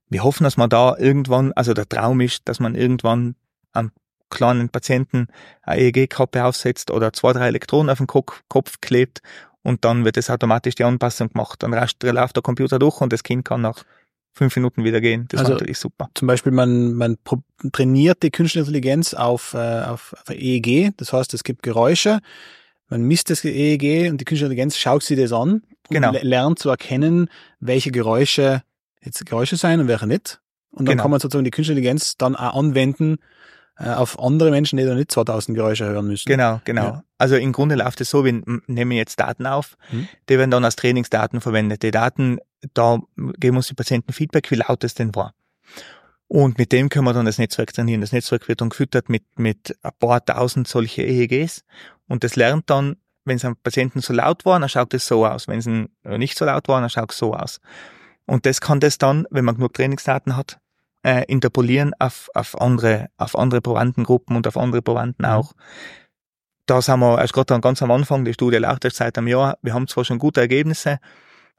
wir 0.09 0.23
hoffen, 0.23 0.45
dass 0.45 0.57
man 0.57 0.69
da 0.69 0.97
irgendwann, 0.99 1.53
also 1.53 1.75
der 1.75 1.89
Traum 1.89 2.21
ist, 2.21 2.43
dass 2.45 2.61
man 2.61 2.75
irgendwann 2.75 3.35
am 3.73 3.93
kleinen 4.29 4.69
Patienten 4.69 5.29
eine 5.63 5.81
EEG-Kappe 5.81 6.45
aufsetzt 6.45 6.91
oder 6.91 7.13
zwei, 7.13 7.33
drei 7.33 7.49
Elektronen 7.49 7.91
auf 7.91 7.99
den 7.99 8.07
Kopf, 8.07 8.43
Kopf 8.49 8.81
klebt 8.81 9.23
und 9.63 9.85
dann 9.85 10.05
wird 10.05 10.17
es 10.17 10.31
automatisch 10.31 10.75
die 10.75 10.85
Anpassung 10.85 11.31
gemacht. 11.31 11.63
Dann 11.63 11.73
rauscht, 11.73 12.03
läuft 12.03 12.37
der 12.37 12.43
Computer 12.43 12.79
durch 12.79 13.01
und 13.01 13.13
das 13.13 13.23
Kind 13.23 13.45
kann 13.45 13.63
nach 13.63 13.85
fünf 14.33 14.57
Minuten 14.57 14.85
wieder 14.85 15.01
gehen. 15.01 15.27
Das 15.29 15.41
Also- 15.41 15.51
war 15.53 15.55
natürlich 15.59 15.79
super. 15.79 16.09
Zum 16.15 16.27
Beispiel, 16.29 16.53
man, 16.53 16.95
man 16.95 17.17
trainiert 17.73 18.23
die 18.23 18.31
künstliche 18.31 18.61
Intelligenz 18.67 19.15
auf, 19.15 19.55
äh, 19.55 19.83
auf, 19.83 20.15
auf 20.21 20.31
EEG. 20.31 20.93
Das 20.97 21.13
heißt, 21.13 21.35
es 21.35 21.45
gibt 21.45 21.63
Geräusche. 21.63 22.21
Man 22.89 23.03
misst 23.03 23.31
das 23.31 23.45
EEG 23.45 24.11
und 24.11 24.19
die 24.21 24.25
künstliche 24.25 24.47
Intelligenz 24.47 24.77
schaut 24.77 25.03
sich 25.03 25.19
das 25.19 25.33
an 25.33 25.51
und 25.51 25.63
Genau. 25.91 26.13
le- 26.13 26.21
lernt 26.23 26.59
zu 26.59 26.69
erkennen, 26.71 27.29
welche 27.61 27.91
Geräusche 27.91 28.63
jetzt 29.03 29.25
Geräusche 29.27 29.57
sein 29.57 29.81
und 29.81 29.89
welche 29.89 30.07
nicht. 30.07 30.41
Und 30.71 30.87
dann 30.89 30.95
Genau. 30.95 31.03
kann 31.03 31.11
man 31.11 31.21
sozusagen 31.21 31.45
die 31.45 31.51
künstliche 31.51 31.79
Intelligenz 31.79 32.17
dann 32.17 32.35
auch 32.37 32.55
anwenden 32.55 33.19
auf 33.77 34.19
andere 34.19 34.51
Menschen, 34.51 34.77
die 34.77 34.85
da 34.85 34.95
nicht 34.95 35.11
2000 35.11 35.57
Geräusche 35.57 35.87
hören 35.87 36.07
müssen. 36.07 36.29
Genau, 36.29 36.61
genau. 36.65 36.83
Ja. 36.83 37.05
Also 37.19 37.37
im 37.37 37.53
Grunde 37.53 37.75
läuft 37.75 38.01
es 38.01 38.11
so, 38.11 38.25
wir 38.25 38.43
nehmen 38.67 38.93
jetzt 38.93 39.19
Daten 39.19 39.47
auf, 39.47 39.77
Mhm. 39.91 40.09
die 40.29 40.39
werden 40.39 40.51
dann 40.51 40.65
als 40.65 40.77
Trainingsdaten 40.77 41.41
verwendet. 41.41 41.83
Die 41.83 41.91
Daten, 41.91 42.39
da 42.75 42.99
geben 43.39 43.57
uns 43.57 43.69
die 43.69 43.75
Patienten 43.75 44.13
Feedback, 44.13 44.51
wie 44.51 44.57
laut 44.57 44.85
es 44.85 44.95
denn 44.95 45.15
war. 45.15 45.35
Und 46.29 46.59
mit 46.59 46.73
dem 46.73 46.89
können 46.89 47.05
wir 47.05 47.13
dann 47.13 47.27
das 47.27 47.39
Netzwerk 47.39 47.73
trainieren. 47.73 48.01
Das 48.01 48.13
Netzwerk 48.13 48.49
wird 48.49 48.61
dann 48.61 48.71
gefüttert 48.71 49.09
mit, 49.09 49.25
mit 49.39 49.77
ein 49.83 49.93
paar 49.99 50.25
tausend 50.25 50.67
solche 50.69 51.03
EEGs 51.03 51.65
und 52.09 52.25
das 52.25 52.37
lernt 52.37 52.71
dann, 52.71 52.97
wenn 53.25 53.37
es 53.37 53.45
einem 53.45 53.57
Patienten 53.57 54.01
so 54.01 54.13
laut 54.13 54.45
war, 54.45 54.59
dann 54.59 54.69
schaut 54.69 54.95
es 54.95 55.07
so 55.07 55.27
aus. 55.27 55.47
Wenn 55.47 55.59
es 55.59 55.67
nicht 56.19 56.37
so 56.37 56.45
laut 56.45 56.69
war, 56.69 56.81
dann 56.81 56.91
schaut 56.91 57.13
es 57.13 57.19
so 57.19 57.35
aus. 57.35 57.61
Und 58.27 58.47
das 58.47 58.61
kann 58.61 58.81
das 58.81 58.99
dann, 58.99 59.27
wenn 59.31 59.45
man 59.45 59.57
genug 59.57 59.75
Trainingsdaten 59.75 60.37
hat, 60.37 60.59
äh, 61.05 61.25
interpolieren 61.27 61.93
auf, 61.99 62.29
auf 62.35 62.61
andere, 62.61 63.09
auf 63.17 63.37
andere 63.37 63.61
Probandengruppen 63.61 64.37
und 64.37 64.47
auf 64.47 64.57
andere 64.57 64.83
Probanden 64.83 65.27
Mhm. 65.27 65.33
auch. 65.33 65.53
Da 66.67 66.81
sind 66.81 67.01
wir 67.01 67.19
erst 67.21 67.33
gerade 67.33 67.61
ganz 67.61 67.83
am 67.83 67.91
Anfang, 67.91 68.25
die 68.25 68.33
Studie 68.35 68.59
erst 68.59 68.97
seit 68.97 69.19
einem 69.19 69.27
Jahr. 69.29 69.59
Wir 69.63 69.75
haben 69.75 69.89
zwar 69.89 70.05
schon 70.05 70.19
gute 70.19 70.41
Ergebnisse, 70.41 70.99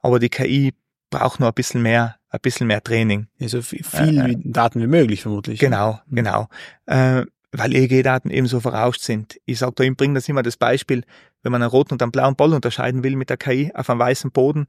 aber 0.01 0.19
die 0.19 0.29
KI 0.29 0.73
braucht 1.10 1.39
noch 1.39 1.47
ein 1.49 1.53
bisschen 1.53 1.82
mehr, 1.82 2.15
ein 2.29 2.39
bisschen 2.41 2.67
mehr 2.67 2.82
Training. 2.82 3.27
Also 3.39 3.62
viel, 3.62 3.84
Äh, 3.93 4.36
Daten 4.43 4.82
wie 4.82 4.88
möglich 4.88 5.21
vermutlich. 5.21 5.60
Genau, 5.60 5.99
Mhm. 6.08 6.15
genau. 6.15 6.47
Äh, 6.86 7.25
weil 7.56 7.75
EEG-Daten 7.75 8.32
eben 8.32 8.47
so 8.47 8.60
verrauscht 8.62 9.01
sind. 9.01 9.39
Ich 9.45 9.60
sag 9.60 9.75
da, 9.75 9.84
ich 9.84 9.95
bringe 9.95 10.15
das 10.15 10.27
immer 10.27 10.41
das 10.41 10.58
Beispiel, 10.58 11.03
wenn 11.43 11.51
man 11.51 11.62
einen 11.62 11.69
roten 11.69 11.93
und 11.93 12.01
einen 12.01 12.12
blauen 12.12 12.36
Ball 12.36 12.53
unterscheiden 12.53 13.03
will 13.03 13.15
mit 13.15 13.29
der 13.29 13.38
KI 13.38 13.71
auf 13.75 13.89
einem 13.91 13.99
weißen 13.99 14.32
Boden, 14.32 14.65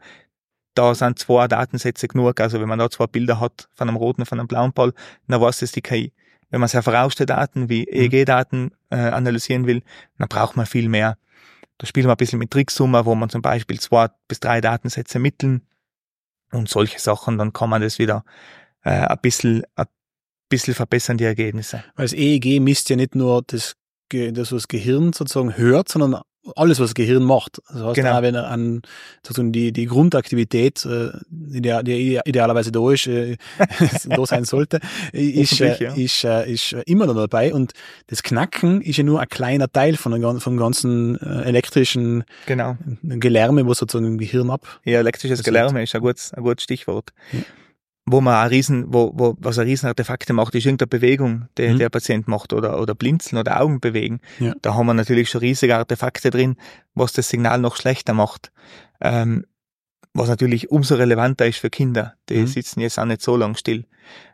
da 0.75 0.95
sind 0.95 1.19
zwei 1.19 1.49
Datensätze 1.49 2.09
genug. 2.09 2.41
Also 2.41 2.61
wenn 2.61 2.69
man 2.69 2.79
da 2.79 2.91
zwei 2.91 3.07
Bilder 3.07 3.41
hat 3.41 3.69
von 3.75 3.89
einem 3.89 3.97
roten 3.97 4.23
und 4.23 4.27
von 4.27 4.39
einem 4.39 4.49
blauen 4.49 4.73
Ball, 4.73 4.93
dann 5.29 5.41
weiß 5.41 5.61
das 5.61 5.73
die 5.73 5.83
KI. 5.83 6.13
Wenn 6.51 6.61
man 6.61 6.69
sehr 6.69 6.83
verrauschte 6.83 7.27
Daten 7.27 7.69
wie 7.69 7.85
EEG-Daten 7.85 8.73
äh, 8.91 8.97
analysieren 8.97 9.67
will, 9.67 9.83
dann 10.19 10.29
braucht 10.29 10.57
man 10.57 10.67
viel 10.67 10.89
mehr. 10.89 11.19
Da 11.79 11.87
spielen 11.87 12.07
wir 12.07 12.13
ein 12.13 12.17
bisschen 12.17 12.39
mit 12.39 12.51
Tricksummer, 12.51 13.05
wo 13.07 13.15
man 13.15 13.29
zum 13.29 13.43
Beispiel 13.43 13.81
zwei 13.81 14.09
bis 14.29 14.41
drei 14.41 14.61
Datensätze 14.61 15.19
mitteln 15.19 15.63
und 16.53 16.69
solche 16.69 17.01
Sachen, 17.01 17.39
dann 17.39 17.53
kann 17.53 17.71
man 17.71 17.83
das 17.83 17.99
wieder 17.99 18.25
äh, 18.85 18.91
ein 18.91 19.19
bisschen, 19.21 19.65
ein 19.75 19.87
bisschen 20.49 20.75
verbessern, 20.75 21.17
die 21.17 21.25
Ergebnisse. 21.25 21.83
Weil 21.97 22.05
das 22.05 22.13
EEG 22.13 22.61
misst 22.61 22.89
ja 22.91 22.97
nicht 22.97 23.15
nur 23.15 23.43
das, 23.43 23.75
das 24.11 24.39
was 24.39 24.49
das 24.51 24.69
Gehirn 24.69 25.13
sozusagen 25.13 25.57
hört, 25.57 25.89
sondern 25.89 26.23
alles, 26.57 26.79
was 26.81 26.89
das 26.91 26.95
Gehirn 26.95 27.23
macht. 27.25 27.61
Also 27.69 27.87
heißt 27.87 27.95
Genau. 27.97 28.21
wenn 28.23 28.37
an 28.37 28.83
sozusagen 29.23 29.53
die, 29.53 29.73
die 29.73 29.87
Grundaktivität, 29.87 30.85
äh, 30.85 31.11
die, 31.31 31.63
der- 31.63 31.83
die 31.83 32.21
idealerweise 32.25 32.71
da 32.73 32.91
ist, 32.91 33.07
äh, 33.07 33.37
da 34.09 34.27
sein 34.27 34.45
sollte, 34.45 34.81
ist, 35.13 35.61
äh, 35.61 35.77
ja. 35.83 35.95
ist, 35.95 36.25
äh, 36.25 36.51
ist 36.53 36.73
äh, 36.73 36.83
immer 36.87 37.07
noch 37.07 37.15
dabei. 37.15 37.53
Und 37.55 37.73
das 38.09 38.23
Knacken 38.23 38.81
ist 38.83 38.97
ja 38.99 39.05
nur 39.05 39.21
ein 39.21 39.29
kleiner 39.29 39.71
Teil 39.71 39.97
von, 39.97 40.21
der, 40.21 40.41
vom 40.41 40.57
ganzen 40.57 41.19
äh, 41.21 41.43
elektrischen 41.45 42.25
Genau. 42.47 42.77
Gelärme, 43.03 43.67
was 43.67 43.79
sozusagen 43.79 44.07
im 44.07 44.19
Gehirn 44.19 44.51
ab. 44.51 44.81
Ja, 44.85 44.99
elektrisches 44.99 45.43
Gelärme 45.43 45.83
ist 45.83 45.95
ein 45.95 46.01
gutes, 46.01 46.33
ein 46.35 46.43
gutes 46.43 46.65
Stichwort. 46.65 47.11
Ja. 47.33 47.39
Wo 48.07 48.21
man 48.21 48.35
ein 48.35 48.49
Riesen, 48.49 48.93
wo, 48.93 49.13
wo, 49.15 49.35
was 49.39 49.59
ein 49.59 49.67
Riesenartefakte 49.67 50.33
macht, 50.35 50.55
ist 50.55 50.67
irgendeine 50.67 50.89
Bewegung, 50.89 51.49
die 51.57 51.69
Mhm. 51.69 51.79
der 51.79 51.89
Patient 51.89 52.29
macht 52.29 52.53
oder, 52.53 52.79
oder 52.81 52.95
blinzeln 52.95 53.39
oder 53.39 53.61
Augen 53.61 53.81
bewegen. 53.81 54.21
Ja. 54.41 54.55
Da 54.61 54.75
haben 54.75 54.87
wir 54.87 54.95
natürlich 54.95 55.31
schon 55.31 55.41
riesige 55.41 55.77
Artefakte 55.77 56.31
drin, 56.31 56.57
was 56.95 57.13
das 57.15 57.29
Signal 57.31 57.59
noch 57.61 57.77
schlechter 57.77 58.13
macht. 58.13 58.53
Ähm, 59.01 59.47
was 60.13 60.29
natürlich 60.29 60.71
umso 60.71 60.95
relevanter 60.97 61.47
ist 61.47 61.59
für 61.59 61.71
Kinder. 61.71 62.15
Die 62.29 62.37
Mhm. 62.37 62.47
sitzen 62.47 62.81
jetzt 62.81 62.99
auch 62.99 63.05
nicht 63.07 63.23
so 63.23 63.37
lang 63.37 63.57
still. 63.57 63.87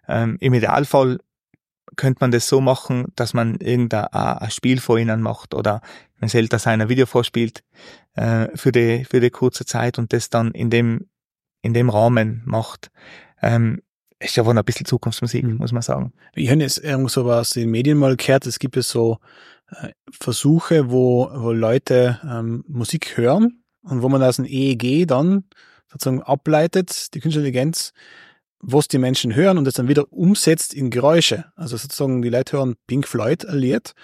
Ähm, 0.09 0.37
Im 0.41 0.53
Idealfall 0.53 1.21
könnte 1.97 2.19
man 2.21 2.31
das 2.33 2.49
so 2.49 2.61
machen, 2.61 3.07
dass 3.17 3.35
man 3.35 3.57
irgendein 3.57 4.07
ein 4.07 4.39
ein 4.39 4.51
Spiel 4.51 4.81
vor 4.81 4.99
ihnen 4.99 5.23
macht 5.23 5.55
oder 5.55 5.81
wenn 6.19 6.27
es 6.27 6.35
älter 6.35 6.59
sein, 6.59 6.81
ein 6.81 6.89
Video 6.89 7.07
vorspielt 7.07 7.63
äh, 8.15 8.49
für 8.57 8.73
die 8.73 9.05
für 9.05 9.21
die 9.21 9.31
kurze 9.31 9.65
Zeit 9.65 9.99
und 9.99 10.13
das 10.13 10.29
dann 10.29 10.51
in 10.53 10.71
dem 10.71 11.07
in 11.63 11.73
dem 11.75 11.89
Rahmen 11.91 12.43
macht. 12.45 12.91
Ähm, 13.43 13.83
ist 14.19 14.37
ja 14.37 14.45
wohl 14.45 14.57
ein 14.57 14.65
bisschen 14.65 14.87
Zukunftsmusik, 14.87 15.45
Mhm. 15.45 15.57
muss 15.57 15.73
man 15.73 15.83
sagen. 15.83 16.13
Ich 16.35 16.51
habe 16.51 16.61
jetzt 16.61 16.79
irgendwo 16.79 17.09
so 17.09 17.31
aus 17.33 17.51
den 17.51 17.71
Medien 17.71 17.97
mal 17.99 18.17
gehört, 18.17 18.47
es 18.47 18.59
gibt 18.59 18.77
ja 18.77 18.83
so 18.83 19.19
äh, 19.71 19.91
Versuche, 20.11 20.91
wo, 20.91 21.31
wo 21.33 21.53
Leute 21.53 22.21
ähm, 22.25 22.65
Musik 22.69 23.17
hören 23.17 23.63
und 23.83 24.03
wo 24.03 24.09
man 24.09 24.23
aus 24.23 24.37
dem 24.37 24.45
EEG 24.45 25.07
dann 25.07 25.45
sozusagen 25.91 26.23
ableitet, 26.23 27.15
die 27.15 27.21
künstliche 27.21 27.49
Intelligenz, 27.49 27.93
was 28.63 28.89
die 28.89 28.99
Menschen 28.99 29.35
hören 29.35 29.57
und 29.57 29.65
das 29.65 29.75
dann 29.75 29.89
wieder 29.89 30.13
umsetzt 30.13 30.75
in 30.75 30.91
Geräusche. 30.91 31.47
Also 31.57 31.79
sozusagen 31.79 32.21
die 32.21 32.29
Leute 32.29 32.59
hören 32.59 32.75
Pink 32.87 33.09
Floyd 33.09 33.47
ein 33.47 33.57
Lied, 33.59 33.95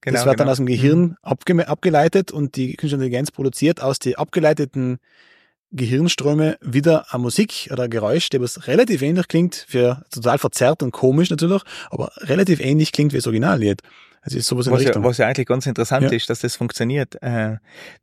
das 0.00 0.24
wird 0.24 0.40
dann 0.40 0.48
aus 0.48 0.56
dem 0.56 0.66
Gehirn 0.66 1.00
Mhm. 1.00 1.16
abge 1.22 1.68
abgeleitet 1.68 2.32
und 2.32 2.56
die 2.56 2.68
künstliche 2.76 2.94
Intelligenz 2.94 3.30
produziert 3.30 3.82
aus 3.82 3.98
den 3.98 4.14
abgeleiteten 4.14 4.98
Gehirnströme 5.72 6.56
wieder 6.60 7.12
eine 7.12 7.22
Musik 7.22 7.68
oder 7.72 7.84
ein 7.84 7.90
Geräusch, 7.90 8.28
der 8.30 8.40
was 8.40 8.66
relativ 8.66 9.02
ähnlich 9.02 9.28
klingt, 9.28 9.66
für 9.68 10.04
total 10.10 10.38
verzerrt 10.38 10.82
und 10.82 10.92
komisch 10.92 11.30
natürlich, 11.30 11.62
aber 11.90 12.12
relativ 12.18 12.60
ähnlich 12.60 12.92
klingt 12.92 13.12
wie 13.12 13.18
das 13.18 13.26
Originallied. 13.26 13.82
Also 14.22 14.38
ist 14.38 14.46
sowas 14.46 14.66
in 14.66 14.72
was, 14.72 14.78
der 14.78 14.84
ja, 14.84 14.88
Richtung. 14.90 15.04
was 15.04 15.18
ja 15.18 15.26
eigentlich 15.26 15.46
ganz 15.46 15.66
interessant 15.66 16.10
Ja. 16.10 16.16
ist, 16.16 16.28
dass 16.30 16.40
das 16.40 16.56
funktioniert. 16.56 17.20
Äh, 17.22 17.58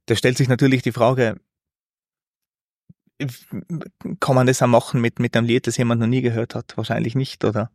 da 0.06 0.16
stellt 0.16 0.38
sich 0.38 0.48
natürlich 0.48 0.82
die 0.82 0.92
Frage, 0.92 1.38
kann 4.20 4.36
man 4.36 4.48
das 4.48 4.62
auch 4.62 4.68
machen 4.68 5.02
mit, 5.02 5.20
mit 5.20 5.36
einem 5.36 5.48
Lied, 5.48 5.68
das 5.68 5.78
jemand 5.78 6.02
noch 6.02 6.08
nie 6.08 6.22
gehört 6.22 6.56
hat? 6.56 6.76
Wahrscheinlich 6.76 7.16
nicht, 7.16 7.44
oder? 7.44 7.72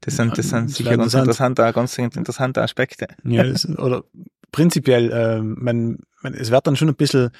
Das 0.00 0.16
sind, 0.16 0.36
das 0.36 0.50
sind 0.50 0.70
sicher 0.70 0.96
ganz 0.96 1.14
interessante, 1.14 1.72
ganz 1.72 1.96
interessante 1.98 2.62
Aspekte. 2.62 3.08
Ja, 3.24 3.42
das, 3.42 3.66
oder 3.66 4.04
prinzipiell, 4.52 5.10
äh, 5.10 5.40
man, 5.40 5.98
man, 6.22 6.34
es 6.34 6.50
wird 6.50 6.66
dann 6.66 6.76
schon 6.76 6.88
ein 6.88 6.94
bisschen 6.94 7.30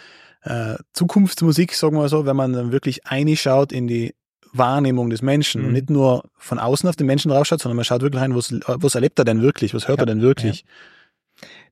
äh, 0.44 0.76
Zukunftsmusik, 0.92 1.74
sagen 1.74 1.96
wir 1.96 2.08
so, 2.08 2.26
wenn 2.26 2.36
man 2.36 2.52
dann 2.52 2.72
wirklich 2.72 3.06
einschaut 3.06 3.72
in 3.72 3.86
die 3.86 4.14
Wahrnehmung 4.52 5.10
des 5.10 5.20
Menschen 5.20 5.62
mhm. 5.62 5.66
und 5.66 5.72
nicht 5.72 5.90
nur 5.90 6.24
von 6.36 6.58
außen 6.58 6.88
auf 6.88 6.96
den 6.96 7.06
Menschen 7.06 7.30
draufschaut, 7.30 7.60
sondern 7.60 7.76
man 7.76 7.84
schaut 7.84 8.02
wirklich 8.02 8.22
rein, 8.22 8.34
was, 8.34 8.54
was 8.66 8.94
erlebt 8.94 9.18
er 9.18 9.24
denn 9.24 9.42
wirklich, 9.42 9.74
was 9.74 9.88
hört 9.88 9.98
ja, 9.98 10.04
er 10.04 10.06
denn 10.06 10.22
wirklich. 10.22 10.60
Ja 10.60 10.66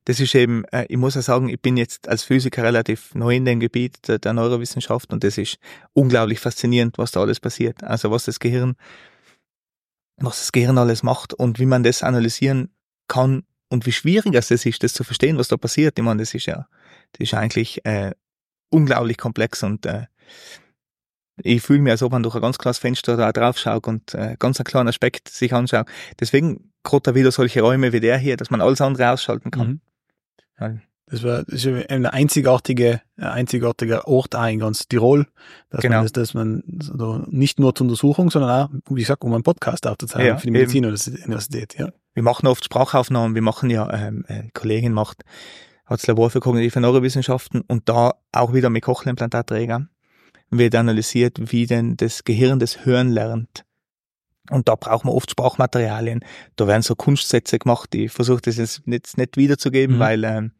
das 0.05 0.19
ist 0.19 0.35
eben, 0.35 0.65
äh, 0.65 0.85
ich 0.89 0.97
muss 0.97 1.15
ja 1.15 1.21
sagen, 1.21 1.49
ich 1.49 1.61
bin 1.61 1.77
jetzt 1.77 2.07
als 2.07 2.23
Physiker 2.23 2.63
relativ 2.63 3.15
neu 3.15 3.35
in 3.35 3.45
dem 3.45 3.59
Gebiet 3.59 4.07
der, 4.07 4.19
der 4.19 4.33
Neurowissenschaft 4.33 5.13
und 5.13 5.23
das 5.23 5.37
ist 5.37 5.57
unglaublich 5.93 6.39
faszinierend, 6.39 6.97
was 6.97 7.11
da 7.11 7.21
alles 7.21 7.39
passiert. 7.39 7.83
Also 7.83 8.11
was 8.11 8.25
das 8.25 8.39
Gehirn, 8.39 8.75
was 10.17 10.39
das 10.39 10.51
Gehirn 10.51 10.77
alles 10.77 11.03
macht 11.03 11.33
und 11.33 11.59
wie 11.59 11.65
man 11.65 11.83
das 11.83 12.03
analysieren 12.03 12.69
kann 13.07 13.43
und 13.69 13.85
wie 13.85 13.91
schwierig 13.91 14.35
es 14.35 14.51
ist, 14.51 14.83
das 14.83 14.93
zu 14.93 15.03
verstehen, 15.03 15.37
was 15.37 15.47
da 15.47 15.57
passiert. 15.57 15.97
Ich 15.97 16.03
meine, 16.03 16.21
das 16.21 16.33
ist 16.33 16.45
ja, 16.45 16.67
das 17.13 17.21
ist 17.21 17.33
eigentlich 17.33 17.85
äh, 17.85 18.11
unglaublich 18.73 19.17
komplex 19.17 19.63
und 19.63 19.85
äh, 19.85 20.07
ich 21.37 21.61
fühle 21.61 21.79
mich, 21.79 21.91
als 21.91 22.03
ob 22.03 22.11
man 22.11 22.21
durch 22.23 22.35
ein 22.35 22.41
ganz 22.41 22.57
klares 22.57 22.77
Fenster 22.77 23.17
da 23.17 23.31
drauf 23.31 23.57
schaut 23.57 23.87
und 23.87 24.13
äh, 24.13 24.35
ganz 24.37 24.59
einen 24.59 24.65
klaren 24.65 24.87
Aspekt 24.87 25.29
sich 25.29 25.53
anschaut. 25.53 25.87
Deswegen 26.19 26.71
gerade 26.83 27.15
wieder 27.15 27.31
solche 27.31 27.61
Räume 27.61 27.91
wie 27.91 27.99
der 27.99 28.17
hier, 28.17 28.37
dass 28.37 28.51
man 28.51 28.61
alles 28.61 28.81
andere 28.81 29.09
ausschalten 29.09 29.49
kann. 29.49 29.81
Mhm. 30.59 30.81
Das 31.07 31.23
war 31.23 31.43
das 31.43 31.65
ist 31.65 31.91
ein 31.91 32.05
einzigartige, 32.05 33.01
ein 33.17 33.23
einzigartiger 33.23 34.07
Ort 34.07 34.35
auch 34.35 34.47
in 34.47 34.59
ganz 34.59 34.87
Tirol, 34.87 35.27
dass 35.69 35.81
genau. 35.81 35.97
man, 35.97 36.05
das, 36.05 36.11
dass 36.11 36.33
man 36.33 36.63
also 36.79 37.23
nicht 37.27 37.59
nur 37.59 37.75
zur 37.75 37.85
Untersuchung, 37.85 38.31
sondern 38.31 38.49
auch, 38.49 38.69
wie 38.89 39.01
gesagt, 39.01 39.23
um 39.23 39.33
einen 39.33 39.43
Podcast 39.43 39.85
aufzuzeichnen 39.85 40.27
ja, 40.27 40.37
für 40.37 40.47
die 40.47 40.51
Medizinuniversität. 40.51 41.75
Ja. 41.77 41.89
Wir 42.13 42.23
machen 42.23 42.47
oft 42.47 42.63
Sprachaufnahmen, 42.63 43.35
wir 43.35 43.41
machen 43.41 43.69
ja, 43.69 43.91
ähm, 43.93 44.23
eine 44.27 44.49
Kollegin 44.53 44.93
macht, 44.93 45.23
hat 45.85 45.99
das 45.99 46.07
Labor 46.07 46.29
für 46.29 46.39
kognitive 46.39 46.79
Neurowissenschaften 46.79 47.61
und 47.61 47.89
da 47.89 48.13
auch 48.31 48.53
wieder 48.53 48.69
mit 48.69 48.83
Cochleimplantatträgern 48.83 49.89
wird 50.57 50.75
analysiert, 50.75 51.51
wie 51.51 51.65
denn 51.65 51.97
das 51.97 52.23
Gehirn 52.23 52.59
das 52.59 52.85
Hören 52.85 53.09
lernt. 53.09 53.65
Und 54.49 54.67
da 54.67 54.75
braucht 54.75 55.05
man 55.05 55.13
oft 55.13 55.31
Sprachmaterialien. 55.31 56.23
Da 56.55 56.67
werden 56.67 56.81
so 56.81 56.95
Kunstsätze 56.95 57.59
gemacht. 57.59 57.95
Ich 57.95 58.11
versuche 58.11 58.41
das 58.41 58.57
jetzt 58.57 58.85
nicht, 58.85 59.17
nicht 59.17 59.37
wiederzugeben, 59.37 59.95
mhm. 59.95 59.99
weil 59.99 60.23
ähm, 60.25 60.51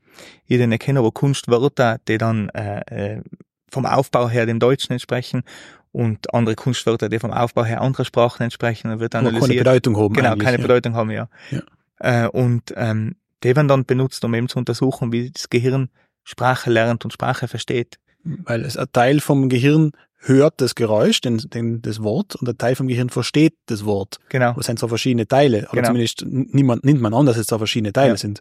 ich 0.46 0.58
den 0.58 0.72
erkenne, 0.72 1.00
aber 1.00 1.12
Kunstwörter, 1.12 2.00
die 2.08 2.18
dann 2.18 2.50
äh, 2.50 3.18
äh, 3.18 3.22
vom 3.70 3.86
Aufbau 3.86 4.30
her 4.30 4.46
dem 4.46 4.60
Deutschen 4.60 4.94
entsprechen 4.94 5.44
und 5.92 6.34
andere 6.34 6.56
Kunstwörter, 6.56 7.10
die 7.10 7.20
vom 7.20 7.32
Aufbau 7.32 7.66
her 7.66 7.82
andere 7.82 8.06
Sprachen 8.06 8.44
entsprechen, 8.44 8.90
dann 8.90 9.00
wird 9.00 9.16
analysiert. 9.16 9.48
keine 9.48 9.60
Bedeutung 9.60 9.98
haben. 9.98 10.14
Genau, 10.14 10.36
keine 10.38 10.58
ja. 10.58 10.62
Bedeutung 10.62 10.96
haben, 10.96 11.12
ja. 11.12 11.28
ja. 11.52 11.62
Äh, 12.00 12.28
und 12.30 12.74
ähm, 12.78 13.16
die 13.44 13.56
werden 13.56 13.68
dann 13.68 13.86
benutzt, 13.86 14.24
um 14.26 14.34
eben 14.34 14.50
zu 14.50 14.58
untersuchen, 14.58 15.12
wie 15.12 15.32
das 15.32 15.50
Gehirn 15.50 15.90
Sprache 16.24 16.70
lernt 16.70 17.04
und 17.04 17.12
Sprache 17.12 17.48
versteht. 17.48 18.00
Weil 18.24 18.64
es 18.64 18.78
ein 18.78 18.88
Teil 18.94 19.20
vom 19.20 19.50
Gehirn 19.50 19.92
hört 20.20 20.62
das 20.62 20.76
Geräusch, 20.76 21.20
den, 21.20 21.38
den, 21.38 21.82
das 21.82 22.02
Wort, 22.02 22.36
und 22.36 22.48
der 22.48 22.58
Teil 22.58 22.76
vom 22.76 22.88
Gehirn 22.88 23.10
versteht 23.10 23.56
das 23.66 23.84
Wort. 23.84 24.20
Genau. 24.30 24.54
Das 24.54 24.66
sind 24.66 24.80
so 24.80 24.88
verschiedene 24.88 25.28
Teile. 25.28 25.64
Oder 25.64 25.82
genau. 25.82 25.88
zumindest 25.88 26.26
niemand, 26.26 26.86
nimmt 26.86 27.02
man 27.02 27.14
an, 27.14 27.26
dass 27.26 27.38
es 27.38 27.48
so 27.48 27.58
verschiedene 27.58 27.92
Teile 27.92 28.12
ja. 28.12 28.18
sind. 28.18 28.40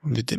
Und 0.00 0.32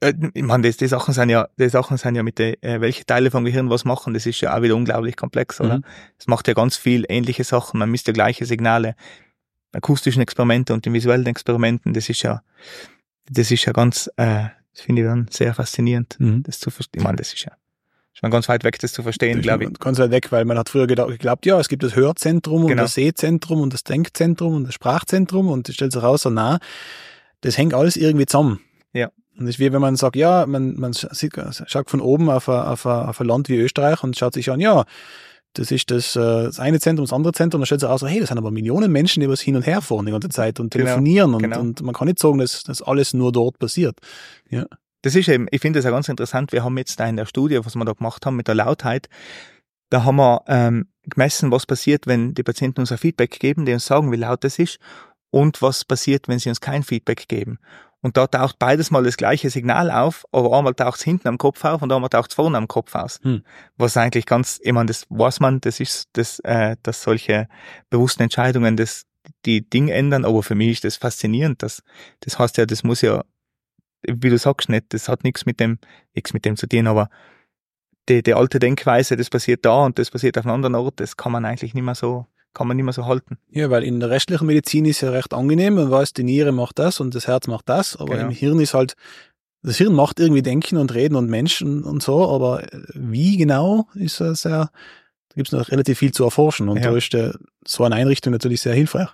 äh, 0.00 0.14
ich 0.34 0.42
meine, 0.42 0.66
das, 0.66 0.76
die 0.76 0.86
Sachen 0.86 1.12
sind 1.12 1.30
ja, 1.30 1.48
die 1.58 1.68
Sachen 1.68 1.96
sind 1.96 2.14
ja 2.14 2.22
mit 2.22 2.38
den, 2.38 2.60
äh, 2.62 2.80
welche 2.80 3.04
Teile 3.04 3.30
vom 3.30 3.44
Gehirn 3.44 3.70
was 3.70 3.84
machen, 3.84 4.14
das 4.14 4.26
ist 4.26 4.40
ja 4.40 4.56
auch 4.56 4.62
wieder 4.62 4.76
unglaublich 4.76 5.16
komplex, 5.16 5.60
oder? 5.60 5.78
Mhm. 5.78 5.84
Es 6.18 6.26
macht 6.26 6.46
ja 6.48 6.54
ganz 6.54 6.76
viel 6.76 7.04
ähnliche 7.08 7.44
Sachen, 7.44 7.78
man 7.78 7.90
misst 7.90 8.06
ja 8.06 8.12
gleiche 8.12 8.46
Signale, 8.46 8.94
akustischen 9.72 10.22
Experimente 10.22 10.72
und 10.72 10.84
den 10.86 10.92
visuellen 10.92 11.26
Experimenten, 11.26 11.92
das 11.92 12.08
ist 12.08 12.22
ja, 12.22 12.42
das 13.30 13.50
ist 13.50 13.64
ja 13.64 13.72
ganz, 13.72 14.08
äh, 14.16 14.44
das 14.72 14.82
finde 14.82 15.02
ich 15.02 15.08
dann 15.08 15.26
sehr 15.30 15.54
faszinierend, 15.54 16.16
mhm. 16.18 16.42
das 16.42 16.60
zu 16.60 16.70
verstehen. 16.70 17.00
Ich 17.00 17.04
meine, 17.04 17.16
das 17.16 17.32
ist 17.32 17.44
ja 17.44 17.52
schon 18.12 18.30
ganz 18.30 18.48
weit 18.48 18.64
weg, 18.64 18.78
das 18.78 18.92
zu 18.92 19.02
verstehen, 19.02 19.40
glaube 19.40 19.64
ich. 19.64 19.72
Ganz 19.78 19.98
weit 19.98 20.10
weg, 20.10 20.30
weil 20.32 20.44
man 20.44 20.58
hat 20.58 20.68
früher 20.68 20.86
geglaubt, 20.86 21.46
ja, 21.46 21.58
es 21.58 21.68
gibt 21.68 21.82
das 21.82 21.96
Hörzentrum 21.96 22.62
genau. 22.62 22.70
und 22.72 22.76
das 22.76 22.94
Sehzentrum 22.94 23.60
und 23.60 23.72
das 23.72 23.84
Denkzentrum 23.84 24.54
und 24.54 24.64
das 24.64 24.74
Sprachzentrum 24.74 25.48
und 25.48 25.68
das 25.68 25.74
stellt 25.74 25.92
sich 25.92 26.02
raus, 26.02 26.22
so 26.22 26.30
na, 26.30 26.58
das 27.40 27.58
hängt 27.58 27.74
alles 27.74 27.96
irgendwie 27.96 28.26
zusammen. 28.26 28.60
Ja. 28.92 29.10
Und 29.38 29.46
das 29.46 29.56
ist 29.56 29.58
wie 29.58 29.72
wenn 29.72 29.80
man 29.80 29.96
sagt, 29.96 30.16
ja, 30.16 30.46
man, 30.46 30.78
man 30.78 30.92
sieht, 30.92 31.34
schaut 31.66 31.90
von 31.90 32.00
oben 32.00 32.28
auf 32.30 32.48
ein, 32.48 32.60
auf, 32.60 32.86
ein, 32.86 33.08
auf 33.08 33.20
ein 33.20 33.26
Land 33.26 33.48
wie 33.48 33.56
Österreich 33.56 34.02
und 34.04 34.16
schaut 34.16 34.34
sich 34.34 34.50
an, 34.50 34.60
ja, 34.60 34.84
das 35.54 35.70
ist 35.70 35.90
das, 35.90 36.16
äh, 36.16 36.20
das 36.20 36.58
eine 36.58 36.80
Zentrum, 36.80 37.04
das 37.04 37.12
andere 37.12 37.32
Zentrum, 37.32 37.58
und 37.58 37.62
dann 37.62 37.66
stellt 37.66 37.80
sich 37.80 37.90
raus, 37.90 38.02
hey, 38.02 38.20
das 38.20 38.28
sind 38.28 38.38
aber 38.38 38.50
Millionen 38.50 38.90
Menschen, 38.90 39.20
die 39.20 39.28
was 39.28 39.40
hin 39.40 39.56
und 39.56 39.66
her 39.66 39.80
fahren 39.80 40.06
die 40.06 40.12
ganze 40.12 40.28
Zeit 40.28 40.60
und 40.60 40.72
genau, 40.72 40.84
telefonieren 40.84 41.32
genau, 41.32 41.36
und, 41.36 41.42
genau. 41.42 41.60
und 41.60 41.82
man 41.82 41.94
kann 41.94 42.06
nicht 42.08 42.18
sagen, 42.18 42.38
dass, 42.38 42.62
dass 42.62 42.82
alles 42.82 43.14
nur 43.14 43.32
dort 43.32 43.58
passiert. 43.58 43.98
Ja. 44.50 44.66
Das 45.02 45.16
ist 45.16 45.28
eben, 45.28 45.48
ich 45.50 45.60
finde 45.60 45.78
das 45.78 45.84
ja 45.84 45.90
ganz 45.90 46.08
interessant. 46.08 46.52
Wir 46.52 46.62
haben 46.62 46.78
jetzt 46.78 46.98
da 47.00 47.06
in 47.06 47.16
der 47.16 47.26
Studie, 47.26 47.58
was 47.64 47.74
wir 47.74 47.84
da 47.84 47.92
gemacht 47.92 48.24
haben 48.24 48.36
mit 48.36 48.46
der 48.46 48.54
Lautheit, 48.54 49.08
da 49.90 50.04
haben 50.04 50.16
wir 50.16 50.42
ähm, 50.46 50.86
gemessen, 51.04 51.50
was 51.50 51.66
passiert, 51.66 52.06
wenn 52.06 52.34
die 52.34 52.42
Patienten 52.42 52.80
uns 52.80 52.92
ein 52.92 52.98
Feedback 52.98 53.38
geben, 53.38 53.66
die 53.66 53.74
uns 53.74 53.84
sagen, 53.84 54.10
wie 54.10 54.16
laut 54.16 54.44
das 54.44 54.58
ist, 54.58 54.78
und 55.30 55.60
was 55.60 55.84
passiert, 55.84 56.28
wenn 56.28 56.38
sie 56.38 56.50
uns 56.50 56.60
kein 56.60 56.82
Feedback 56.82 57.26
geben. 57.28 57.58
Und 58.02 58.16
da 58.16 58.26
taucht 58.26 58.58
beides 58.58 58.90
mal 58.90 59.04
das 59.04 59.16
gleiche 59.16 59.48
Signal 59.48 59.90
auf, 59.90 60.24
aber 60.32 60.56
einmal 60.56 60.74
taucht 60.74 60.98
es 60.98 61.04
hinten 61.04 61.28
am 61.28 61.38
Kopf 61.38 61.64
auf 61.64 61.82
und 61.82 61.92
einmal 61.92 62.10
taucht 62.10 62.30
es 62.30 62.34
vorne 62.34 62.58
am 62.58 62.68
Kopf 62.68 62.94
aus. 62.94 63.20
Hm. 63.22 63.42
Was 63.76 63.96
eigentlich 63.96 64.26
ganz, 64.26 64.60
ich 64.62 64.72
meine, 64.72 64.86
das 64.86 65.06
weiß 65.08 65.40
man, 65.40 65.60
das 65.60 65.78
ist, 65.78 66.08
das, 66.14 66.40
äh, 66.40 66.76
dass 66.82 67.02
solche 67.02 67.48
bewussten 67.90 68.24
Entscheidungen 68.24 68.76
das, 68.76 69.04
die 69.46 69.68
Dinge 69.68 69.92
ändern, 69.92 70.24
aber 70.24 70.42
für 70.42 70.56
mich 70.56 70.72
ist 70.72 70.84
das 70.84 70.96
faszinierend. 70.96 71.62
Das, 71.62 71.82
das 72.20 72.38
heißt 72.38 72.58
ja, 72.58 72.66
das 72.66 72.82
muss 72.82 73.02
ja 73.02 73.22
wie 74.02 74.30
du 74.30 74.38
sagst, 74.38 74.68
nicht, 74.68 74.92
das 74.92 75.08
hat 75.08 75.24
nichts 75.24 75.46
mit 75.46 75.60
dem, 75.60 75.78
nichts 76.14 76.32
mit 76.32 76.44
dem 76.44 76.56
zu 76.56 76.66
tun, 76.66 76.86
aber 76.86 77.08
die, 78.08 78.22
die 78.22 78.34
alte 78.34 78.58
Denkweise, 78.58 79.16
das 79.16 79.30
passiert 79.30 79.64
da 79.64 79.84
und 79.84 79.98
das 79.98 80.10
passiert 80.10 80.36
auf 80.38 80.44
einem 80.44 80.56
anderen 80.56 80.74
Ort, 80.74 80.98
das 80.98 81.16
kann 81.16 81.32
man 81.32 81.44
eigentlich 81.44 81.74
nicht 81.74 81.84
mehr 81.84 81.94
so, 81.94 82.26
kann 82.54 82.68
man 82.68 82.76
nicht 82.76 82.84
mehr 82.84 82.92
so 82.92 83.06
halten. 83.06 83.38
Ja, 83.50 83.70
weil 83.70 83.82
in 83.82 84.00
der 84.00 84.10
restlichen 84.10 84.46
Medizin 84.46 84.84
ist 84.84 85.00
ja 85.00 85.10
recht 85.10 85.32
angenehm, 85.34 85.74
man 85.74 85.90
weiß, 85.90 86.12
die 86.12 86.24
Niere 86.24 86.52
macht 86.52 86.78
das 86.78 87.00
und 87.00 87.14
das 87.14 87.26
Herz 87.26 87.46
macht 87.46 87.68
das, 87.68 87.96
aber 87.96 88.16
genau. 88.16 88.28
im 88.28 88.34
Hirn 88.34 88.60
ist 88.60 88.74
halt, 88.74 88.94
das 89.62 89.76
Hirn 89.78 89.94
macht 89.94 90.20
irgendwie 90.20 90.42
Denken 90.42 90.76
und 90.76 90.92
Reden 90.94 91.14
und 91.14 91.30
Menschen 91.30 91.84
und 91.84 92.02
so, 92.02 92.28
aber 92.28 92.64
wie 92.94 93.36
genau 93.36 93.88
ist 93.94 94.20
das 94.20 94.44
ja, 94.44 94.70
da 95.32 95.34
gibt 95.34 95.48
es 95.48 95.52
noch 95.52 95.70
relativ 95.70 95.98
viel 95.98 96.12
zu 96.12 96.24
erforschen 96.24 96.68
und 96.68 96.78
ja. 96.78 96.90
da 96.90 96.96
ist 96.96 97.12
der, 97.12 97.34
so 97.66 97.84
eine 97.84 97.94
Einrichtung 97.94 98.32
natürlich 98.32 98.60
sehr 98.60 98.74
hilfreich. 98.74 99.08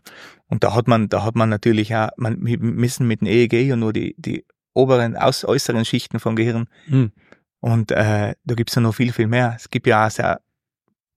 Und 0.48 0.64
da 0.64 0.74
hat 0.74 0.88
man, 0.88 1.09
da 1.09 1.22
hat 1.24 1.37
man 1.37 1.48
natürlich 1.48 1.94
auch, 1.94 2.09
man, 2.16 2.44
wir 2.44 2.59
müssen 2.59 3.07
mit 3.07 3.20
dem 3.20 3.29
EEG 3.29 3.53
ja 3.53 3.77
nur 3.77 3.92
die, 3.92 4.14
die 4.18 4.44
oberen, 4.74 5.16
aus, 5.16 5.44
äußeren 5.44 5.85
Schichten 5.85 6.18
vom 6.18 6.35
Gehirn. 6.35 6.68
Mhm. 6.88 7.12
Und 7.61 7.90
äh, 7.90 8.35
da 8.44 8.55
gibt's 8.55 8.74
ja 8.74 8.81
noch 8.81 8.94
viel, 8.94 9.12
viel 9.12 9.27
mehr. 9.27 9.55
Es 9.57 9.68
gibt 9.70 9.87
ja 9.87 10.07
auch 10.07 10.11
sehr 10.11 10.40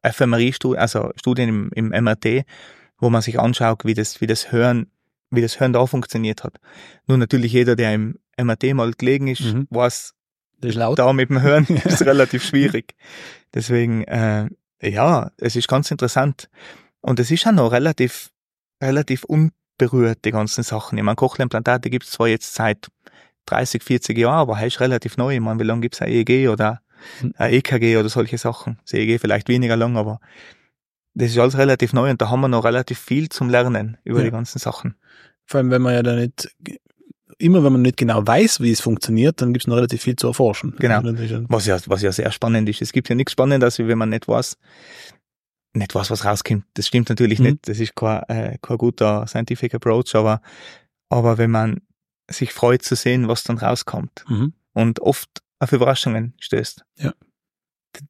Ephemerie-Studien, 0.02 0.80
also 0.80 1.12
Studien 1.16 1.50
im, 1.50 1.72
im 1.74 2.04
MRT, 2.04 2.46
wo 2.98 3.10
man 3.10 3.22
sich 3.22 3.40
anschaut, 3.40 3.86
wie 3.86 3.94
das, 3.94 4.22
wie 4.22 4.28
das 4.28 4.52
Hören, 4.52 4.88
wie 5.30 5.42
das 5.42 5.60
Hören 5.60 5.74
da 5.74 5.86
funktioniert 5.86 6.44
hat. 6.44 6.56
Nur 7.08 7.18
natürlich 7.18 7.54
jeder, 7.54 7.76
der 7.76 7.94
im 7.94 8.20
MRT 8.40 8.74
mal 8.74 8.92
gelegen 8.94 9.28
ist, 9.28 9.42
mhm. 9.42 9.68
weiß, 9.70 10.14
das 10.60 10.70
ist 10.70 10.76
laut. 10.76 11.00
da 11.00 11.12
mit 11.14 11.30
dem 11.30 11.42
Hören 11.42 11.66
ist 11.86 12.04
relativ 12.04 12.44
schwierig. 12.44 12.96
Deswegen, 13.54 14.04
äh, 14.04 14.50
ja, 14.82 15.32
es 15.38 15.56
ist 15.56 15.68
ganz 15.68 15.92
interessant. 15.92 16.50
Und 17.02 17.20
es 17.20 17.32
ist 17.32 17.44
ja 17.44 17.52
noch 17.52 17.72
relativ, 17.72 18.32
relativ 18.82 19.24
unberührt, 19.24 20.24
die 20.26 20.32
ganzen 20.32 20.64
Sachen. 20.64 20.98
Ich 20.98 21.04
meine, 21.04 21.16
Cochlea-Implantate 21.16 21.90
gibt 21.90 22.06
es 22.06 22.12
zwar 22.12 22.28
jetzt 22.28 22.54
seit 22.54 22.88
30, 23.48 23.84
40 23.84 24.18
Jahre, 24.18 24.38
aber 24.38 24.60
er 24.60 24.68
ist 24.68 24.80
relativ 24.80 25.18
neu. 25.18 25.34
Ich 25.34 25.42
meine, 25.42 25.60
wie 25.60 25.64
lange 25.64 25.82
gibt's 25.82 26.02
ein 26.02 26.10
EEG 26.10 26.50
oder 26.50 26.82
EKG 27.38 27.98
oder 27.98 28.10
solche 28.10 28.38
Sachen? 28.38 28.78
Das 28.84 28.94
EEG 28.94 29.20
vielleicht 29.20 29.48
weniger 29.48 29.76
lang, 29.76 29.98
aber 29.98 30.20
das 31.14 31.32
ist 31.32 31.38
alles 31.38 31.58
relativ 31.58 31.94
neu 31.94 32.10
und 32.10 32.22
da 32.22 32.30
haben 32.30 32.42
wir 32.42 32.48
noch 32.48 32.64
relativ 32.64 33.00
viel 33.00 33.30
zum 33.30 33.50
Lernen 33.50 33.98
über 34.04 34.20
ja. 34.20 34.26
die 34.26 34.32
ganzen 34.32 34.60
Sachen. 34.60 34.96
Vor 35.46 35.60
allem, 35.60 35.72
wenn 35.72 35.82
man 35.82 35.94
ja 35.94 36.04
da 36.04 36.16
nicht, 36.16 36.50
immer 37.38 37.64
wenn 37.64 37.74
man 37.74 37.82
nicht 37.82 37.98
genau 37.98 38.26
weiß, 38.26 38.62
wie 38.62 38.72
es 38.72 38.80
funktioniert, 38.80 39.42
dann 39.42 39.54
gibt 39.54 39.64
es 39.64 39.68
noch 39.68 39.76
relativ 39.76 40.02
viel 40.02 40.16
zu 40.16 40.28
erforschen. 40.28 40.76
Genau. 40.80 41.02
Was 41.50 41.66
ja, 41.66 41.78
was 41.88 42.02
ja 42.02 42.12
sehr 42.12 42.32
spannend 42.32 42.70
ist. 42.70 42.82
Es 42.82 42.94
gibt 42.94 43.10
ja 43.10 43.16
nichts 43.16 43.34
Spannendes, 43.34 43.80
wie 43.80 43.88
wenn 43.88 43.98
man 43.98 44.10
nicht 44.10 44.28
weiß, 44.28 44.58
nicht 45.73 45.96
weiß, 45.96 46.12
was 46.12 46.25
rauskommt. 46.25 46.65
Das 46.75 46.88
stimmt 46.88 47.10
natürlich 47.10 47.40
mhm. 47.40 47.46
nicht. 47.46 47.67
Das 47.67 47.80
ist 47.80 47.96
kein, 47.96 48.23
äh, 48.30 48.58
kein 48.62 48.78
guter 48.78 49.28
scientific 49.28 49.73
approach, 49.73 50.15
aber, 50.15 50.42
aber 51.10 51.38
wenn 51.38 51.52
man 51.52 51.82
sich 52.30 52.54
freut 52.54 52.84
zu 52.84 52.96
sehen, 52.96 53.28
was 53.28 53.44
dann 53.44 53.58
rauskommt. 53.58 54.23
Mhm. 54.28 54.54
Und 54.73 55.02
oft 55.02 55.42
auf 55.62 55.72
Überraschungen 55.72 56.34
stößt. 56.40 56.84
Ja. 56.98 57.14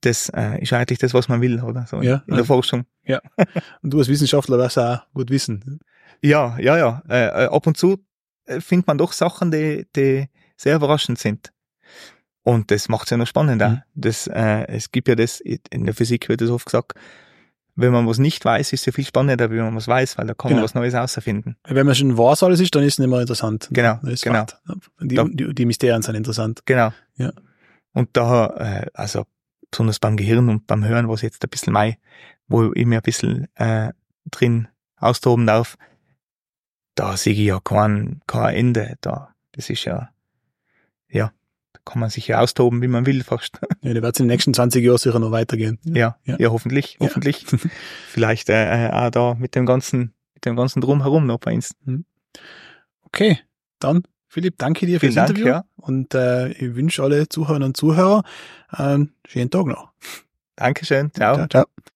Das 0.01 0.29
äh, 0.29 0.61
ist 0.61 0.73
eigentlich 0.73 0.99
das, 0.99 1.13
was 1.13 1.27
man 1.27 1.41
will, 1.41 1.61
oder? 1.61 1.85
So 1.87 2.01
ja, 2.01 2.23
in 2.27 2.35
der 2.35 2.45
Forschung. 2.45 2.85
Ja. 3.03 3.19
Und 3.81 3.91
du 3.93 3.99
als 3.99 4.07
Wissenschaftler 4.07 4.57
wirst 4.57 4.79
auch 4.79 5.01
gut 5.13 5.29
wissen. 5.29 5.79
Ja, 6.21 6.57
ja, 6.59 6.77
ja. 6.77 7.03
Äh, 7.09 7.45
äh 7.45 7.47
ab 7.47 7.65
und 7.65 7.77
zu 7.77 8.05
äh, 8.45 8.61
findet 8.61 8.87
man 8.87 8.99
doch 8.99 9.11
Sachen, 9.11 9.51
die, 9.51 9.87
die 9.95 10.29
sehr 10.55 10.75
überraschend 10.75 11.17
sind. 11.17 11.51
Und 12.43 12.71
das 12.71 12.89
macht's 12.89 13.09
ja 13.09 13.17
noch 13.17 13.27
spannender. 13.27 13.69
Mhm. 13.69 13.81
Das, 13.95 14.27
äh, 14.27 14.67
es 14.67 14.91
gibt 14.91 15.07
ja 15.07 15.15
das, 15.15 15.39
in 15.41 15.85
der 15.85 15.95
Physik 15.95 16.29
wird 16.29 16.41
das 16.41 16.51
oft 16.51 16.65
gesagt, 16.65 16.93
wenn 17.75 17.91
man 17.91 18.07
was 18.07 18.17
nicht 18.19 18.43
weiß, 18.43 18.73
ist 18.73 18.81
es 18.81 18.85
ja 18.85 18.91
viel 18.91 19.05
spannender, 19.05 19.49
wie 19.51 19.57
man 19.57 19.75
was 19.75 19.87
weiß, 19.87 20.17
weil 20.17 20.27
da 20.27 20.33
kann 20.33 20.49
Genau. 20.49 20.59
man 20.59 20.63
was 20.65 20.75
Neues 20.75 20.93
auserfinden. 20.95 21.55
Wenn 21.67 21.85
man 21.85 21.95
schon 21.95 22.17
weiß 22.17 22.43
alles 22.43 22.59
ist, 22.59 22.73
dann 22.75 22.83
ist 22.83 22.93
es 22.93 22.99
nicht 22.99 23.09
mehr 23.09 23.21
interessant. 23.21 23.69
Genau, 23.71 23.99
genau. 24.03 24.39
Fakt. 24.39 24.61
Die, 24.99 25.15
Da- 25.15 25.25
die, 25.29 25.53
die 25.55 25.65
Mysterien 25.65 26.01
sind 26.01 26.15
interessant. 26.15 26.61
Genau. 26.65 26.91
Ja. 27.15 27.31
Und 27.93 28.09
da, 28.13 28.47
äh, 28.57 28.85
also 28.93 29.25
besonders 29.69 29.99
beim 29.99 30.17
Gehirn 30.17 30.49
und 30.49 30.67
beim 30.67 30.83
Hören, 30.83 31.07
was 31.09 31.21
jetzt 31.21 31.43
ein 31.43 31.49
bisschen 31.49 31.73
mei, 31.73 31.97
wo 32.47 32.71
ich 32.73 32.85
mir 32.85 32.97
ein 32.97 33.01
bisschen 33.03 33.47
äh, 33.55 33.91
drin 34.29 34.67
austoben 34.97 35.47
darf, 35.47 35.77
da 36.95 37.15
sehe 37.17 37.33
ich 37.33 37.39
ja 37.39 37.59
kein, 37.63 38.21
kein 38.27 38.53
Ende. 38.55 38.95
Da, 39.01 39.33
das 39.53 39.69
ist 39.69 39.85
ja, 39.85 40.09
da 41.73 41.79
kann 41.85 41.99
man 41.99 42.09
sich 42.09 42.27
ja 42.27 42.39
austoben, 42.39 42.81
wie 42.81 42.87
man 42.87 43.05
will, 43.05 43.23
fast. 43.23 43.59
Ja, 43.81 43.93
da 43.93 44.01
wird 44.01 44.15
es 44.15 44.19
in 44.19 44.27
den 44.27 44.33
nächsten 44.33 44.53
20 44.53 44.83
Jahren 44.83 44.97
sicher 44.97 45.19
noch 45.19 45.31
weitergehen. 45.31 45.79
Ja, 45.83 46.17
ja, 46.25 46.35
Ja. 46.39 46.49
hoffentlich, 46.51 46.97
Ja. 46.99 47.07
hoffentlich. 47.07 47.45
Vielleicht 48.09 48.49
äh, 48.49 48.87
äh, 48.87 48.91
auch 48.91 49.09
da 49.09 49.33
mit 49.35 49.55
dem 49.55 49.65
ganzen, 49.65 50.13
mit 50.33 50.45
dem 50.45 50.55
ganzen 50.55 50.81
Drumherum 50.81 51.25
noch 51.25 51.39
bei 51.39 51.53
uns. 51.53 51.75
Okay, 53.03 53.39
dann 53.79 54.03
Philipp, 54.27 54.55
danke 54.57 54.85
dir 54.85 54.99
Vielen 54.99 55.15
Dank, 55.15 55.29
Interview 55.29 55.47
ja. 55.47 55.65
und 55.75 56.13
äh, 56.13 56.49
ich 56.53 56.75
wünsche 56.75 57.03
alle 57.03 57.27
Zuhörerinnen 57.27 57.67
und 57.69 57.77
Zuhörer 57.77 58.23
einen 58.69 59.13
schönen 59.27 59.49
Tag 59.49 59.65
noch. 59.65 59.89
Dankeschön, 60.55 61.11
ciao. 61.13 61.35
ciao. 61.35 61.47
ciao. 61.47 61.65